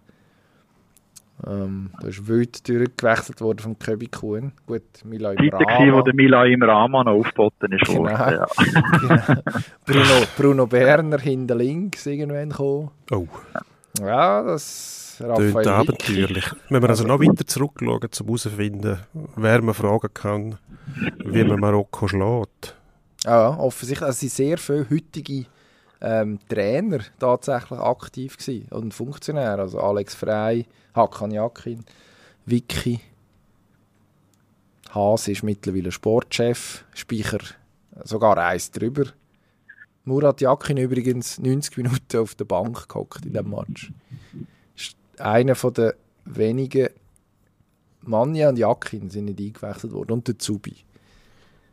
[1.45, 4.53] Ähm, da ist wild durchgewechselt worden vom Köbi Kuhn.
[4.65, 5.85] Gut, Mila im Rahman.
[5.85, 7.85] Die wo der Mila im Rahman aufgeboten ist.
[7.85, 8.07] Genau.
[8.07, 8.47] Ja.
[9.05, 9.39] genau.
[9.85, 12.89] Bruno, Bruno Berner hinter links irgendwann gekommen.
[13.11, 13.27] Oh.
[13.99, 16.45] Ja, das Raphael abenteuerlich.
[16.69, 18.99] Wenn wir also noch weiter zurückschauen, um herauszufinden,
[19.35, 20.57] wer man fragen kann,
[21.25, 22.75] wie man Marokko schlägt.
[23.23, 24.05] Ja, offensichtlich.
[24.05, 25.45] Also sind sehr viele heutige
[26.01, 29.61] ähm, Trainer tatsächlich aktiv gewesen und Funktionäre.
[29.61, 31.83] Also Alex Frey, Hakan Yakin,
[32.45, 32.99] Vicky.
[34.91, 37.39] Haas ist mittlerweile Sportchef, Speicher
[38.03, 39.05] sogar eins drüber.
[40.07, 43.91] Murat Yakin übrigens 90 Minuten auf der Bank gehockt in diesem Match
[45.19, 46.89] einer von der wenigen
[48.01, 50.75] Manja und Jakin sind nicht eingewechselt worden und der Zubi.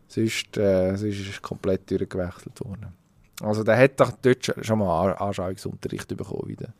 [0.08, 2.88] Sonst, äh, sonst ist komplett durchgewechselt worden.
[3.40, 6.72] Also der hat doch dort schon mal Anschauungsunterricht bekommen, wieder,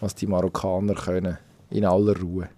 [0.00, 1.38] was die Marokkaner können,
[1.70, 2.48] in aller Ruhe.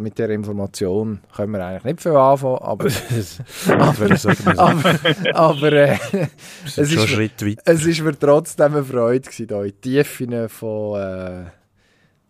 [0.00, 2.86] Mit der Information können wir eigentlich nicht viel anfangen, aber,
[3.68, 4.18] aber,
[4.56, 4.98] aber,
[5.34, 5.98] aber äh,
[6.64, 7.22] es, ist,
[7.64, 11.44] es ist mir trotzdem eine Freude gewesen, da in die Tiefen von äh,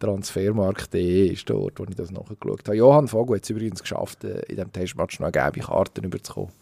[0.00, 2.76] transfermarkt.de ist dort, wo ich das nachgeschaut habe.
[2.76, 6.52] Johann Vogel hat es übrigens geschafft, äh, in diesem Testmatch noch gelbe Karten überzukommen.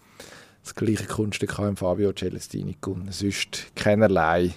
[0.62, 3.10] Das gleiche Kunststück haben Fabio Celestini gewonnen.
[3.10, 4.50] Sonst keinerlei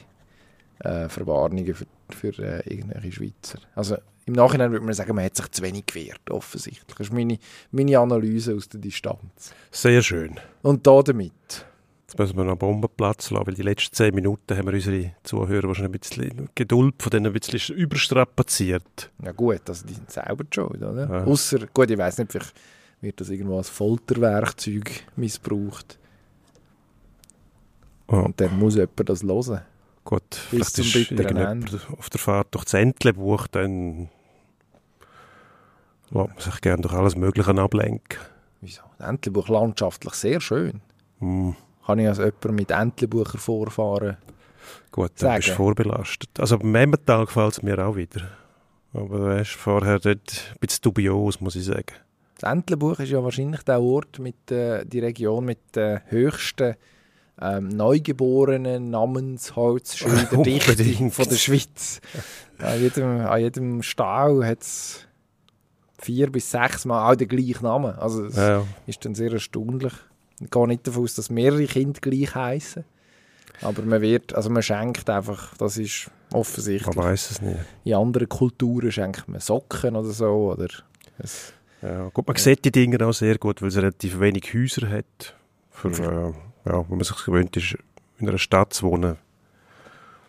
[0.80, 3.60] äh, Verwarnungen für, für äh, irgendwelche Schweizer.
[3.76, 6.96] Also im Nachhinein würde man sagen, man hat sich zu wenig gewehrt, offensichtlich.
[6.98, 7.40] Das ist meine,
[7.72, 9.54] meine Analyse aus der Distanz.
[9.72, 10.40] Sehr schön.
[10.62, 11.66] Und da damit?
[12.08, 15.14] Jetzt müssen wir noch einen Bombenplatz lassen, weil die letzten zehn Minuten haben wir unsere
[15.24, 19.12] Zuhörer wahrscheinlich ein bisschen Geduld von denen ein bisschen überstrapaziert.
[19.24, 21.08] Ja gut, also die sind selber schon, oder?
[21.10, 21.24] Ja.
[21.24, 22.54] Ausser, gut, ich weiß nicht, vielleicht
[23.00, 25.98] wird das irgendwo als Folterwerkzeug missbraucht.
[28.08, 28.18] Oh.
[28.18, 29.62] Und dann muss jemand das hören.
[30.12, 34.10] Gut, Bis vielleicht ist irgendjemand auf der Fahrt durch das Entlebuch, dann
[36.10, 38.20] lässt man sich gerne durch alles Mögliche ablenken.
[38.60, 38.82] Wieso?
[39.00, 40.82] Entlebuch landschaftlich sehr schön.
[41.22, 41.52] Mm.
[41.86, 44.18] Kann ich als jemand mit Entlebucher vorfahren
[44.92, 45.36] Gut, dann sagen.
[45.38, 46.30] bist du vorbelastet.
[46.38, 48.28] Also beim Emmental gefällt es mir auch wieder.
[48.92, 51.96] Aber du hast vorher dort ein bisschen dubios, muss ich sagen.
[52.38, 56.76] Das Entlebuch ist ja wahrscheinlich der Ort, mit äh, die Region mit der höchsten
[57.42, 62.02] ähm, neugeborenen Namensholzschilderdichte von der Schweiz.
[62.60, 65.08] an, jedem, an jedem Stall hat es
[66.00, 67.96] vier bis sechs Mal auch den gleichen Namen.
[67.96, 68.64] Also das ja.
[68.88, 69.94] ist dann sehr erstaunlich.
[70.40, 72.84] Ich gehe nicht davon aus, dass mehrere Kinder gleich heißen.
[73.62, 76.96] Aber man wird, also man schenkt einfach, das ist offensichtlich.
[76.96, 77.60] Man weiß es nicht.
[77.84, 80.54] In anderen Kulturen schenkt man Socken oder so.
[80.54, 80.68] Oder
[81.20, 82.42] es, ja, gut, man ja.
[82.42, 85.36] sieht die Dinge auch sehr gut, weil es relativ wenig Häuser hat.
[85.70, 86.34] Für, äh,
[86.66, 87.78] ja, wenn man sich gewöhnt ist,
[88.20, 89.18] in einer Stadt zu wohnen,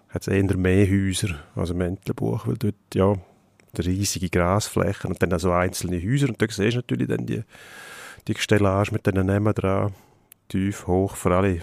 [0.09, 3.15] hat es eher mehr Häuser als im Entlebuch, weil dort, ja,
[3.79, 7.43] riesige Grasflächen und dann auch so einzelne Häuser und da siehst du natürlich dann die,
[8.29, 9.95] die Stellage mit diesen Namen dran,
[10.49, 11.61] tief, hoch, für alle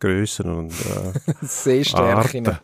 [0.00, 2.58] Grössen und äh, Seestärken.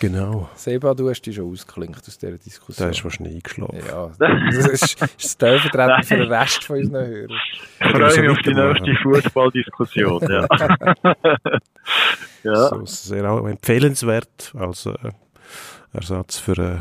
[0.00, 0.48] Genau.
[0.54, 2.86] Seba, du hast dich schon ausgeklinkt aus dieser Diskussion.
[2.86, 3.80] Da ist wahrscheinlich eingeschlafen.
[3.86, 7.38] Ja, das ist, ist stellvertretend für den Rest von unseren Hörern.
[7.80, 10.28] Ich freue mich auf die nächste Fußballdiskussion.
[10.30, 10.46] ja.
[12.44, 12.68] ja.
[12.68, 14.94] So, sehr auch empfehlenswert als äh,
[15.92, 16.78] Ersatz für, äh,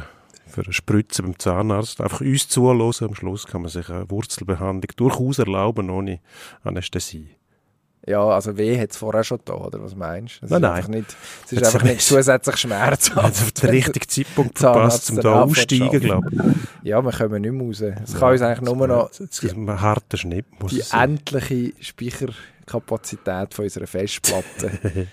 [0.49, 2.01] für eine Spritze beim Zahnarzt.
[2.01, 2.93] Einfach uns zuhören.
[3.01, 6.19] Am Schluss kann man sich eine Wurzelbehandlung durchaus erlauben, ohne
[6.63, 7.37] Anästhesie.
[8.07, 10.45] Ja, also weh hat es vorher schon da, oder was meinst du?
[10.45, 10.71] Es Nein, ist nein.
[10.71, 13.11] einfach nicht, es ist Jetzt einfach nicht zusammenhaft Schmerz.
[13.17, 16.87] Also auf den richtigen Zeitpunkt verpasst, um da zu glaube ich.
[16.87, 17.81] Ja, wir kommen nicht mehr raus.
[17.81, 20.93] Es kann uns eigentlich nur noch Jetzt gibt es einen harten Schnitt, muss die es
[20.93, 24.71] endliche Speicherkapazität von unserer Festplatte.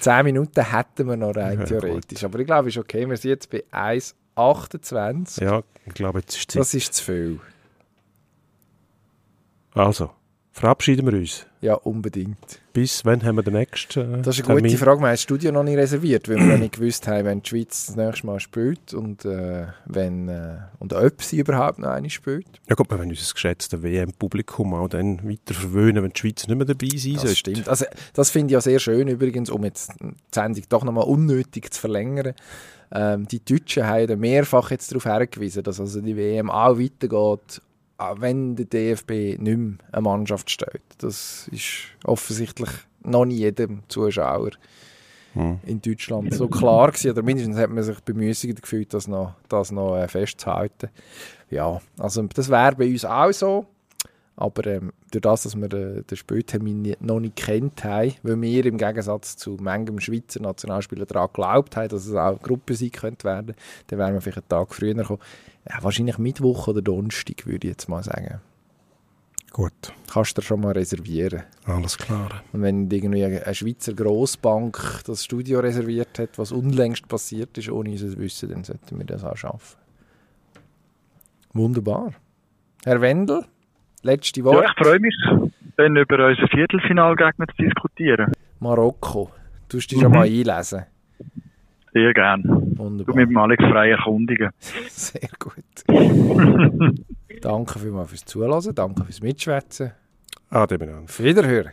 [0.00, 2.22] Zehn Minuten hätten wir noch rein Ja, theoretisch.
[2.22, 3.08] Aber ich glaube, ist okay.
[3.08, 5.42] Wir sind jetzt bei 1,28.
[5.42, 6.82] Ja, ich glaube, jetzt ist die Das Zeit.
[6.82, 7.40] ist zu viel.
[9.72, 10.10] Also,
[10.52, 11.46] verabschieden wir uns.
[11.66, 12.60] Ja, unbedingt.
[12.72, 14.78] Bis wann haben wir den nächsten äh, Das ist eine gute Termin?
[14.78, 15.00] Frage.
[15.00, 17.48] Wir haben das Studio noch nicht reserviert, weil wir noch nicht gewusst haben, wenn die
[17.48, 22.08] Schweiz das nächste Mal spielt und, äh, wenn, äh, und ob sie überhaupt noch eine
[22.08, 22.46] spielt.
[22.68, 26.56] Ja gut, wir wollen unser geschätztes WM-Publikum auch dann weiter verwöhnen, wenn die Schweiz nicht
[26.56, 27.36] mehr dabei sein Das sollte.
[27.36, 27.68] stimmt.
[27.68, 27.84] Also,
[28.14, 31.80] das finde ich ja sehr schön übrigens, um jetzt die Sendung doch nochmal unnötig zu
[31.80, 32.34] verlängern.
[32.92, 37.40] Ähm, die Deutschen haben mehrfach jetzt darauf hingewiesen, dass also die WM auch weitergeht, auch
[37.98, 40.82] wenn der DFB nicht mehr eine Mannschaft stellt.
[40.98, 42.70] Das ist offensichtlich
[43.02, 44.50] noch nicht jedem Zuschauer
[45.36, 45.60] Hm.
[45.66, 49.70] in Deutschland so klar gewesen, oder mindestens hat man sich bemüßigt gefühlt, das noch, das
[49.70, 50.88] noch äh, festzuhalten.
[51.50, 53.66] Ja, also das wäre bei uns auch so,
[54.36, 58.66] aber ähm, durch das, dass wir den, den Spieltermin noch nicht kennt haben, weil wir
[58.66, 63.54] im Gegensatz zu manchem Schweizer Nationalspieler daran geglaubt haben, dass es auch Gruppensieg könnte werden,
[63.86, 65.20] dann wären wir vielleicht einen Tag früher gekommen.
[65.68, 68.40] Ja, wahrscheinlich Mittwoch oder Donnerstag, würde ich jetzt mal sagen.
[69.52, 69.72] Gut,
[70.12, 71.44] Kannst du schon mal reservieren.
[71.64, 72.42] alles klar.
[72.52, 77.90] Und wenn irgendwie eine Schweizer Grossbank das Studio reserviert hat, was unlängst passiert ist, ohne
[77.90, 79.78] unser Wissen, dann sollten wir das auch schaffen.
[81.54, 82.12] Wunderbar.
[82.84, 83.46] Herr Wendel,
[84.06, 84.64] letzte Ja, Woche.
[84.66, 85.14] ich freue mich,
[85.76, 88.32] dann über unseren Viertelfinalgegner zu diskutieren.
[88.60, 89.30] Marokko.
[89.68, 90.10] Du dich schon Mhm.
[90.18, 90.84] mal einlesen.
[91.92, 92.42] Sehr gern.
[92.42, 93.14] Du Wunderbar.
[93.16, 94.50] mit dem Alex frei erkundigen.
[94.88, 95.84] Sehr gut.
[97.42, 99.92] Danke vielmals fürs Zuhören, danke fürs Mitschwätzen.
[100.50, 101.04] Ade miteinander.
[101.04, 101.72] Auf Wiederhören.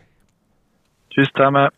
[1.10, 1.70] Tschüss zusammen.